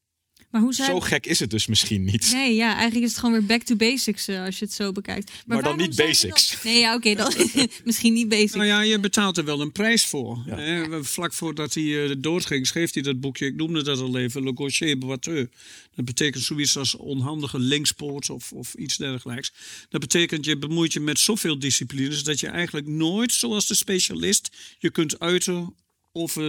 Maar 0.51 0.61
hoe 0.61 0.74
zijn... 0.74 0.90
Zo 0.90 1.01
gek 1.01 1.26
is 1.26 1.38
het 1.40 1.51
dus 1.51 1.66
misschien 1.66 2.05
niet. 2.05 2.30
Nee, 2.32 2.55
ja, 2.55 2.74
eigenlijk 2.74 3.05
is 3.05 3.11
het 3.11 3.18
gewoon 3.18 3.34
weer 3.34 3.46
back 3.46 3.62
to 3.62 3.76
basics 3.76 4.28
eh, 4.28 4.44
als 4.44 4.59
je 4.59 4.64
het 4.64 4.74
zo 4.74 4.92
bekijkt. 4.92 5.32
Maar 5.46 5.62
dan 5.62 5.76
niet 5.76 5.96
basics. 5.96 6.51
dan- 6.51 6.72
Nee, 6.72 6.80
ja, 6.80 6.94
oké, 6.94 7.14
dan 7.14 7.32
misschien 7.84 8.12
niet 8.12 8.28
basics. 8.28 8.53
Nou 8.55 8.66
ja, 8.66 8.80
je 8.80 9.01
betaalt 9.01 9.36
er 9.36 9.44
wel 9.44 9.61
een 9.61 9.72
prijs 9.72 10.07
voor. 10.07 10.42
Hè? 10.46 11.05
Vlak 11.05 11.32
voordat 11.32 11.74
hij 11.74 12.05
eh, 12.09 12.14
doodging, 12.18 12.66
schreef 12.66 12.92
hij 12.92 13.03
dat 13.03 13.20
boekje. 13.20 13.46
Ik 13.46 13.57
noemde 13.57 13.82
dat 13.82 13.98
al 14.01 14.18
even, 14.18 14.42
Le 14.42 14.53
Gaucher 14.55 14.98
Boiteux. 14.98 15.51
Dat 15.94 16.05
betekent 16.05 16.44
zoiets 16.44 16.76
als 16.76 16.96
onhandige 16.96 17.59
linkspoot 17.59 18.30
of, 18.30 18.53
of 18.53 18.74
iets 18.74 18.96
dergelijks. 18.96 19.53
Dat 19.88 20.01
betekent, 20.01 20.44
je 20.44 20.59
bemoeit 20.59 20.92
je 20.92 21.01
met 21.01 21.18
zoveel 21.18 21.59
disciplines... 21.59 22.22
dat 22.22 22.40
je 22.40 22.46
eigenlijk 22.48 22.86
nooit, 22.86 23.32
zoals 23.32 23.66
de 23.66 23.74
specialist... 23.74 24.51
je 24.78 24.90
kunt 24.90 25.18
uiten 25.18 25.74
over 26.13 26.43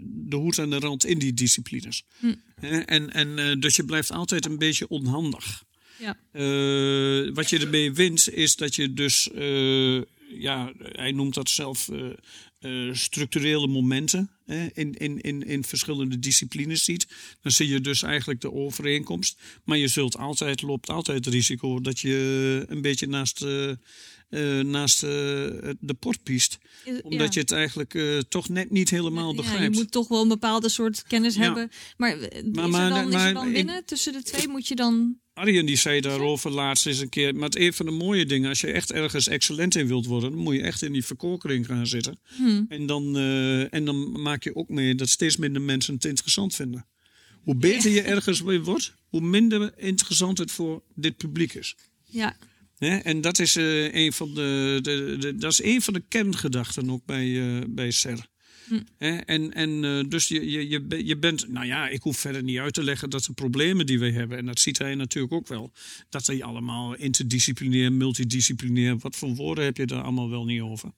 de 0.00 0.36
hoed 0.36 0.58
en 0.58 0.70
de 0.70 0.78
rand 0.78 1.04
in 1.04 1.18
die 1.18 1.34
disciplines. 1.34 2.04
Hè? 2.54 2.78
En, 2.78 3.12
en 3.12 3.38
eh, 3.38 3.60
dus 3.60 3.76
je 3.76 3.84
blijft 3.84 4.12
altijd 4.12 4.46
een 4.46 4.58
beetje 4.58 4.88
onhandig. 4.88 5.66
Ja. 5.98 6.16
Eh, 6.32 7.34
wat 7.34 7.50
je 7.50 7.58
ermee 7.58 7.92
wint, 7.92 8.30
is 8.30 8.56
dat 8.56 8.74
je 8.74 8.92
dus, 8.92 9.30
eh, 9.30 10.02
ja, 10.40 10.72
hij 10.78 11.12
noemt 11.12 11.34
dat 11.34 11.48
zelf 11.48 11.88
eh, 11.88 12.10
eh, 12.58 12.94
structurele 12.94 13.66
momenten 13.66 14.30
hè, 14.46 14.66
in, 14.72 14.94
in, 14.94 15.20
in, 15.20 15.42
in 15.42 15.64
verschillende 15.64 16.18
disciplines 16.18 16.84
ziet. 16.84 17.06
Dan 17.42 17.52
zie 17.52 17.68
je 17.68 17.80
dus 17.80 18.02
eigenlijk 18.02 18.40
de 18.40 18.52
overeenkomst. 18.52 19.40
Maar 19.64 19.78
je 19.78 19.88
zult 19.88 20.16
altijd, 20.16 20.62
loopt 20.62 20.90
altijd 20.90 21.24
het 21.24 21.34
risico 21.34 21.80
dat 21.80 22.00
je 22.00 22.64
een 22.68 22.82
beetje 22.82 23.06
naast, 23.06 23.46
eh, 24.28 24.60
naast 24.60 25.02
eh, 25.02 25.08
de 25.80 25.94
port 25.98 26.22
piest. 26.22 26.58
Is- 26.84 27.02
Omdat 27.02 27.20
ja. 27.20 27.28
je 27.34 27.40
het 27.40 27.52
eigenlijk 27.52 27.94
eh, 27.94 28.18
toch 28.18 28.48
net 28.48 28.70
niet 28.70 28.90
helemaal 28.90 29.30
Ja, 29.30 29.36
begrijpt. 29.36 29.74
je 29.74 29.80
moet 29.82 29.90
toch 29.92 30.08
wel 30.08 30.22
een 30.22 30.28
bepaalde 30.28 30.68
soort 30.68 31.02
kennis 31.02 31.34
Ja. 31.34 31.40
hebben. 31.40 31.70
Maar, 31.96 32.16
is, 32.18 32.42
Maar- 32.52 32.68
maar- 32.68 32.90
dan, 32.90 33.08
maar 33.10 33.34
dan 33.34 33.46
ik- 33.46 33.52
binnen 33.52 33.84
tussen 33.84 34.12
de 34.12 34.22
twee? 34.22 34.48
Moet 34.48 34.68
je 34.68 34.74
dan... 34.74 35.16
Arjen 35.34 35.66
die 35.66 35.76
zei 35.76 36.00
daarover 36.00 36.50
laatst 36.50 36.86
eens 36.86 36.98
een 36.98 37.08
keer. 37.08 37.34
Maar 37.34 37.44
het 37.48 37.56
een 37.56 37.72
van 37.72 37.86
de 37.86 37.92
mooie 37.92 38.26
dingen, 38.26 38.48
als 38.48 38.60
je 38.60 38.66
echt 38.72 38.92
ergens 38.92 39.28
excellent 39.28 39.74
in 39.76 39.86
wilt 39.86 40.06
worden, 40.06 40.30
dan 40.30 40.38
moet 40.40 40.54
je 40.54 40.62
echt 40.62 40.82
in 40.82 40.92
die 40.92 41.04
verkorkering 41.04 41.66
gaan 41.66 41.86
zitten. 41.86 42.20
En, 42.68 42.86
dan, 42.86 43.16
en 43.70 43.84
dan 43.84 44.20
maak 44.22 44.42
je 44.44 44.54
ook 44.56 44.68
mee 44.68 44.94
dat 44.94 45.08
steeds 45.08 45.36
minder 45.36 45.62
mensen 45.62 45.94
het 45.94 46.04
interessant 46.04 46.54
vinden. 46.54 46.86
Hoe 47.42 47.56
beter 47.56 47.90
je 47.90 48.00
ergens 48.02 48.42
mee 48.42 48.60
wordt, 48.60 48.94
hoe 49.08 49.20
minder 49.20 49.72
interessant 49.76 50.38
het 50.38 50.50
voor 50.50 50.82
dit 50.94 51.16
publiek 51.16 51.54
is. 51.54 51.76
Ja? 52.04 52.36
En 52.78 53.20
dat 53.20 53.38
is, 53.38 53.56
eh, 53.56 53.94
een 53.94 54.12
van 54.12 54.34
de, 54.34 54.78
de, 54.82 55.16
de, 55.18 55.34
dat 55.34 55.52
is 55.52 55.62
een 55.62 55.82
van 55.82 55.94
de 55.94 56.04
kerngedachten 56.08 56.90
ook 56.90 57.04
bij, 57.04 57.40
eh 57.40 57.64
bij 57.68 57.90
SER. 57.90 58.26
En, 58.98 59.54
en 59.54 59.84
eh, 59.84 60.04
dus 60.08 60.28
je, 60.28 60.50
je, 60.50 60.68
je, 60.68 61.06
je 61.06 61.16
bent, 61.16 61.48
nou 61.48 61.66
ja, 61.66 61.88
ik 61.88 62.02
hoef 62.02 62.18
verder 62.18 62.42
niet 62.42 62.58
uit 62.58 62.74
te 62.74 62.82
leggen 62.82 63.10
dat 63.10 63.24
de 63.24 63.32
problemen 63.32 63.86
die 63.86 63.98
we 63.98 64.10
hebben, 64.10 64.38
en 64.38 64.46
dat 64.46 64.60
ziet 64.60 64.78
hij 64.78 64.94
natuurlijk 64.94 65.32
ook 65.34 65.48
wel, 65.48 65.72
dat 66.08 66.26
die 66.26 66.44
allemaal 66.44 66.94
interdisciplinair, 66.96 67.92
multidisciplinair, 67.92 68.98
wat 68.98 69.16
voor 69.16 69.34
woorden 69.34 69.64
heb 69.64 69.76
je 69.76 69.86
daar 69.86 70.02
allemaal 70.02 70.30
wel 70.30 70.44
niet 70.44 70.60
over. 70.60 70.92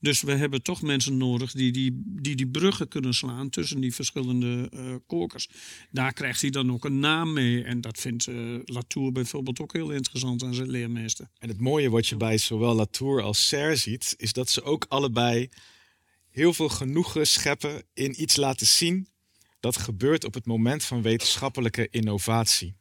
Dus 0.00 0.22
we 0.22 0.32
hebben 0.32 0.62
toch 0.62 0.82
mensen 0.82 1.16
nodig 1.16 1.52
die 1.52 1.72
die, 1.72 2.02
die, 2.04 2.36
die 2.36 2.46
bruggen 2.46 2.88
kunnen 2.88 3.14
slaan 3.14 3.50
tussen 3.50 3.80
die 3.80 3.94
verschillende 3.94 4.68
eh 4.72 4.94
kokers. 5.06 5.48
Daar 5.90 6.12
krijgt 6.12 6.40
hij 6.40 6.50
dan 6.50 6.72
ook 6.72 6.84
een 6.84 6.98
naam 6.98 7.32
mee. 7.32 7.64
En 7.64 7.80
dat 7.80 8.00
vindt 8.00 8.26
eh, 8.26 8.34
Latour 8.64 9.12
bijvoorbeeld 9.12 9.60
ook 9.60 9.72
heel 9.72 9.90
interessant 9.90 10.42
aan 10.42 10.54
zijn 10.54 10.70
leermeester. 10.70 11.28
En 11.38 11.48
het 11.48 11.60
mooie 11.60 11.90
wat 11.90 12.06
je 12.06 12.16
bij 12.16 12.38
zowel 12.38 12.74
Latour 12.74 13.22
als 13.22 13.46
Serre 13.46 13.76
ziet, 13.76 14.14
is 14.16 14.32
dat 14.32 14.50
ze 14.50 14.62
ook 14.62 14.86
allebei 14.88 15.48
heel 16.34 16.54
veel 16.54 16.68
genoegen 16.68 17.26
scheppen 17.26 17.82
in 17.92 18.22
iets 18.22 18.36
laten 18.36 18.66
zien 18.66 19.08
dat 19.60 19.76
gebeurt 19.76 20.24
op 20.24 20.34
het 20.34 20.46
moment 20.46 20.84
van 20.84 21.02
wetenschappelijke 21.02 21.88
innovatie. 21.90 22.74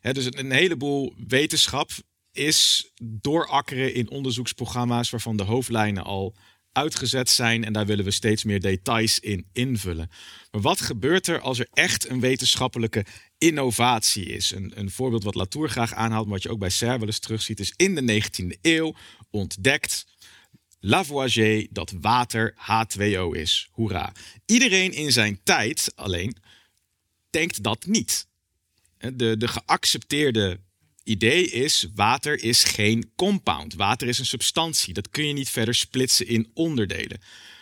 Dus 0.00 0.26
een 0.30 0.50
heleboel 0.50 1.14
wetenschap 1.26 1.90
is 2.32 2.90
doorakkeren 3.02 3.94
in 3.94 4.10
onderzoeksprogramma's 4.10 5.10
waarvan 5.10 5.36
de 5.36 5.42
hoofdlijnen 5.42 6.04
al 6.04 6.34
uitgezet 6.72 7.30
zijn 7.30 7.64
en 7.64 7.72
daar 7.72 7.86
willen 7.86 8.04
we 8.04 8.10
steeds 8.10 8.44
meer 8.44 8.60
details 8.60 9.18
in 9.18 9.46
invullen. 9.52 10.10
Maar 10.50 10.60
wat 10.60 10.80
gebeurt 10.80 11.26
er 11.26 11.40
als 11.40 11.58
er 11.58 11.68
echt 11.72 12.08
een 12.08 12.20
wetenschappelijke 12.20 13.04
innovatie 13.38 14.24
is? 14.24 14.50
Een, 14.50 14.72
een 14.74 14.90
voorbeeld 14.90 15.24
wat 15.24 15.34
Latour 15.34 15.68
graag 15.68 15.92
aanhaalt, 15.92 16.24
maar 16.24 16.34
wat 16.34 16.42
je 16.42 16.50
ook 16.50 16.58
bij 16.58 16.72
eens 16.80 17.18
terugziet, 17.18 17.60
is 17.60 17.72
in 17.76 17.94
de 17.94 18.22
19e 18.22 18.58
eeuw 18.62 18.94
ontdekt 19.30 20.06
Lavoisier 20.84 21.66
dat 21.70 21.92
water 22.00 22.54
H2O 22.54 23.36
is. 23.36 23.68
Hoera. 23.70 24.12
Iedereen 24.46 24.92
in 24.92 25.12
zijn 25.12 25.40
tijd 25.44 25.92
alleen 25.94 26.36
denkt 27.30 27.62
dat 27.62 27.86
niet. 27.86 28.26
De, 28.98 29.36
de 29.36 29.48
geaccepteerde 29.48 30.60
idee 31.04 31.50
is: 31.50 31.86
water 31.94 32.42
is 32.42 32.64
geen 32.64 33.12
compound. 33.16 33.74
Water 33.74 34.08
is 34.08 34.18
een 34.18 34.26
substantie. 34.26 34.94
Dat 34.94 35.10
kun 35.10 35.26
je 35.26 35.32
niet 35.32 35.50
verder 35.50 35.74
splitsen 35.74 36.26
in 36.26 36.50
onderdelen. 36.54 37.20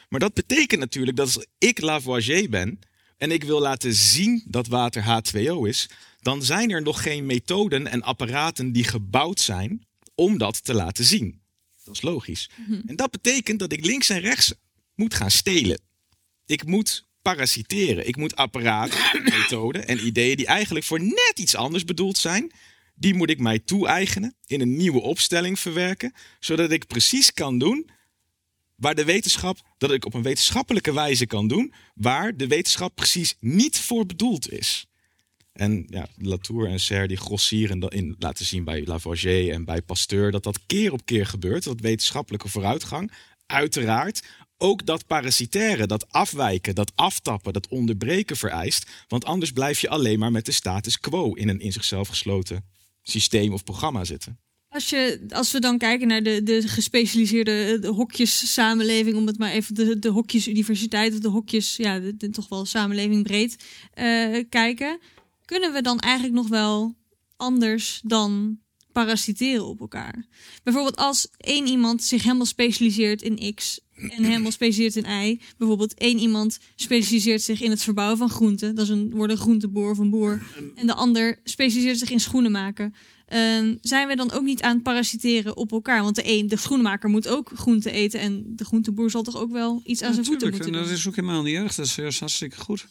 Maar 0.09 0.21
dat 0.21 0.35
betekent 0.35 0.81
natuurlijk 0.81 1.16
dat 1.16 1.27
als 1.35 1.47
ik 1.59 1.81
Lavoisier 1.81 2.51
ben 2.51 2.79
en 3.16 3.31
ik 3.31 3.45
wil 3.45 3.61
laten 3.61 3.95
zien 3.95 4.43
dat 4.47 4.66
water 4.66 5.03
H2O 5.03 5.68
is, 5.68 5.89
dan 6.21 6.43
zijn 6.43 6.71
er 6.71 6.83
nog 6.83 7.03
geen 7.03 7.27
methoden 7.27 7.87
en 7.87 8.03
apparaten 8.03 8.73
die 8.73 8.85
gebouwd 8.85 9.41
zijn 9.41 9.87
om 10.14 10.39
dat 10.39 10.64
te 10.64 10.75
laten 10.75 11.05
zien. 11.05 11.39
Dat 11.85 11.95
is 11.95 12.03
logisch. 12.03 12.51
En 12.87 12.97
dat 12.97 13.11
betekent 13.11 13.59
dat 13.59 13.72
ik 13.72 13.85
links 13.85 14.09
en 14.09 14.20
rechts 14.20 14.53
moet 14.95 15.14
gaan 15.14 15.31
stelen. 15.31 15.81
Ik 16.47 16.64
moet 16.64 17.09
parasiteren. 17.22 18.09
Ik 18.09 18.16
moet 18.16 18.37
apparaten, 18.37 19.22
methoden 19.22 19.87
en 19.89 20.07
ideeën 20.07 20.37
die 20.37 20.47
eigenlijk 20.47 20.85
voor 20.85 21.01
net 21.01 21.33
iets 21.35 21.55
anders 21.55 21.85
bedoeld 21.85 22.18
zijn, 22.18 22.53
die 22.95 23.14
moet 23.14 23.31
ik 23.31 23.39
mij 23.39 23.59
toe-eigenen, 23.59 24.35
in 24.47 24.61
een 24.61 24.76
nieuwe 24.76 25.01
opstelling 25.01 25.59
verwerken, 25.59 26.14
zodat 26.41 26.70
ik 26.70 26.87
precies 26.87 27.33
kan 27.33 27.59
doen 27.59 27.91
waar 28.76 28.95
de 28.95 29.05
wetenschap, 29.05 29.59
dat 29.78 29.91
ik 29.91 30.05
op 30.05 30.14
een 30.14 30.22
wetenschappelijke 30.22 30.93
wijze 30.93 31.26
kan 31.26 31.49
doen, 31.49 31.72
waar 31.95 32.37
de 32.37 32.47
wetenschap 32.47 32.95
precies 32.95 33.37
niet 33.41 33.78
voor 33.78 34.07
bedoeld 34.07 34.53
is. 34.53 34.87
En 35.61 35.87
ja, 35.89 36.07
Latour 36.17 36.69
en 36.69 36.81
Serre 36.81 37.09
die 37.09 37.17
grossieren 37.17 37.81
in 37.81 38.15
laten 38.19 38.45
zien 38.45 38.65
bij 38.65 38.85
Lavoisier 38.85 39.53
en 39.53 39.65
bij 39.65 39.83
Pasteur 39.83 40.31
dat 40.31 40.43
dat 40.43 40.61
keer 40.67 40.93
op 40.93 41.05
keer 41.05 41.27
gebeurt, 41.27 41.65
dat 41.65 41.81
wetenschappelijke 41.81 42.49
vooruitgang, 42.49 43.13
uiteraard 43.47 44.23
ook 44.57 44.87
dat 44.87 45.07
parasitaire, 45.07 45.87
dat 45.87 46.13
afwijken, 46.13 46.75
dat 46.75 46.93
aftappen, 46.95 47.53
dat 47.53 47.69
onderbreken 47.69 48.37
vereist, 48.37 48.91
want 49.09 49.25
anders 49.25 49.53
blijf 49.53 49.81
je 49.81 49.89
alleen 49.89 50.19
maar 50.19 50.33
met 50.33 50.47
de 50.47 50.53
status 50.53 51.01
quo 51.01 51.33
in 51.33 51.49
een 51.49 51.61
in 51.61 51.73
zichzelf 51.73 52.09
gesloten 52.09 52.65
systeem 53.03 53.53
of 53.53 53.65
programma 53.65 54.05
zitten. 54.05 54.39
Als, 54.69 54.91
je, 54.91 55.27
als 55.29 55.53
we 55.53 55.61
dan 55.61 55.79
kijken 55.79 56.09
naar 56.09 56.23
de, 56.23 56.43
de 56.43 56.69
gespecialiseerde 56.69 57.79
de 57.79 57.89
hokjes 57.89 58.53
samenleving, 58.53 59.17
om 59.17 59.27
het 59.27 59.39
maar 59.39 59.53
even 59.53 59.75
de, 59.75 59.99
de 59.99 60.09
hokjes 60.09 60.49
universiteit 60.49 61.13
of 61.13 61.19
de 61.19 61.29
hokjes, 61.29 61.77
ja, 61.77 61.99
de- 61.99 62.31
toch 62.31 62.49
wel 62.49 62.65
samenleving 62.65 63.23
breed 63.23 63.65
eh, 63.93 64.45
kijken, 64.49 64.99
kunnen 65.51 65.73
we 65.73 65.83
dan 65.83 65.99
eigenlijk 65.99 66.35
nog 66.35 66.49
wel 66.49 66.97
anders 67.37 68.01
dan 68.05 68.59
parasiteren 68.93 69.67
op 69.67 69.81
elkaar? 69.81 70.27
Bijvoorbeeld 70.63 70.97
als 70.97 71.29
één 71.37 71.67
iemand 71.67 72.03
zich 72.03 72.23
helemaal 72.23 72.47
specialiseert 72.47 73.23
in 73.23 73.55
X 73.55 73.81
en 73.95 74.25
helemaal 74.25 74.51
specialiseert 74.51 75.05
in 75.07 75.23
Y. 75.25 75.41
Bijvoorbeeld 75.59 75.95
één 75.95 76.19
iemand 76.19 76.59
specialiseert 76.75 77.43
zich 77.43 77.61
in 77.61 77.71
het 77.71 77.83
verbouwen 77.83 78.19
van 78.19 78.31
groenten. 78.31 78.75
Dat 78.75 78.85
is 78.85 78.91
een, 78.91 79.11
wordt 79.11 79.33
een 79.33 79.39
groenteboer 79.39 79.91
of 79.91 79.99
een 79.99 80.11
boer. 80.11 80.43
En 80.75 80.87
de 80.87 80.95
ander 80.95 81.41
specialiseert 81.45 81.99
zich 81.99 82.11
in 82.11 82.21
schoenen 82.21 82.51
maken. 82.51 82.95
Ehm, 83.27 83.77
zijn 83.81 84.09
we 84.09 84.17
dan 84.17 84.31
ook 84.31 84.43
niet 84.43 84.63
aan 84.63 84.75
het 84.75 84.83
parasiteren 84.83 85.57
op 85.57 85.73
elkaar? 85.73 86.03
Want 86.03 86.15
de 86.15 86.23
een, 86.25 86.49
de 86.49 86.57
schoenmaker 86.57 87.09
moet 87.09 87.29
ook 87.29 87.51
groenten 87.55 87.93
eten. 87.93 88.21
En 88.21 88.45
de 88.47 88.65
groenteboer 88.65 89.11
zal 89.11 89.23
toch 89.23 89.37
ook 89.37 89.53
wel 89.53 89.81
iets 89.85 90.03
aan 90.03 90.13
zijn 90.15 90.27
voeten 90.27 90.49
moeten 90.49 90.67
en 90.67 90.73
doen. 90.73 90.83
dat 90.83 90.91
is 90.91 91.09
ook 91.09 91.17
helemaal 91.17 91.43
niet 91.43 91.57
erg. 91.57 91.75
Dat 91.75 91.87
is 91.87 91.95
juist 91.95 92.21
hartstikke 92.21 92.57
goed. 92.57 92.87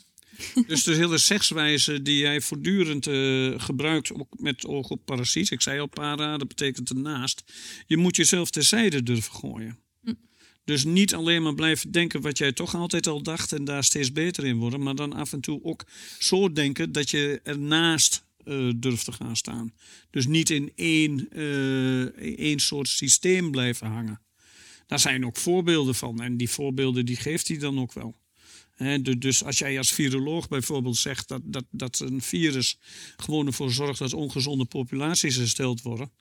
dus 0.68 0.84
de 0.84 0.96
hele 0.96 1.18
sekswijze 1.18 2.02
die 2.02 2.18
jij 2.18 2.42
voortdurend 2.42 3.08
eh, 3.08 3.54
gebruikt, 3.58 4.14
ook 4.14 4.34
met 4.38 4.66
oog 4.66 4.90
op 4.90 5.06
parasiet. 5.06 5.52
Ik 5.52 5.62
zei 5.62 5.80
al, 5.80 5.88
para, 5.88 6.38
dat 6.38 6.48
betekent 6.48 6.90
ernaast. 6.90 7.44
Je 7.86 7.98
moet 7.98 8.16
jezelf 8.16 8.50
terzijde 8.50 9.04
durven 9.04 9.34
gooien. 9.34 9.80
Hm. 10.04 10.14
Dus 10.64 10.84
niet 10.84 11.14
alleen 11.14 11.44
maar 11.44 11.56
blijven 11.56 11.92
denken 11.92 12.22
wat 12.22 12.38
jij 12.38 12.52
toch 12.52 12.76
altijd 12.76 13.08
al 13.08 13.24
dacht 13.24 13.52
en 13.52 13.64
daar 13.64 13.84
steeds 13.84 14.12
beter 14.12 14.46
in 14.46 14.58
worden, 14.58 14.84
maar 14.84 14.96
dan 14.96 15.14
af 15.14 15.34
en 15.34 15.42
toe 15.42 15.64
ook 15.64 15.86
zo 16.20 16.52
denken 16.52 16.92
dat 16.92 17.10
je 17.10 17.40
ernaast 17.44 18.28
eh, 18.46 18.70
durft 18.76 19.06
te 19.06 19.12
gaan 19.12 19.36
staan. 19.36 19.74
Dus 20.10 20.28
niet 20.28 20.50
in 20.50 20.72
één, 20.76 21.30
eh, 21.32 22.04
één 22.38 22.60
soort 22.60 22.88
systeem 22.88 23.52
blijven 23.52 23.88
hangen. 23.88 24.22
Daar 24.88 25.00
zijn 25.00 25.26
ook 25.26 25.38
voorbeelden 25.38 25.96
van 25.96 26.22
en 26.22 26.38
die 26.38 26.50
voorbeelden 26.50 27.06
die 27.06 27.16
geeft 27.16 27.48
hij 27.48 27.58
dan 27.58 27.80
ook 27.80 27.94
wel. 27.94 28.16
Dus 29.18 29.44
als 29.44 29.58
jij 29.58 29.78
als 29.78 29.92
viroloog 29.92 30.48
bijvoorbeeld 30.48 30.98
zegt 30.98 31.28
dat, 31.28 31.42
dat, 31.44 31.66
dat 31.72 32.00
een 32.00 32.22
virus 32.22 32.78
gewoon 33.18 33.46
ervoor 33.46 33.72
zorgt 33.72 34.00
dat 34.00 34.14
ongezonde 34.14 34.66
populaties 34.66 35.36
hersteld 35.36 35.82
worden, 35.82 36.12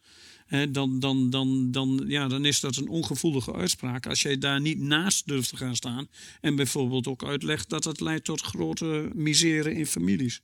dan, 0.71 0.99
dan, 0.99 1.31
dan, 1.31 1.71
dan, 1.71 2.05
ja, 2.07 2.29
dan 2.29 2.45
is 2.45 2.61
dat 2.61 2.77
een 2.77 2.89
ongevoelige 2.89 3.53
uitspraak. 3.53 4.07
Als 4.07 4.23
jij 4.23 4.39
daar 4.39 4.61
niet 4.61 4.79
naast 4.79 5.27
durft 5.27 5.49
te 5.49 5.57
gaan 5.57 5.77
staan 5.77 6.09
en 6.41 6.57
bijvoorbeeld 6.57 7.07
ook 7.07 7.25
uitlegt 7.25 7.69
dat 7.69 7.85
het 7.85 8.01
leidt 8.01 8.25
tot 8.25 8.41
grote 8.41 9.11
misère 9.15 9.75
in 9.75 9.87
families. 9.87 10.41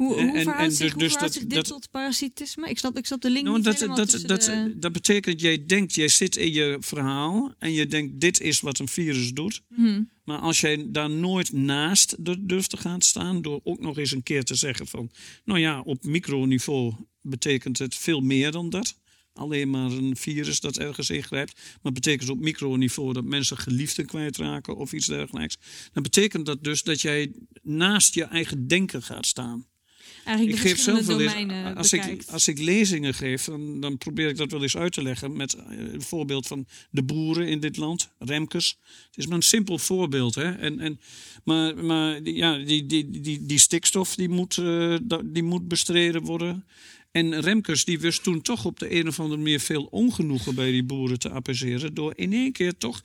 Hoe, 0.00 0.16
En- 0.16 0.28
hoe 0.28 0.36
en- 0.36 0.42
verhoudt 0.42 0.70
en 0.70 0.76
zich, 0.76 0.78
dus- 0.78 0.92
hoe 0.92 1.10
verhoudt 1.10 1.20
dat- 1.20 1.32
zich 1.32 1.42
dit 1.42 1.54
dat- 1.54 1.66
tot 1.66 1.90
parasitisme? 1.90 2.68
Ik 2.68 2.78
snap, 2.78 2.96
ik 2.98 3.06
snap 3.06 3.20
de 3.20 3.30
link 3.30 3.44
Nou, 3.44 3.56
niet 3.56 3.64
dat, 3.64 3.78
dat, 3.78 3.96
dat, 4.26 4.40
de- 4.42 4.74
dat 4.76 4.92
betekent, 4.92 5.40
jij 5.40 5.66
denkt, 5.66 5.94
jij 5.94 6.08
zit 6.08 6.36
in 6.36 6.52
je 6.52 6.76
verhaal 6.80 7.54
en 7.58 7.72
je 7.72 7.86
denkt, 7.86 8.20
dit 8.20 8.40
is 8.40 8.60
wat 8.60 8.78
een 8.78 8.88
virus 8.88 9.32
doet. 9.32 9.62
Mhm. 9.68 10.02
Maar 10.24 10.38
als 10.38 10.60
jij 10.60 10.86
daar 10.88 11.10
nooit 11.10 11.52
naast 11.52 12.24
dur- 12.24 12.46
durft 12.46 12.70
te 12.70 12.76
gaan 12.76 13.00
staan, 13.00 13.42
door 13.42 13.60
ook 13.64 13.80
nog 13.80 13.98
eens 13.98 14.12
een 14.12 14.22
keer 14.22 14.44
te 14.44 14.54
zeggen 14.54 14.86
van, 14.86 15.10
nou 15.44 15.60
ja, 15.60 15.80
op 15.80 16.04
microniveau 16.04 16.94
betekent 17.22 17.78
het 17.78 17.94
veel 17.94 18.20
meer 18.20 18.50
dan 18.52 18.70
dat. 18.70 18.94
Alleen 19.32 19.70
maar 19.70 19.90
een 19.90 20.16
virus 20.16 20.60
dat 20.60 20.76
ergens 20.78 21.10
ingrijpt. 21.10 21.60
Maar 21.82 21.92
betekent 21.92 22.30
op 22.30 22.40
microniveau 22.40 23.12
dat 23.12 23.24
mensen 23.24 23.56
geliefden 23.56 24.06
kwijtraken 24.06 24.76
of 24.76 24.92
iets 24.92 25.06
dergelijks. 25.06 25.56
Dan 25.92 26.02
betekent 26.02 26.46
dat 26.46 26.64
dus 26.64 26.82
dat 26.82 27.00
jij 27.00 27.32
naast 27.62 28.14
je 28.14 28.24
eigen 28.24 28.66
denken 28.66 29.02
gaat 29.02 29.26
staan. 29.26 29.66
Eigenlijk 30.30 30.58
Ik 30.58 30.62
de 30.62 30.68
geef 30.68 30.84
verschillende 30.84 31.24
domeinen 31.32 31.76
als 31.76 31.92
ik, 31.92 32.22
als 32.30 32.48
ik 32.48 32.58
lezingen 32.58 33.14
geef, 33.14 33.44
dan, 33.44 33.80
dan 33.80 33.98
probeer 33.98 34.28
ik 34.28 34.36
dat 34.36 34.50
wel 34.50 34.62
eens 34.62 34.76
uit 34.76 34.92
te 34.92 35.02
leggen 35.02 35.36
met 35.36 35.54
eh, 35.54 35.62
een 35.92 36.02
voorbeeld 36.02 36.46
van 36.46 36.66
de 36.90 37.02
boeren 37.02 37.48
in 37.48 37.60
dit 37.60 37.76
land, 37.76 38.10
Remkes. 38.18 38.78
Het 39.06 39.16
is 39.18 39.26
maar 39.26 39.36
een 39.36 39.42
simpel 39.42 39.78
voorbeeld, 39.78 40.34
hè. 40.34 40.52
En, 40.52 40.80
en, 40.80 41.00
maar 41.44 41.76
maar 41.84 42.22
die- 42.22 42.34
ja, 42.36 42.56
die, 42.58 42.86
die, 42.86 43.10
die, 43.20 43.46
die 43.46 43.58
stikstof 43.58 44.14
die 44.14 44.28
moet, 44.28 44.58
eh, 44.58 44.96
die 45.24 45.42
moet 45.42 45.68
bestreden 45.68 46.22
worden. 46.22 46.64
En 47.10 47.40
Remkes 47.40 47.84
die 47.84 48.00
wist 48.00 48.22
toen 48.22 48.42
toch 48.42 48.64
op 48.64 48.78
de 48.78 48.94
een 48.98 49.08
of 49.08 49.20
andere 49.20 49.40
manier 49.40 49.60
veel 49.60 49.84
ongenoegen 49.84 50.54
bij 50.54 50.70
die 50.70 50.82
boeren 50.84 51.18
te 51.18 51.30
appeaseren. 51.30 51.94
Door 51.94 52.12
in 52.16 52.32
één 52.32 52.52
keer 52.52 52.76
toch 52.78 53.02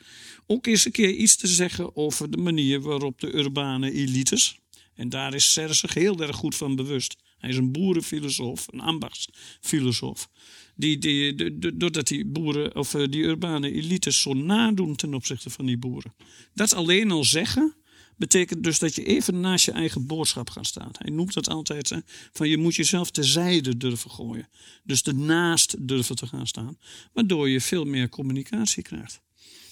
ook 0.47 0.67
eens 0.67 0.85
een 0.85 0.91
keer 0.91 1.09
iets 1.13 1.35
te 1.35 1.47
zeggen 1.47 1.95
over 1.95 2.31
de 2.31 2.37
manier 2.37 2.81
waarop 2.81 3.19
de 3.19 3.35
urbane 3.35 3.91
elites. 3.91 4.59
En 4.95 5.09
daar 5.09 5.33
is 5.33 5.53
Serre 5.53 5.73
zich 5.73 5.93
heel 5.93 6.19
erg 6.19 6.35
goed 6.35 6.55
van 6.55 6.75
bewust. 6.75 7.15
Hij 7.37 7.49
is 7.49 7.57
een 7.57 7.71
boerenfilosoof, 7.71 8.65
een 8.69 8.79
ambachtsfilosoof. 8.79 10.29
Die, 10.75 10.97
die, 10.97 11.57
doordat 11.77 12.07
die 12.07 12.25
boeren 12.25 12.75
of 12.75 12.93
eh, 12.93 13.07
die 13.09 13.23
urbane 13.23 13.71
elites 13.71 14.21
zo 14.21 14.33
nadoen 14.33 14.95
ten 14.95 15.13
opzichte 15.13 15.49
van 15.49 15.65
die 15.65 15.77
boeren. 15.77 16.13
Dat 16.53 16.73
alleen 16.73 17.11
al 17.11 17.23
zeggen 17.23 17.75
betekent 18.17 18.63
dus 18.63 18.79
dat 18.79 18.95
je 18.95 19.03
even 19.03 19.39
naast 19.39 19.65
je 19.65 19.71
eigen 19.71 20.07
boodschap 20.07 20.49
gaat 20.49 20.65
staan. 20.65 20.91
Hij 20.91 21.11
noemt 21.11 21.33
dat 21.33 21.49
altijd 21.49 22.01
van 22.31 22.49
je 22.49 22.57
moet 22.57 22.75
jezelf 22.75 23.11
terzijde 23.11 23.77
durven 23.77 24.11
gooien. 24.11 24.49
Dus 24.83 25.01
ernaast 25.03 25.87
durven 25.87 26.15
te 26.15 26.27
gaan 26.27 26.47
staan. 26.47 26.77
Waardoor 27.13 27.49
je 27.49 27.61
veel 27.61 27.85
meer 27.85 28.09
communicatie 28.09 28.83
krijgt. 28.83 29.21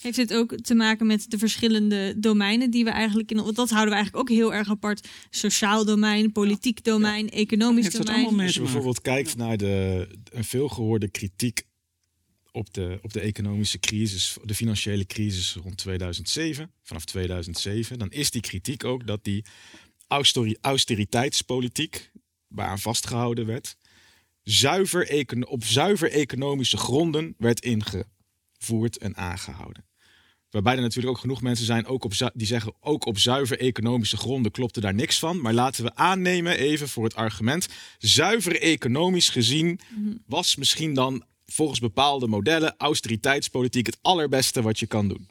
Heeft 0.04 0.16
dit 0.16 0.34
ook 0.34 0.56
te 0.56 0.76
maken 0.76 1.08
met 1.08 1.32
de 1.32 1.38
verschillende 1.38 2.14
domeinen 2.18 2.72
die 2.72 2.84
we 2.84 2.90
eigenlijk 2.90 3.32
in. 3.32 3.38
Want 3.38 3.56
dat 3.56 3.70
houden 3.70 3.90
we 3.90 3.96
eigenlijk 3.96 4.30
ook 4.30 4.36
heel 4.38 4.54
erg 4.54 4.70
apart. 4.70 5.08
Sociaal 5.30 5.86
domein, 5.86 6.32
politiek 6.32 6.84
domein, 6.84 7.30
economisch 7.30 7.84
Heeft 7.84 7.98
domein. 7.98 8.26
allemaal 8.26 8.46
Als 8.46 8.54
je 8.54 8.62
bijvoorbeeld 8.62 9.02
kijkt 9.02 9.36
naar 9.36 9.58
de, 9.58 10.08
een 10.32 10.44
veelgehoorde 10.44 11.10
kritiek 11.10 11.66
op 12.52 12.74
de, 12.74 13.00
op 13.02 13.14
de 13.14 13.20
economische 13.20 13.80
crisis, 13.80 14.38
de 14.44 14.56
financiële 14.56 15.06
crisis 15.06 15.56
rond 15.56 15.78
2007, 15.78 16.72
vanaf 16.82 17.06
2007, 17.06 18.00
dan 18.00 18.12
is 18.12 18.32
die 18.32 18.42
kritiek 18.42 18.84
ook 18.84 19.08
dat 19.08 19.24
die 19.24 19.46
austeriteitspolitiek, 20.62 22.12
waaraan 22.48 22.80
vastgehouden 22.80 23.46
werd, 23.46 23.78
zuiver 24.44 25.48
op 25.48 25.64
zuiver 25.64 26.12
economische 26.12 26.78
gronden 26.78 27.36
werd 27.38 27.60
ingevoerd 27.60 28.98
en 28.98 29.16
aangehouden. 29.16 29.86
Waarbij 30.54 30.76
er 30.76 30.82
natuurlijk 30.82 31.16
ook 31.16 31.22
genoeg 31.22 31.42
mensen 31.42 31.66
zijn 31.66 31.86
ook 31.86 32.04
op, 32.04 32.14
die 32.34 32.48
zeggen 32.48 32.74
ook 32.80 33.06
op 33.06 33.18
zuiver 33.18 33.60
economische 33.60 34.18
gronden 34.18 34.52
klopte 34.52 34.80
daar 34.80 34.94
niks 34.94 35.20
van. 35.20 35.42
Maar 35.42 35.54
laten 35.54 35.84
we 35.84 35.96
aannemen, 35.96 36.58
even 36.58 36.90
voor 36.90 37.04
het 37.04 37.16
argument, 37.16 37.68
zuiver 37.98 38.62
economisch 38.62 39.30
gezien 39.30 39.80
was 40.26 40.56
misschien 40.56 40.94
dan 40.94 41.24
volgens 41.46 41.80
bepaalde 41.80 42.28
modellen 42.28 42.76
austeriteitspolitiek 42.78 43.86
het 43.86 43.98
allerbeste 44.02 44.62
wat 44.62 44.80
je 44.80 44.88
kan 44.88 45.08
doen. 45.08 45.30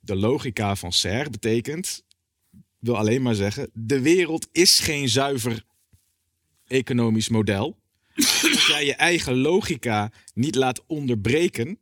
De 0.00 0.16
logica 0.16 0.76
van 0.76 0.92
Serre 0.92 1.30
betekent, 1.30 2.04
wil 2.78 2.96
alleen 2.96 3.22
maar 3.22 3.34
zeggen, 3.34 3.70
de 3.72 4.00
wereld 4.00 4.48
is 4.52 4.80
geen 4.80 5.08
zuiver 5.08 5.64
economisch 6.66 7.28
model. 7.28 7.78
Als 8.54 8.66
jij 8.66 8.86
je 8.86 8.94
eigen 8.94 9.36
logica 9.36 10.12
niet 10.34 10.54
laat 10.54 10.86
onderbreken, 10.86 11.78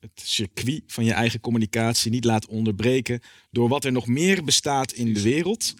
het 0.00 0.10
circuit 0.14 0.82
van 0.86 1.04
je 1.04 1.12
eigen 1.12 1.40
communicatie 1.40 2.10
niet 2.10 2.24
laat 2.24 2.46
onderbreken 2.46 3.20
door 3.50 3.68
wat 3.68 3.84
er 3.84 3.92
nog 3.92 4.06
meer 4.06 4.44
bestaat 4.44 4.92
in 4.92 5.14
de 5.14 5.22
wereld, 5.22 5.74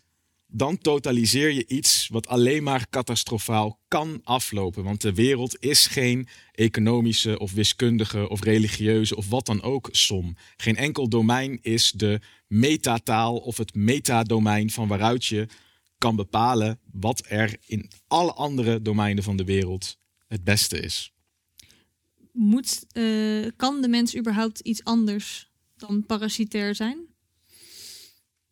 dan 0.47 0.79
totaliseer 0.79 1.51
je 1.51 1.67
iets 1.67 2.09
wat 2.09 2.27
alleen 2.27 2.63
maar 2.63 2.89
catastrofaal 2.91 3.81
kan 3.89 4.21
aflopen. 4.23 4.85
Want 4.85 5.01
de 5.01 5.15
wereld 5.15 5.63
is 5.63 5.87
geen 5.87 6.29
economische 6.53 7.39
of 7.39 7.53
wiskundige 7.53 8.29
of 8.29 8.43
religieuze 8.43 9.17
of 9.17 9.29
wat 9.29 9.47
dan 9.47 9.63
ook 9.63 9.89
som. 9.93 10.37
Geen 10.57 10.77
enkel 10.77 11.09
domein 11.09 11.59
is 11.63 11.91
de 11.91 12.21
metataal 12.47 13.37
of 13.37 13.57
het 13.57 13.75
metadomein 13.75 14.71
van 14.71 14.89
waaruit 14.89 15.27
je 15.27 15.47
kan 15.99 16.17
bepalen 16.17 16.81
wat 16.93 17.23
er 17.29 17.57
in 17.67 17.91
alle 18.07 18.33
andere 18.33 18.83
domeinen 18.83 19.25
van 19.25 19.37
de 19.37 19.45
wereld 19.45 19.99
het 20.27 20.45
beste 20.45 20.81
is. 20.81 21.16
Moet, 22.37 22.85
eh, 22.93 23.47
kan 23.57 23.81
de 23.83 23.89
mens 23.89 24.17
überhaupt 24.17 24.61
iets 24.61 24.85
anders 24.85 25.51
dan 25.77 26.07
parasitair 26.07 26.75
zijn? 26.75 26.99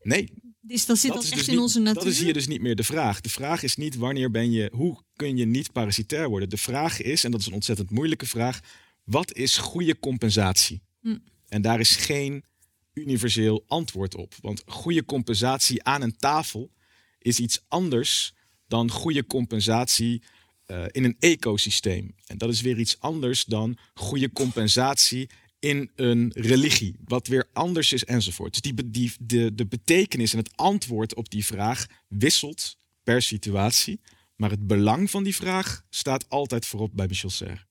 Nee, 0.03 0.29
Is, 0.67 0.87
dat 0.87 0.99
zit 0.99 1.13
dat 1.13 1.23
echt 1.25 1.35
dus 1.35 1.47
in 1.47 1.53
niet- 1.53 1.63
onze 1.63 1.79
natuur? 1.79 2.03
Dat 2.03 2.13
is 2.13 2.21
hier 2.21 2.33
dus 2.33 2.47
niet 2.47 2.61
meer 2.61 2.77
de 2.77 2.85
vraag. 2.85 3.21
De 3.21 3.29
vraag 3.29 3.63
is 3.63 3.77
niet 3.77 3.97
wanneer 3.97 4.31
ben 4.31 4.51
je, 4.53 4.71
hoe 4.73 5.03
kun 5.17 5.37
je 5.37 5.45
niet 5.45 5.73
parasitair 5.73 6.29
worden. 6.29 6.49
De 6.49 6.57
vraag 6.57 7.01
is, 7.01 7.25
en 7.25 7.31
dat 7.31 7.41
is 7.41 7.47
een 7.47 7.53
ontzettend 7.53 7.91
moeilijke 7.91 8.27
vraag, 8.27 8.61
wat 9.05 9.35
is 9.35 9.57
goede 9.57 9.99
compensatie? 9.99 10.83
Hm. 11.01 11.19
En 11.49 11.63
daar 11.63 11.81
is 11.81 11.97
geen 11.97 12.45
universeel 12.93 13.65
antwoord 13.67 14.15
op. 14.15 14.35
Want 14.41 14.63
goede 14.67 15.05
compensatie 15.05 15.83
aan 15.83 16.03
een 16.03 16.17
tafel 16.17 16.71
is 17.19 17.39
iets 17.39 17.65
anders 17.69 18.35
dan 18.67 18.91
goede 18.91 19.27
compensatie 19.27 20.23
eh, 20.67 20.85
in 20.91 21.05
een 21.05 21.17
ecosysteem. 21.19 22.15
En 22.27 22.39
dat 22.39 22.51
is 22.51 22.61
weer 22.61 22.79
iets 22.79 23.01
anders 23.01 23.45
dan 23.45 23.79
goede 23.95 24.33
compensatie 24.33 25.29
in 25.59 25.91
een 25.95 26.33
religie, 26.35 26.97
wat 27.05 27.27
weer 27.27 27.49
anders 27.53 27.93
is 27.93 28.05
enzovoort. 28.05 28.63
Dus 28.63 28.73
die, 28.73 29.13
de, 29.21 29.55
de 29.55 29.67
betekenis 29.67 30.33
en 30.33 30.39
het 30.39 30.57
antwoord 30.57 31.15
op 31.15 31.31
die 31.31 31.45
vraag 31.45 31.87
wisselt 32.09 32.77
per 33.03 33.23
situatie. 33.23 34.01
Maar 34.37 34.51
het 34.51 34.67
belang 34.67 35.11
van 35.11 35.23
die 35.23 35.35
vraag 35.35 35.85
staat 35.91 36.29
altijd 36.29 36.67
voorop 36.67 36.91
bij 36.95 37.07
Michel 37.07 37.31
Serre. 37.31 37.65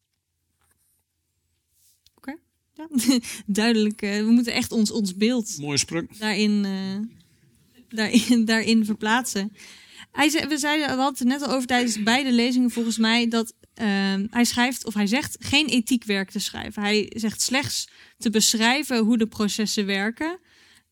Ja, 2.74 2.88
duidelijk. 3.46 4.02
eh, 4.02 4.18
we 4.18 4.32
moeten 4.32 4.54
echt 4.54 4.72
ons, 4.72 4.92
ons 4.92 5.16
beeld 5.16 5.58
Mooie 5.60 5.78
spruk. 5.78 6.20
daarin, 6.20 6.66
eh, 6.66 7.00
daarin, 7.90 8.46
daarin 8.46 8.86
verplaatsen. 8.86 9.52
Hij 10.14 10.30
zei, 10.30 10.48
we, 10.48 10.58
zeiden, 10.58 10.88
we 10.88 11.02
hadden 11.02 11.28
het 11.28 11.40
net 11.40 11.50
al 11.50 11.56
over 11.56 11.68
tijdens 11.68 12.04
beide 12.04 12.32
lezingen 12.32 12.72
volgens 12.72 12.98
mij 12.98 13.28
dat 13.28 13.54
ehm, 13.74 14.28
hij 14.30 14.44
schrijft 14.44 14.86
of 14.86 14.94
hij 14.94 15.08
zegt 15.08 15.38
geen 15.40 15.68
ethiekwerk 15.68 16.32
te 16.32 16.40
schrijven. 16.40 16.82
Hij 16.82 17.12
zegt 17.16 17.42
slechts 17.42 17.90
te 18.18 18.30
beschrijven 18.30 18.98
hoe 18.98 19.18
de 19.18 19.28
processen 19.28 19.86
werken 19.86 20.40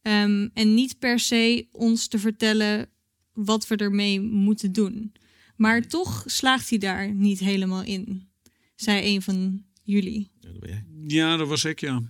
ehm, 0.01 0.47
en 0.53 0.73
niet 0.73 0.99
per 0.99 1.19
se 1.19 1.67
ons 1.71 2.07
te 2.07 2.19
vertellen 2.19 2.89
wat 3.33 3.67
we 3.67 3.75
ermee 3.75 4.21
moeten 4.21 4.71
doen. 4.71 5.13
Maar 5.55 5.87
toch 5.87 6.23
slaagt 6.25 6.69
hij 6.69 6.77
daar 6.77 7.13
niet 7.13 7.39
helemaal 7.39 7.83
in, 7.83 8.29
zei 8.75 9.15
een 9.15 9.21
van 9.21 9.63
jullie. 9.83 10.31
Ja, 10.39 10.51
dat 10.51 10.59
ben 10.59 10.69
jij. 10.69 10.83
Ja, 11.07 11.37
dat 11.37 11.47
was 11.47 11.65
ik, 11.65 11.79
ja. 11.79 12.01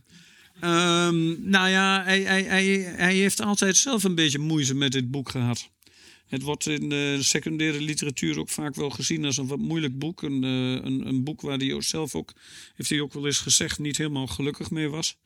Ehm, 0.60 1.50
nou 1.50 1.70
ja, 1.70 2.04
hij, 2.04 2.22
hij, 2.22 2.44
hij, 2.44 2.66
hij 2.78 3.16
heeft 3.16 3.42
altijd 3.42 3.78
zelf 3.78 4.04
een 4.04 4.16
beetje 4.16 4.40
moeite 4.40 4.76
met 4.76 4.92
dit 4.92 5.12
boek 5.12 5.30
gehad. 5.30 5.70
Het 6.32 6.42
wordt 6.42 6.68
in 6.68 6.90
de 6.90 7.18
secundaire 7.20 7.82
literatuur 7.82 8.40
ook 8.40 8.50
vaak 8.50 8.76
wel 8.76 8.90
gezien 8.90 9.26
als 9.26 9.38
een 9.38 9.48
wat 9.48 9.60
moeilijk 9.60 10.00
boek. 10.00 10.22
Een, 10.22 10.44
eh, 10.44 10.86
een, 10.86 11.08
een 11.08 11.24
boek 11.24 11.42
waar 11.42 11.58
hij 11.58 11.82
zelf 11.82 12.16
ook, 12.16 12.34
heeft 12.76 12.90
hij 12.90 13.02
ook 13.02 13.14
wel 13.14 13.26
eens 13.26 13.40
gezegd, 13.40 13.80
niet 13.80 13.98
helemaal 13.98 14.28
gelukkig 14.28 14.72
mee 14.72 14.88
was. 14.88 15.18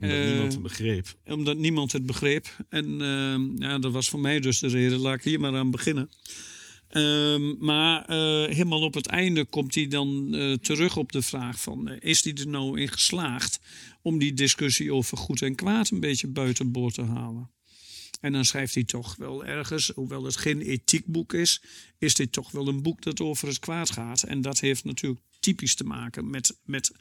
Omdat 0.00 0.16
Eh, 0.16 0.26
niemand 0.26 0.52
het 0.52 0.62
begreep. 0.62 1.06
Omdat 1.24 1.56
niemand 1.56 1.92
het 1.92 2.06
begreep. 2.06 2.64
En 2.68 3.00
ehm, 3.00 3.62
ja, 3.62 3.78
dat 3.78 3.92
was 3.92 4.08
voor 4.08 4.20
mij 4.20 4.40
dus 4.40 4.58
de 4.58 4.68
reden. 4.68 4.98
Laat 4.98 5.14
ik 5.14 5.22
hier 5.22 5.40
maar 5.40 5.56
aan 5.56 5.70
beginnen. 5.70 6.10
Ehm, 6.88 7.64
maar 7.64 8.04
eh, 8.04 8.54
helemaal 8.54 8.82
op 8.82 8.94
het 8.94 9.06
einde 9.06 9.44
komt 9.44 9.74
hij 9.74 9.88
dan 9.88 10.34
eh, 10.34 10.52
terug 10.52 10.96
op 10.96 11.12
de 11.12 11.22
vraag 11.22 11.60
van... 11.60 11.88
eh, 11.88 11.96
is 12.00 12.24
hij 12.24 12.32
er 12.34 12.48
nou 12.48 12.80
in 12.80 12.88
geslaagd 12.88 13.60
om 14.02 14.18
die 14.18 14.34
discussie 14.34 14.92
over 14.92 15.16
goed 15.16 15.42
en 15.42 15.54
kwaad 15.54 15.90
een 15.90 16.00
beetje 16.00 16.26
buiten 16.28 16.72
boord 16.72 16.94
te 16.94 17.02
halen? 17.02 17.50
En 18.20 18.32
dan 18.32 18.44
schrijft 18.44 18.74
hij 18.74 18.84
toch 18.84 19.16
wel 19.16 19.44
ergens, 19.44 19.92
hoewel 19.94 20.24
het 20.24 20.36
geen 20.36 20.60
ethiekboek 20.60 21.32
is... 21.32 21.62
is 21.98 22.14
dit 22.14 22.32
toch 22.32 22.50
wel 22.50 22.68
een 22.68 22.82
boek 22.82 23.02
dat 23.02 23.20
over 23.20 23.48
het 23.48 23.58
kwaad 23.58 23.90
gaat. 23.90 24.22
En 24.22 24.40
dat 24.40 24.60
heeft 24.60 24.84
natuurlijk 24.84 25.20
typisch 25.40 25.74
te 25.74 25.84
maken 25.84 26.30
met, 26.30 26.58
met 26.62 26.92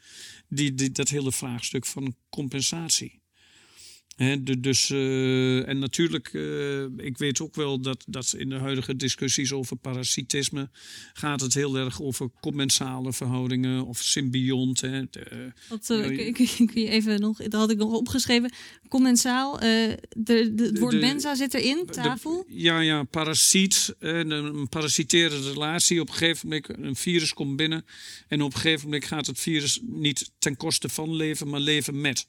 die, 0.48 0.92
dat 0.92 1.10
hele 1.10 1.32
vraagstuk 1.32 1.86
van 1.86 2.16
compensatie. 2.30 3.22
De- 4.18 4.60
dus, 4.60 4.90
eh, 4.90 5.68
en 5.68 5.80
natuurlijk, 5.80 6.30
eh, 6.34 6.84
ik 7.06 7.18
weet 7.18 7.42
ook 7.42 7.56
wel 7.56 7.80
dat, 7.82 8.04
dat 8.08 8.34
in 8.38 8.50
de 8.50 8.56
huidige 8.56 8.96
discussies 8.96 9.52
over 9.54 9.76
parasitisme 9.78 10.70
gaat 11.14 11.42
het 11.42 11.54
heel 11.54 11.78
erg 11.78 12.02
over 12.02 12.30
commensale 12.42 13.14
verhoudingen 13.14 13.86
of 13.86 13.98
symbiont. 13.98 14.82
Hè, 14.82 15.02
Wat, 15.70 15.90
eh, 15.90 16.10
ik, 16.28 16.76
even 16.76 17.20
nog, 17.20 17.38
dat 17.38 17.54
had 17.54 17.72
ik 17.72 17.78
nog 17.78 17.94
opgeschreven. 17.94 18.52
Commensaal, 18.88 19.60
de, 19.60 20.00
de, 20.16 20.64
het 20.64 20.80
woord 20.80 20.92
de- 20.92 20.98
mensa 21.00 21.36
zit 21.36 21.54
erin, 21.54 21.86
tafel. 21.86 22.46
de- 22.48 22.54
ja, 22.62 22.80
ja, 22.80 23.04
parasiet, 23.04 23.96
een, 24.00 24.32
een 24.32 24.70
parasitaire 24.70 25.42
relatie. 25.42 26.02
Op 26.02 26.08
een 26.08 26.14
gegeven 26.14 26.48
moment, 26.50 26.70
een 26.88 26.96
virus 26.96 27.34
komt 27.34 27.56
binnen 27.56 27.86
en 28.28 28.42
op 28.42 28.54
een 28.54 28.60
gegeven 28.60 28.86
moment 28.86 29.06
gaat 29.06 29.26
het 29.28 29.40
virus 29.40 29.80
niet 29.84 30.32
ten 30.40 30.58
koste 30.58 30.90
van 30.90 31.16
leven, 31.16 31.50
maar 31.50 31.60
leven 31.60 32.02
met. 32.02 32.26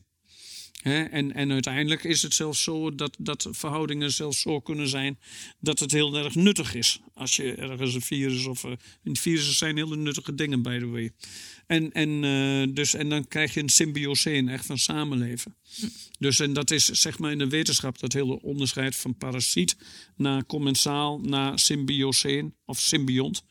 En, 0.83 1.35
en 1.35 1.53
uiteindelijk 1.53 2.05
is 2.05 2.23
het 2.23 2.35
zelfs 2.35 2.63
zo 2.63 2.95
dat, 2.95 3.17
dat 3.19 3.49
verhoudingen 3.51 4.13
zelfs 4.13 4.41
zo 4.41 4.61
kunnen 4.61 4.89
zijn 4.89 5.19
dat 5.61 5.79
het 5.79 5.93
heel 5.93 6.17
erg 6.17 6.35
nuttig 6.35 6.75
is. 6.75 7.01
Als 7.15 7.37
je 7.37 7.55
ergens 7.55 7.95
een 7.95 8.03
virus 8.03 8.47
of. 8.47 8.65
eh 8.65 9.17
virussen 9.17 9.55
zijn 9.55 9.77
hele 9.77 9.97
nuttige 9.97 10.35
dingen, 10.35 10.63
by 10.63 10.79
the 10.79 10.87
way. 10.87 11.11
En, 11.67 11.93
en, 11.93 12.25
eh, 12.25 12.75
dus, 12.75 12.95
en 12.95 13.09
dan 13.09 13.29
krijg 13.29 13.55
je 13.55 13.61
een 13.61 13.69
symbioseen, 13.69 14.49
echt 14.49 14.67
van 14.67 14.79
samenleven. 14.79 15.57
Dus 16.19 16.41
en 16.41 16.53
dat 16.53 16.71
is 16.71 16.85
zeg 16.85 17.19
maar 17.19 17.33
in 17.33 17.39
de 17.39 17.49
wetenschap 17.49 17.99
dat 17.99 18.13
hele 18.13 18.43
onderscheid 18.43 18.97
van 18.97 19.17
parasiet 19.17 19.77
naar 20.17 20.47
commensaal 20.47 21.21
naar 21.21 21.59
symbioseen 21.59 22.55
of 22.65 22.79
symbiont. 22.79 23.43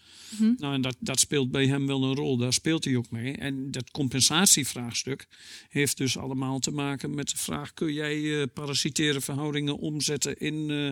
Nou, 0.58 0.74
en 0.74 0.82
dat, 0.82 0.96
dat 1.00 1.20
speelt 1.20 1.52
bij 1.52 1.68
hem 1.68 1.88
wel 1.88 2.04
een 2.04 2.16
rol. 2.16 2.38
Daar 2.38 2.54
speelt 2.54 2.84
hij 2.84 2.96
ook 2.96 3.10
mee. 3.10 3.34
En 3.34 3.72
dat 3.72 3.92
compensatievraagstuk 3.92 5.28
heeft 5.70 5.98
dus 5.98 6.18
allemaal 6.18 6.60
te 6.60 6.72
maken 6.72 7.16
met 7.16 7.30
de 7.30 7.38
vraag: 7.38 7.74
kun 7.74 7.94
jij 7.94 8.42
eh 8.42 8.48
parasitaire 8.54 9.22
verhoudingen 9.22 9.78
omzetten 9.78 10.38
in 10.38 10.70
eh, 10.70 10.90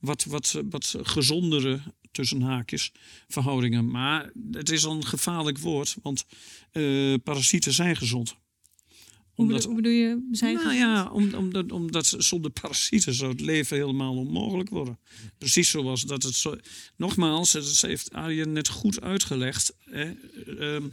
wat, 0.00 0.24
wat, 0.24 0.62
wat 0.70 0.94
gezondere 1.02 1.80
tussen 2.10 2.42
haakjes 2.42 2.92
verhoudingen? 3.28 3.90
Maar 3.90 4.30
het 4.50 4.70
is 4.70 4.82
een 4.82 5.06
gevaarlijk 5.06 5.58
woord, 5.58 5.96
want 6.02 6.24
eh, 6.72 7.14
parasieten 7.24 7.72
zijn 7.72 7.96
gezond. 7.96 8.36
Omdat- 9.38 9.56
bedoel, 9.56 9.72
hoe 9.72 9.82
bedoel 9.82 9.98
je? 9.98 10.28
Zijn 10.32 10.54
nou 10.54 10.74
ja, 10.74 11.10
om, 11.12 11.34
omdat, 11.34 11.72
omdat 11.72 12.14
zonder 12.18 12.50
parasieten 12.50 13.14
zou 13.14 13.30
het 13.30 13.40
leven 13.40 13.76
helemaal 13.76 14.16
onmogelijk 14.16 14.68
worden. 14.68 14.98
Precies 15.38 15.70
zoals 15.70 16.02
dat 16.02 16.22
het 16.22 16.34
zo. 16.34 16.56
Nogmaals, 16.96 17.52
dat 17.52 17.80
heeft 17.80 18.12
Arjen 18.12 18.52
net 18.52 18.68
goed 18.68 19.00
uitgelegd. 19.00 19.74
Hè, 19.84 20.12
ehm, 20.58 20.88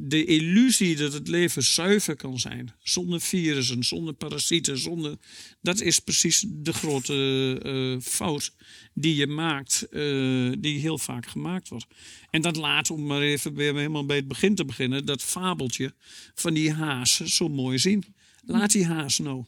de 0.00 0.24
illusie 0.24 0.96
dat 0.96 1.12
het 1.12 1.28
leven 1.28 1.62
zuiver 1.62 2.16
kan 2.16 2.38
zijn, 2.38 2.74
zonder 2.82 3.20
virussen, 3.20 3.84
zonder 3.84 4.14
parasieten, 4.14 4.78
zonder. 4.78 5.16
Dat 5.60 5.80
is 5.80 5.98
precies 5.98 6.44
de 6.48 6.72
grote 6.72 7.58
eh, 7.62 8.10
fout 8.10 8.54
die 8.94 9.14
je 9.14 9.26
maakt, 9.26 9.88
eh, 9.90 10.52
die 10.58 10.78
heel 10.78 10.98
vaak 10.98 11.26
gemaakt 11.26 11.68
wordt. 11.68 11.86
En 12.30 12.42
dat 12.42 12.56
laat, 12.56 12.90
om 12.90 13.06
maar 13.06 13.22
even 13.22 13.54
weer 13.54 13.74
helemaal 13.74 14.06
bij 14.06 14.16
het 14.16 14.28
begin 14.28 14.54
te 14.54 14.64
beginnen, 14.64 15.06
dat 15.06 15.22
fabeltje 15.22 15.94
van 16.34 16.54
die 16.54 16.72
haas 16.72 17.16
zo 17.16 17.48
mooi 17.48 17.78
zien. 17.78 18.04
Laat 18.44 18.72
die 18.72 18.86
haas 18.86 19.18
nou. 19.18 19.44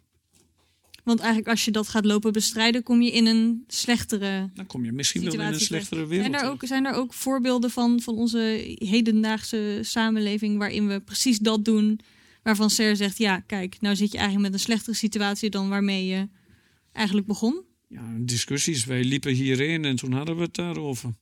Want 1.05 1.19
eigenlijk 1.19 1.49
als 1.49 1.65
je 1.65 1.71
dat 1.71 1.89
gaat 1.89 2.05
lopen 2.05 2.33
bestrijden, 2.33 2.83
kom 2.83 3.03
je 3.03 3.11
in 3.11 3.27
een 3.27 3.65
slechtere 3.67 4.51
Dan 4.55 4.67
kom 4.67 4.85
je 4.85 4.93
misschien 4.93 5.25
wel 5.25 5.33
in 5.33 5.41
een 5.41 5.61
slechtere 5.61 6.07
wereld. 6.07 6.31
Zijn 6.31 6.45
er, 6.45 6.51
ook, 6.51 6.61
zijn 6.65 6.87
er 6.87 6.95
ook 6.95 7.15
voorbeelden 7.15 7.71
van, 7.71 8.01
van 8.01 8.15
onze 8.15 8.75
hedendaagse 8.79 9.79
samenleving 9.83 10.59
waarin 10.59 10.89
we 10.89 11.01
precies 11.01 11.39
dat 11.39 11.65
doen? 11.65 12.01
Waarvan 12.43 12.71
Ser 12.71 12.97
zegt, 12.97 13.19
ja 13.19 13.41
kijk, 13.41 13.81
nou 13.81 13.97
zit 13.97 14.13
je 14.13 14.19
eigenlijk 14.19 14.47
met 14.47 14.61
een 14.61 14.65
slechtere 14.65 14.97
situatie 14.97 15.51
dan 15.51 15.69
waarmee 15.69 16.07
je 16.07 16.29
eigenlijk 16.93 17.27
begon. 17.27 17.63
Ja, 17.89 18.17
discussies. 18.19 18.85
Wij 18.85 19.05
liepen 19.05 19.33
hierheen 19.33 19.85
en 19.85 19.97
toen 19.97 20.13
hadden 20.13 20.37
we 20.37 20.43
het 20.43 20.55
daarover. 20.55 21.15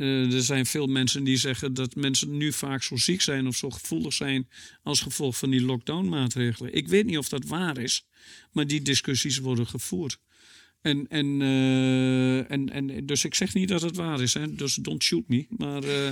Eh, 0.00 0.32
er 0.34 0.42
zijn 0.42 0.66
veel 0.66 0.86
mensen 0.86 1.24
die 1.24 1.36
zeggen 1.36 1.74
dat 1.74 1.94
mensen 1.94 2.36
nu 2.36 2.52
vaak 2.52 2.82
zo 2.82 2.96
ziek 2.96 3.20
zijn 3.20 3.46
of 3.46 3.56
zo 3.56 3.70
gevoelig 3.70 4.12
zijn 4.12 4.48
als 4.82 5.00
gevolg 5.00 5.36
van 5.36 5.50
die 5.50 5.62
lockdown-maatregelen. 5.62 6.74
Ik 6.74 6.88
weet 6.88 7.06
niet 7.06 7.18
of 7.18 7.28
dat 7.28 7.44
waar 7.44 7.78
is, 7.78 8.06
maar 8.52 8.66
die 8.66 8.82
discussies 8.82 9.38
worden 9.38 9.66
gevoerd. 9.66 10.18
En, 10.82 11.08
en, 11.08 11.42
eh, 11.42 12.50
en, 12.50 12.70
en, 12.70 13.06
dus 13.06 13.24
ik 13.24 13.34
zeg 13.34 13.54
niet 13.54 13.68
dat 13.68 13.82
het 13.82 13.96
waar 13.96 14.20
is, 14.22 14.34
hè? 14.34 14.54
dus 14.54 14.74
don't 14.74 15.02
shoot 15.02 15.28
me. 15.28 15.46
Maar, 15.48 15.84
eh, 15.84 16.10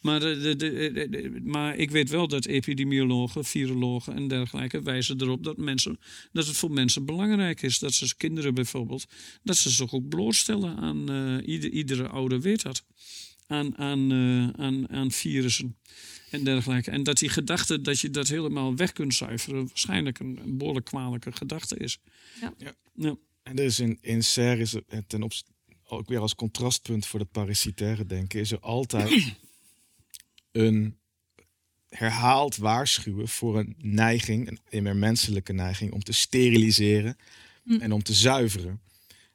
maar, 0.00 0.20
de, 0.20 0.38
de, 0.40 0.56
de- 0.56 1.40
maar 1.44 1.76
ik 1.76 1.90
weet 1.90 2.10
wel 2.10 2.28
dat 2.28 2.46
epidemiologen, 2.46 3.44
virologen 3.44 4.14
en 4.14 4.28
dergelijke 4.28 4.82
wijzen 4.82 5.20
erop 5.20 5.44
dat, 5.44 5.56
mensen, 5.56 5.98
dat 6.32 6.46
het 6.46 6.56
voor 6.56 6.70
mensen 6.70 7.04
belangrijk 7.04 7.62
is. 7.62 7.78
Dat 7.78 7.92
ze 7.92 8.16
kinderen 8.16 8.54
bijvoorbeeld, 8.54 9.06
dat 9.42 9.56
ze 9.56 9.70
zich 9.70 9.92
ook 9.92 10.08
blootstellen 10.08 10.76
aan, 10.76 11.08
ieder, 11.40 11.70
iedere 11.70 12.08
ouder 12.08 12.40
weet 12.40 12.62
dat, 12.62 12.84
aan, 13.46 13.78
aan, 13.78 14.12
eh, 14.12 14.64
aan, 14.64 14.88
aan 14.90 15.10
virussen 15.10 15.76
en 16.30 16.44
dergelijke. 16.44 16.90
En 16.90 17.02
dat 17.02 17.18
die 17.18 17.28
gedachte 17.28 17.80
dat 17.80 18.00
je 18.00 18.10
dat 18.10 18.28
helemaal 18.28 18.76
weg 18.76 18.92
kunt 18.92 19.14
zuiveren, 19.14 19.66
waarschijnlijk 19.66 20.18
een, 20.18 20.38
een 20.42 20.58
behoorlijk 20.58 20.86
kwalijke 20.86 21.32
gedachte 21.32 21.76
is. 21.76 21.98
Ja. 22.40 22.54
Ja. 22.58 22.74
Ja. 22.94 23.16
En 23.42 23.56
dus 23.56 23.80
in, 23.80 23.98
in 24.00 24.24
Serre 24.24 24.60
is 24.60 24.72
het 24.72 25.08
ten 25.08 25.22
opzichte, 25.22 25.52
ook 25.84 26.08
weer 26.08 26.20
als 26.20 26.34
contrastpunt 26.34 27.06
voor 27.06 27.20
het 27.20 27.30
parasitaire 27.30 28.06
denken, 28.06 28.40
is 28.40 28.52
er 28.52 28.60
altijd 28.60 29.36
een 30.52 30.98
herhaald 31.88 32.56
waarschuwen 32.56 33.28
voor 33.28 33.58
een 33.58 33.74
neiging, 33.78 34.48
een 34.48 34.58
immer 34.68 34.96
menselijke 34.96 35.52
neiging, 35.52 35.92
om 35.92 36.02
te 36.02 36.12
steriliseren 36.12 37.16
en 37.78 37.92
om 37.92 38.02
te 38.02 38.14
zuiveren. 38.14 38.80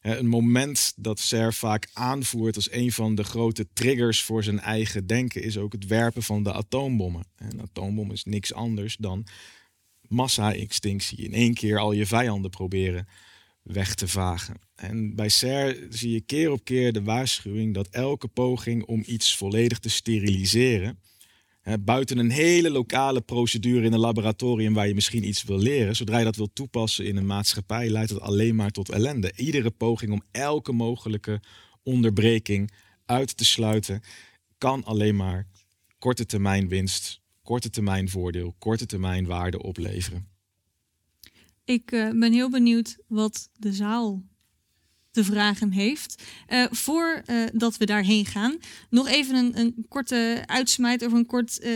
Een 0.02 0.28
moment 0.28 0.94
dat 0.96 1.20
Ser 1.20 1.54
vaak 1.54 1.88
aanvoert 1.94 2.56
als 2.56 2.72
een 2.72 2.92
van 2.92 3.16
de 3.16 3.24
grote 3.24 3.68
triggers 3.74 4.22
voor 4.22 4.44
zijn 4.44 4.60
eigen 4.60 5.08
denken 5.08 5.44
is 5.44 5.58
ook 5.58 5.72
het 5.72 5.88
werpen 5.88 6.24
van 6.24 6.44
de 6.44 6.54
atoombommen. 6.54 7.24
En 7.36 7.52
Een 7.52 7.62
atoombom 7.62 8.12
is 8.12 8.24
niks 8.24 8.54
anders 8.54 8.96
dan 8.98 9.26
massa-extinctie. 10.08 11.18
In 11.18 11.34
één 11.34 11.54
keer 11.54 11.80
al 11.80 11.92
je 11.92 12.06
vijanden 12.06 12.52
proberen 12.52 13.08
weg 13.64 13.96
te 13.96 14.08
vagen. 14.08 14.56
En 14.76 15.16
bij 15.16 15.30
Ser 15.30 15.88
zie 15.90 16.12
je 16.12 16.22
keer 16.22 16.52
op 16.52 16.64
keer 16.64 16.94
de 16.94 17.04
waarschuwing 17.04 17.74
dat 17.74 17.88
elke 17.88 18.28
poging 18.28 18.84
om 18.84 19.04
iets 19.06 19.38
volledig 19.38 19.80
te 19.80 19.90
steriliseren, 19.90 21.00
buiten 21.80 22.18
een 22.18 22.30
hele 22.30 22.70
lokale 22.70 23.22
procedure 23.22 23.86
in 23.86 23.94
een 23.94 24.00
laboratorium 24.00 24.74
waar 24.74 24.88
je 24.88 24.94
misschien 24.94 25.28
iets 25.28 25.44
wil 25.44 25.58
leren, 25.60 25.96
zodra 25.96 26.18
je 26.18 26.24
dat 26.24 26.36
wil 26.36 26.54
toepassen 26.54 27.06
in 27.06 27.18
een 27.18 27.26
maatschappij, 27.26 27.90
leidt 27.90 28.10
het 28.10 28.20
alleen 28.20 28.56
maar 28.56 28.72
tot 28.72 28.90
ellende. 28.90 29.34
Iedere 29.36 29.72
poging 29.72 30.12
om 30.12 30.24
elke 30.32 30.72
mogelijke 30.72 31.42
onderbreking 31.84 32.72
uit 33.06 33.38
te 33.38 33.46
sluiten, 33.46 34.02
kan 34.58 34.84
alleen 34.84 35.16
maar 35.16 35.48
korte 36.00 36.26
termijn 36.26 36.68
winst, 36.68 37.22
korte 37.44 37.70
termijn 37.70 38.10
voordeel, 38.10 38.56
korte 38.58 38.86
termijn 38.86 39.26
waarde 39.26 39.62
opleveren. 39.62 40.28
Ik 41.66 41.92
eh, 41.92 42.10
ben 42.10 42.34
heel 42.34 42.50
benieuwd 42.50 42.98
wat 43.08 43.50
de 43.54 43.74
zaal 43.74 44.24
te 45.12 45.24
vragen 45.24 45.72
heeft. 45.72 46.24
Eh 46.48 46.66
voordat 46.72 47.50
dat 47.54 47.78
we 47.78 47.86
daarheen 47.86 48.26
gaan, 48.26 48.58
nog 48.90 49.08
even 49.08 49.36
een, 49.36 49.60
een 49.60 49.86
korte 49.90 50.44
uitsmijt 50.46 51.06
of 51.06 51.12
een 51.12 51.26
kort 51.26 51.60
eh, 51.60 51.74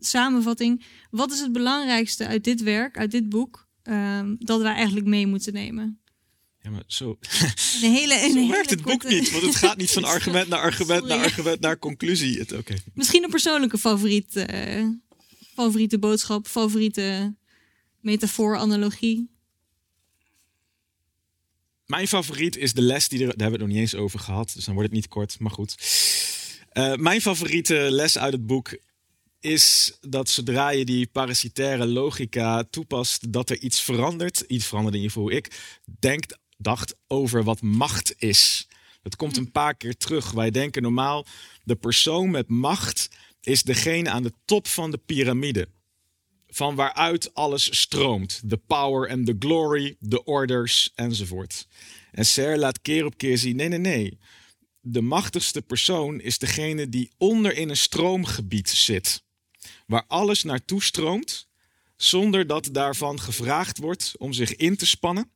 samenvatting. 0.00 0.84
Wat 1.10 1.32
is 1.32 1.40
het 1.40 1.52
belangrijkste 1.52 2.26
uit 2.26 2.44
dit 2.44 2.62
werk, 2.62 2.98
uit 2.98 3.10
dit 3.10 3.28
boek, 3.28 3.68
ehm, 3.82 4.34
dat 4.38 4.60
wij 4.62 4.74
eigenlijk 4.74 5.06
mee 5.06 5.26
moeten 5.26 5.52
nemen? 5.52 6.00
Ja, 6.62 6.70
maar 6.70 6.82
zo, 6.86 7.18
Een 7.82 7.92
hele, 7.92 8.14
een 8.22 8.30
zo 8.30 8.38
hele 8.38 8.52
werkt 8.52 8.70
het 8.70 8.82
boek 8.82 9.00
korte- 9.00 9.14
niet, 9.14 9.30
want 9.30 9.42
het 9.44 9.56
gaat 9.56 9.76
niet 9.76 9.90
van 9.90 10.04
argument 10.14 10.48
naar 10.48 10.60
argument 10.60 11.04
naar 11.06 11.18
argument 11.18 11.60
naar 11.60 11.78
conclusie. 11.78 12.38
Het- 12.38 12.52
Oké. 12.52 12.74
Misschien 12.94 13.24
een 13.24 13.30
persoonlijke 13.30 13.78
favoriet, 13.78 14.36
eh, 14.36 14.86
favoriete 15.54 15.98
boodschap, 15.98 16.46
favoriete 16.46 17.34
metafoor, 18.00 18.56
analogie? 18.56 19.30
Mijn 21.90 22.08
favoriet 22.08 22.56
is 22.56 22.72
de 22.72 22.82
les 22.82 23.08
die 23.08 23.18
er. 23.18 23.26
Daar 23.26 23.36
hebben 23.36 23.46
we 23.46 23.64
het 23.64 23.66
nog 23.66 23.68
niet 23.68 23.92
eens 23.92 24.02
over 24.02 24.18
gehad. 24.18 24.52
Dus 24.54 24.64
dan 24.64 24.74
wordt 24.74 24.88
het 24.88 24.98
niet 24.98 25.08
kort, 25.08 25.38
maar 25.38 25.50
goed. 25.50 25.76
Uh, 26.72 26.94
mijn 26.94 27.20
favoriete 27.20 27.74
les 27.74 28.18
uit 28.18 28.32
het 28.32 28.46
boek 28.46 28.78
is 29.40 29.96
dat 30.00 30.28
zodra 30.28 30.68
je 30.68 30.84
die 30.84 31.06
parasitaire 31.06 31.86
logica 31.86 32.64
toepast, 32.70 33.32
dat 33.32 33.50
er 33.50 33.58
iets 33.58 33.82
verandert. 33.82 34.40
Iets 34.40 34.66
verandert 34.66 34.96
in 34.96 35.02
je 35.02 35.10
hoe 35.12 35.32
ik 35.32 35.76
denk, 35.98 36.24
dacht 36.56 36.94
over 37.06 37.44
wat 37.44 37.62
macht 37.62 38.14
is. 38.18 38.68
Het 39.02 39.16
komt 39.16 39.36
een 39.36 39.50
paar 39.50 39.74
keer 39.74 39.96
terug. 39.96 40.30
Wij 40.30 40.50
denken 40.50 40.82
normaal, 40.82 41.26
de 41.62 41.76
persoon 41.76 42.30
met 42.30 42.48
macht 42.48 43.08
is 43.40 43.62
degene 43.62 44.10
aan 44.10 44.22
de 44.22 44.32
top 44.44 44.68
van 44.68 44.90
de 44.90 44.98
piramide. 44.98 45.68
Van 46.50 46.74
waaruit 46.74 47.34
alles 47.34 47.78
stroomt. 47.80 48.40
De 48.44 48.56
power 48.56 49.08
en 49.08 49.24
de 49.24 49.36
glory, 49.38 49.96
de 49.98 50.24
orders 50.24 50.90
enzovoort. 50.94 51.66
En 52.12 52.26
Ser 52.26 52.58
laat 52.58 52.80
keer 52.80 53.04
op 53.04 53.16
keer 53.16 53.38
zien: 53.38 53.56
nee, 53.56 53.68
nee, 53.68 53.78
nee. 53.78 54.18
De 54.80 55.00
machtigste 55.00 55.62
persoon 55.62 56.20
is 56.20 56.38
degene 56.38 56.88
die 56.88 57.12
onder 57.18 57.56
in 57.56 57.68
een 57.68 57.76
stroomgebied 57.76 58.70
zit. 58.70 59.22
Waar 59.86 60.04
alles 60.06 60.42
naartoe 60.42 60.82
stroomt, 60.82 61.48
zonder 61.96 62.46
dat 62.46 62.68
daarvan 62.72 63.20
gevraagd 63.20 63.78
wordt 63.78 64.12
om 64.18 64.32
zich 64.32 64.56
in 64.56 64.76
te 64.76 64.86
spannen. 64.86 65.30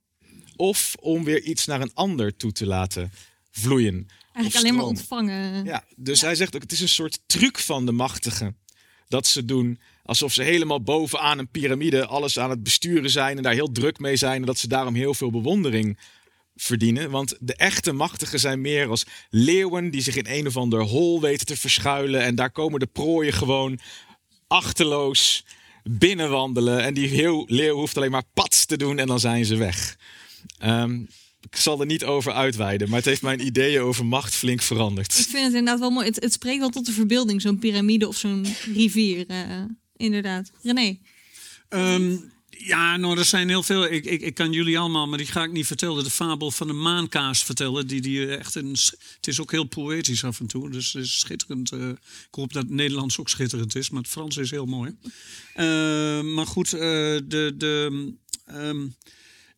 Of 0.55 0.95
om 0.99 1.23
weer 1.23 1.41
iets 1.41 1.65
naar 1.65 1.81
een 1.81 1.93
ander 1.93 2.35
toe 2.35 2.51
te 2.51 2.65
laten 2.65 3.11
vloeien. 3.51 4.07
Eigenlijk 4.33 4.55
alleen 4.55 4.75
maar 4.75 4.85
ontvangen. 4.85 5.65
Ja, 5.65 5.83
dus 5.95 6.21
hij 6.21 6.35
zegt 6.35 6.55
ook: 6.55 6.61
het 6.61 6.71
is 6.71 6.81
een 6.81 6.89
soort 6.89 7.19
truc 7.25 7.59
van 7.59 7.85
de 7.85 7.91
machtigen. 7.91 8.57
Dat 9.07 9.27
ze 9.27 9.45
doen 9.45 9.79
alsof 10.05 10.33
ze 10.33 10.43
helemaal 10.43 10.81
bovenaan 10.81 11.39
een 11.39 11.47
piramide 11.47 12.05
alles 12.05 12.39
aan 12.39 12.49
het 12.49 12.63
besturen 12.63 13.09
zijn 13.09 13.37
en 13.37 13.43
daar 13.43 13.53
heel 13.53 13.71
druk 13.71 13.99
mee 13.99 14.15
zijn. 14.15 14.39
En 14.39 14.45
dat 14.45 14.57
ze 14.57 14.67
daarom 14.67 14.95
heel 14.95 15.13
veel 15.13 15.31
bewondering 15.31 15.97
verdienen. 16.55 17.09
Want 17.09 17.37
de 17.39 17.55
echte 17.55 17.91
machtigen 17.91 18.39
zijn 18.39 18.61
meer 18.61 18.89
als 18.89 19.05
leeuwen 19.29 19.91
die 19.91 20.01
zich 20.01 20.15
in 20.15 20.25
een 20.27 20.47
of 20.47 20.57
ander 20.57 20.81
hol 20.81 21.21
weten 21.21 21.45
te 21.45 21.57
verschuilen. 21.57 22.21
En 22.21 22.35
daar 22.35 22.51
komen 22.51 22.79
de 22.79 22.85
prooien 22.85 23.33
gewoon 23.33 23.79
achterloos 24.47 25.45
binnenwandelen. 25.83 26.83
En 26.83 26.93
die 26.93 27.07
heel 27.07 27.43
leeuw 27.47 27.75
hoeft 27.75 27.97
alleen 27.97 28.11
maar 28.11 28.29
pats 28.33 28.65
te 28.65 28.77
doen 28.77 28.99
en 28.99 29.07
dan 29.07 29.19
zijn 29.19 29.45
ze 29.45 29.55
weg. 29.55 29.97
Um, 30.63 31.07
ik 31.49 31.55
zal 31.55 31.79
er 31.79 31.85
niet 31.85 32.03
over 32.03 32.33
uitweiden, 32.33 32.89
maar 32.89 32.97
het 32.97 33.07
heeft 33.07 33.21
mijn 33.21 33.45
ideeën 33.45 33.81
over 33.81 34.05
macht 34.05 34.35
flink 34.35 34.61
veranderd. 34.61 35.17
Ik 35.17 35.25
vind 35.25 35.45
het 35.45 35.53
inderdaad 35.53 35.79
wel 35.79 35.89
mooi. 35.89 36.05
Het, 36.07 36.23
het 36.23 36.33
spreekt 36.33 36.59
wel 36.59 36.69
tot 36.69 36.85
de 36.85 36.91
verbeelding, 36.91 37.41
zo'n 37.41 37.59
piramide 37.59 38.07
of 38.07 38.17
zo'n 38.17 38.45
rivier. 38.73 39.25
Uh, 39.27 39.63
inderdaad. 39.97 40.51
René? 40.61 40.97
Um, 41.69 42.33
ja, 42.49 42.97
nou, 42.97 43.17
er 43.17 43.25
zijn 43.25 43.49
heel 43.49 43.63
veel. 43.63 43.91
Ik, 43.91 44.05
ik, 44.05 44.21
ik 44.21 44.33
kan 44.33 44.51
jullie 44.51 44.79
allemaal, 44.79 45.07
maar 45.07 45.17
die 45.17 45.27
ga 45.27 45.43
ik 45.43 45.51
niet 45.51 45.67
vertellen. 45.67 46.03
De 46.03 46.09
fabel 46.09 46.51
van 46.51 46.67
de 46.67 46.73
maankaas 46.73 47.43
vertellen. 47.43 47.87
Die, 47.87 48.01
die 48.01 48.27
echt 48.27 48.55
een, 48.55 48.69
het 49.15 49.27
is 49.27 49.41
ook 49.41 49.51
heel 49.51 49.63
poëtisch 49.63 50.23
af 50.23 50.39
en 50.39 50.47
toe. 50.47 50.69
Dus 50.69 50.93
het 50.93 51.03
is 51.03 51.19
schitterend. 51.19 51.71
Uh, 51.71 51.89
ik 51.89 52.27
hoop 52.31 52.53
dat 52.53 52.63
het 52.63 52.71
Nederlands 52.71 53.19
ook 53.19 53.29
schitterend 53.29 53.75
is, 53.75 53.89
maar 53.89 54.01
het 54.01 54.11
Frans 54.11 54.37
is 54.37 54.51
heel 54.51 54.65
mooi. 54.65 54.95
Uh, 55.55 56.21
maar 56.21 56.47
goed, 56.47 56.73
uh, 56.73 56.79
de. 56.79 57.53
de 57.57 58.13
um, 58.47 58.95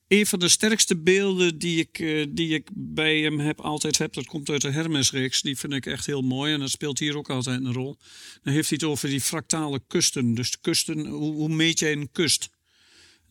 een 0.07 0.25
van 0.25 0.39
de 0.39 0.49
sterkste 0.49 0.97
beelden 0.97 1.57
die 1.57 1.79
ik, 1.79 1.99
uh, 1.99 2.25
die 2.29 2.53
ik 2.53 2.69
bij 2.73 3.19
hem 3.19 3.39
heb, 3.39 3.61
altijd 3.61 3.97
heb, 3.97 4.13
dat 4.13 4.25
komt 4.25 4.49
uit 4.49 4.61
de 4.61 4.71
Hermes-reeks. 4.71 5.41
Die 5.41 5.57
vind 5.57 5.73
ik 5.73 5.85
echt 5.85 6.05
heel 6.05 6.21
mooi 6.21 6.53
en 6.53 6.59
dat 6.59 6.69
speelt 6.69 6.99
hier 6.99 7.17
ook 7.17 7.29
altijd 7.29 7.63
een 7.63 7.73
rol. 7.73 7.97
Dan 8.43 8.53
heeft 8.53 8.69
hij 8.69 8.77
het 8.81 8.89
over 8.89 9.09
die 9.09 9.21
fractale 9.21 9.81
kusten. 9.87 10.33
Dus 10.33 10.51
de 10.51 10.57
kusten, 10.61 11.07
hoe, 11.07 11.33
hoe 11.33 11.49
meet 11.49 11.79
jij 11.79 11.91
een 11.91 12.11
kust? 12.11 12.49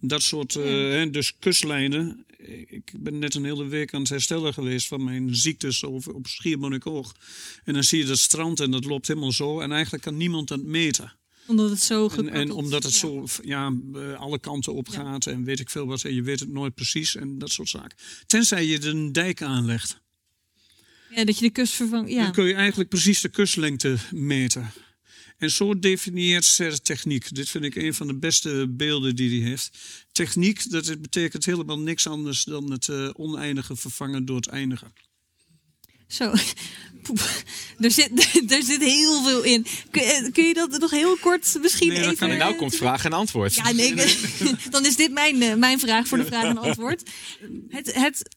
Dat 0.01 0.23
soort, 0.23 0.55
uh, 0.55 0.65
hè, 0.65 1.11
dus 1.11 1.39
kustlijnen. 1.39 2.25
Ik 2.67 2.93
ben 2.97 3.19
net 3.19 3.35
een 3.35 3.45
hele 3.45 3.67
week 3.67 3.95
aan 3.95 4.01
het 4.01 4.09
herstellen 4.09 4.55
geweest 4.55 4.87
van 4.87 5.05
mijn 5.05 5.37
ziektes 5.37 5.85
over, 5.85 6.15
op 6.15 6.27
Schiermonnikoog. 6.27 7.15
En 7.65 7.75
dan 7.75 7.83
zie 7.83 7.99
je 7.99 8.05
dat 8.05 8.19
strand 8.19 8.61
en 8.61 8.71
dat 8.71 8.85
loopt 8.85 9.09
helemaal 9.09 9.33
zo. 9.33 9.61
En 9.61 9.73
eigenlijk 9.73 10.03
kan 10.03 10.17
niemand 10.17 10.49
dat 10.49 10.63
meten 10.63 11.13
omdat 11.47 11.71
het 11.71 11.83
zo 11.83 12.09
en, 12.09 12.29
en 12.29 12.51
omdat 12.51 12.83
het 12.83 12.93
zo 12.93 13.27
ja, 13.43 13.73
eh, 13.95 14.15
alle 14.15 14.39
kanten 14.39 14.75
op 14.75 14.89
gaat 14.89 15.27
en 15.27 15.45
weet 15.45 15.61
ik 15.61 15.71
veel 15.71 15.87
wat. 15.87 16.05
En 16.05 16.15
je 16.15 16.23
weet 16.23 16.41
het 16.41 16.49
nooit 16.49 16.75
precies 16.75 17.17
en 17.17 17.39
dat 17.39 17.51
soort 17.51 17.69
zaken. 17.69 17.99
Tenzij 18.27 18.67
je 18.67 18.85
een 18.85 19.13
dijk 19.13 19.43
aanlegt. 19.43 20.01
Ja, 21.11 21.25
dat 21.25 21.39
je 21.39 21.45
de 21.45 21.51
kust 21.51 21.73
vervangt. 21.73 22.11
Ja. 22.11 22.23
Dan 22.23 22.33
kun 22.33 22.45
je 22.45 22.55
eigenlijk 22.55 22.89
precies 22.89 23.21
de 23.21 23.29
kustlengte 23.29 23.97
meten. 24.11 24.73
En 25.37 25.51
zo 25.51 25.79
definieert 25.79 26.45
Ser 26.45 26.83
techniek. 26.83 27.35
Dit 27.35 27.49
vind 27.49 27.65
ik 27.65 27.75
een 27.75 27.95
van 27.95 28.07
de 28.07 28.19
beste 28.19 28.67
beelden 28.71 29.17
die 29.17 29.41
hij 29.41 29.49
heeft. 29.49 29.79
Techniek, 30.13 30.71
dat 30.71 31.01
betekent 31.01 31.45
helemaal 31.45 31.79
niks 31.79 32.07
anders 32.07 32.45
dan 32.45 32.71
het 32.71 32.89
uh, 32.89 33.11
oneindige 33.13 33.77
vervangen 33.77 34.25
door 34.25 34.37
het 34.37 34.47
eindige. 34.47 34.87
Zo, 36.07 36.33
er 37.79 37.91
zit, 37.91 38.11
er 38.57 38.63
zit 38.63 38.83
heel 38.83 39.23
veel 39.23 39.43
in. 39.43 39.67
Kun, 39.91 40.03
eh, 40.03 40.33
kun 40.33 40.45
je 40.45 40.55
dat 40.55 40.79
nog 40.79 40.91
heel 40.91 41.17
kort 41.17 41.59
misschien 41.63 41.89
nee, 41.89 42.03
even... 42.03 42.17
Kan 42.17 42.37
nou 42.37 42.55
komt 42.55 42.77
vraag 42.77 43.05
en 43.05 43.13
antwoord. 43.13 43.55
Ja, 43.55 43.73
nee, 43.73 43.95
dan 44.71 44.87
is 44.87 44.97
dit 44.97 45.13
mijn, 45.13 45.43
eh, 45.43 45.55
mijn 45.55 45.79
vraag 45.79 46.07
voor 46.07 46.19
de 46.19 46.25
vraag 46.25 46.45
en 46.45 46.59
antwoord. 46.59 47.03
Het, 47.69 47.95
het, 47.95 48.31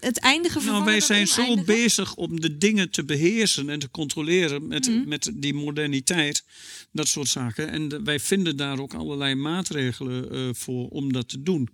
het 0.00 0.18
eindige 0.18 0.60
Nou, 0.64 0.84
wij 0.84 1.00
zijn 1.00 1.26
zo 1.26 1.62
bezig 1.62 2.14
om 2.14 2.40
de 2.40 2.58
dingen 2.58 2.90
te 2.90 3.04
beheersen 3.04 3.68
en 3.68 3.78
te 3.78 3.90
controleren 3.90 4.68
met, 4.68 4.88
mm. 4.88 5.08
met 5.08 5.30
die 5.34 5.54
moderniteit. 5.54 6.44
Dat 6.92 7.08
soort 7.08 7.28
zaken. 7.28 7.70
En 7.70 8.04
wij 8.04 8.20
vinden 8.20 8.56
daar 8.56 8.78
ook 8.78 8.94
allerlei 8.94 9.34
maatregelen 9.34 10.34
uh, 10.34 10.48
voor 10.52 10.88
om 10.88 11.12
dat 11.12 11.28
te 11.28 11.42
doen. 11.42 11.68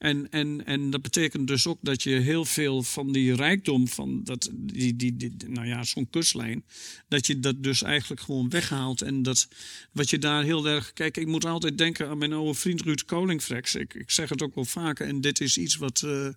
En, 0.00 0.30
en, 0.30 0.66
en 0.66 0.90
dat 0.90 1.02
betekent 1.02 1.46
dus 1.46 1.66
ook 1.66 1.78
dat 1.80 2.02
je 2.02 2.10
heel 2.10 2.44
veel 2.44 2.82
van 2.82 3.12
die 3.12 3.34
rijkdom 3.34 3.88
van 3.88 4.24
dat, 4.24 4.50
die, 4.52 4.96
die, 4.96 5.16
die, 5.16 5.34
nou 5.46 5.66
ja, 5.66 5.84
zo'n 5.84 6.10
kustlijn, 6.10 6.64
dat 7.08 7.26
je 7.26 7.40
dat 7.40 7.62
dus 7.62 7.82
eigenlijk 7.82 8.20
gewoon 8.20 8.48
weghaalt. 8.48 9.02
En 9.02 9.22
dat 9.22 9.48
wat 9.92 10.10
je 10.10 10.18
daar 10.18 10.44
heel 10.44 10.66
erg. 10.68 10.92
Kijk, 10.92 11.16
ik 11.16 11.26
moet 11.26 11.44
altijd 11.44 11.78
denken 11.78 12.08
aan 12.08 12.18
mijn 12.18 12.32
oude 12.32 12.54
vriend 12.54 12.82
Ruud 12.82 13.04
Kolingfrex. 13.04 13.74
Ik, 13.74 13.94
ik 13.94 14.10
zeg 14.10 14.28
het 14.28 14.42
ook 14.42 14.54
wel 14.54 14.64
vaker. 14.64 15.06
En 15.06 15.20
dit 15.20 15.40
is 15.40 15.58
iets 15.58 15.76
wat, 15.76 16.02
uh, 16.04 16.28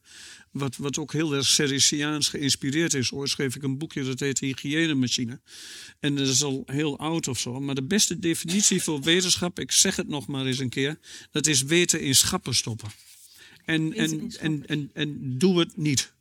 wat, 0.51 0.77
wat 0.77 0.97
ook 0.97 1.13
heel 1.13 1.33
erg 1.33 1.45
Sericiaans 1.45 2.27
geïnspireerd 2.27 2.93
is. 2.93 3.11
Ooit 3.11 3.29
schreef 3.29 3.55
ik 3.55 3.63
een 3.63 3.77
boekje 3.77 4.03
dat 4.03 4.19
heet 4.19 4.39
Hygiënemachine. 4.39 5.41
En 5.99 6.15
dat 6.15 6.27
is 6.27 6.43
al 6.43 6.63
heel 6.65 6.99
oud 6.99 7.27
of 7.27 7.39
zo. 7.39 7.59
Maar 7.59 7.75
de 7.75 7.83
beste 7.83 8.19
definitie 8.19 8.81
voor 8.81 9.01
wetenschap, 9.01 9.59
ik 9.59 9.71
zeg 9.71 9.95
het 9.95 10.07
nog 10.07 10.27
maar 10.27 10.45
eens 10.45 10.59
een 10.59 10.69
keer, 10.69 10.99
dat 11.31 11.47
is 11.47 11.63
weten 11.63 12.01
in 12.01 12.15
schappen 12.15 12.55
stoppen. 12.55 12.89
En, 13.65 13.93
en, 13.93 14.31
en, 14.39 14.63
en, 14.67 14.89
en 14.93 15.37
doe 15.37 15.59
het 15.59 15.77
niet. 15.77 16.13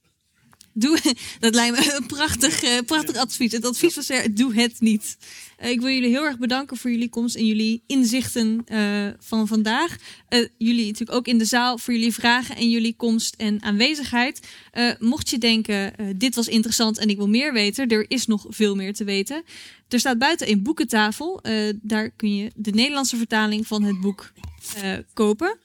Doe, 0.75 0.99
dat 1.41 1.55
lijkt 1.55 1.79
me 1.79 1.95
een 1.97 2.07
prachtig, 2.07 2.65
uh, 2.65 2.71
prachtig 2.87 3.17
advies. 3.17 3.53
Het 3.53 3.65
advies 3.65 3.95
was 3.95 4.11
er, 4.11 4.35
doe 4.35 4.55
het 4.55 4.81
niet. 4.81 5.17
Uh, 5.63 5.71
ik 5.71 5.81
wil 5.81 5.91
jullie 5.91 6.09
heel 6.09 6.25
erg 6.25 6.39
bedanken 6.39 6.77
voor 6.77 6.91
jullie 6.91 7.09
komst 7.09 7.37
en 7.37 7.47
jullie 7.47 7.83
inzichten 7.87 8.65
uh, 8.73 9.07
van 9.19 9.47
vandaag. 9.47 9.97
jullie 10.59 10.85
natuurlijk 10.85 11.19
ook 11.19 11.27
in 11.27 11.39
de 11.39 11.45
zaal 11.45 11.79
voor 11.79 11.95
jullie 11.95 12.13
vragen 12.13 12.57
en 12.57 12.71
jullie 12.71 12.95
komst 12.97 13.35
en 13.35 13.63
aanwezigheid. 13.63 14.41
mocht 14.99 15.31
je 15.31 15.39
denken, 15.39 15.93
dit 16.19 16.35
was 16.35 16.49
interessant 16.49 16.99
en 16.99 17.09
ik 17.09 17.17
wil 17.17 17.29
meer 17.29 17.53
weten, 17.53 17.89
er 17.89 18.11
is 18.11 18.27
nog 18.27 18.47
veel 18.49 18.75
meer 18.75 18.95
te 18.95 19.05
weten. 19.05 19.43
Er 19.89 19.99
staat 19.99 20.19
buiten 20.19 20.51
een 20.51 20.63
boekentafel. 20.63 21.41
daar 21.83 22.11
kun 22.11 22.37
je 22.37 22.51
de 22.55 22.71
Nederlandse 22.71 23.17
vertaling 23.17 23.67
van 23.67 23.83
het 23.83 24.01
boek 24.01 24.33
kopen. 25.15 25.59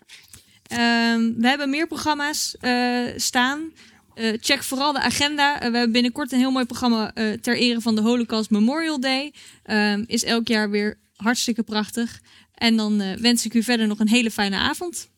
Um, 0.71 1.35
we 1.37 1.47
hebben 1.47 1.69
meer 1.69 1.87
programma's 1.87 2.55
uh, 2.61 3.07
staan. 3.15 3.71
Uh, 4.15 4.33
check 4.39 4.63
vooral 4.63 4.93
de 4.93 4.99
agenda. 4.99 5.53
Uh, 5.53 5.59
we 5.59 5.77
hebben 5.77 5.91
binnenkort 5.91 6.31
een 6.31 6.39
heel 6.39 6.51
mooi 6.51 6.65
programma 6.65 7.11
ter 7.41 7.57
ere 7.57 7.81
van 7.81 7.95
de 7.95 8.01
Holocaust 8.01 8.49
Memorial 8.49 8.99
Day. 8.99 9.33
Um, 9.65 10.03
is 10.07 10.23
elk 10.23 10.47
jaar 10.47 10.69
weer 10.69 10.97
hartstikke 11.15 11.63
prachtig. 11.63 12.21
En 12.53 12.77
dan 12.77 13.19
wens 13.19 13.45
ik 13.45 13.53
u 13.53 13.63
verder 13.63 13.87
nog 13.87 13.99
een 13.99 14.09
hele 14.09 14.31
fijne 14.31 14.57
avond. 14.57 15.09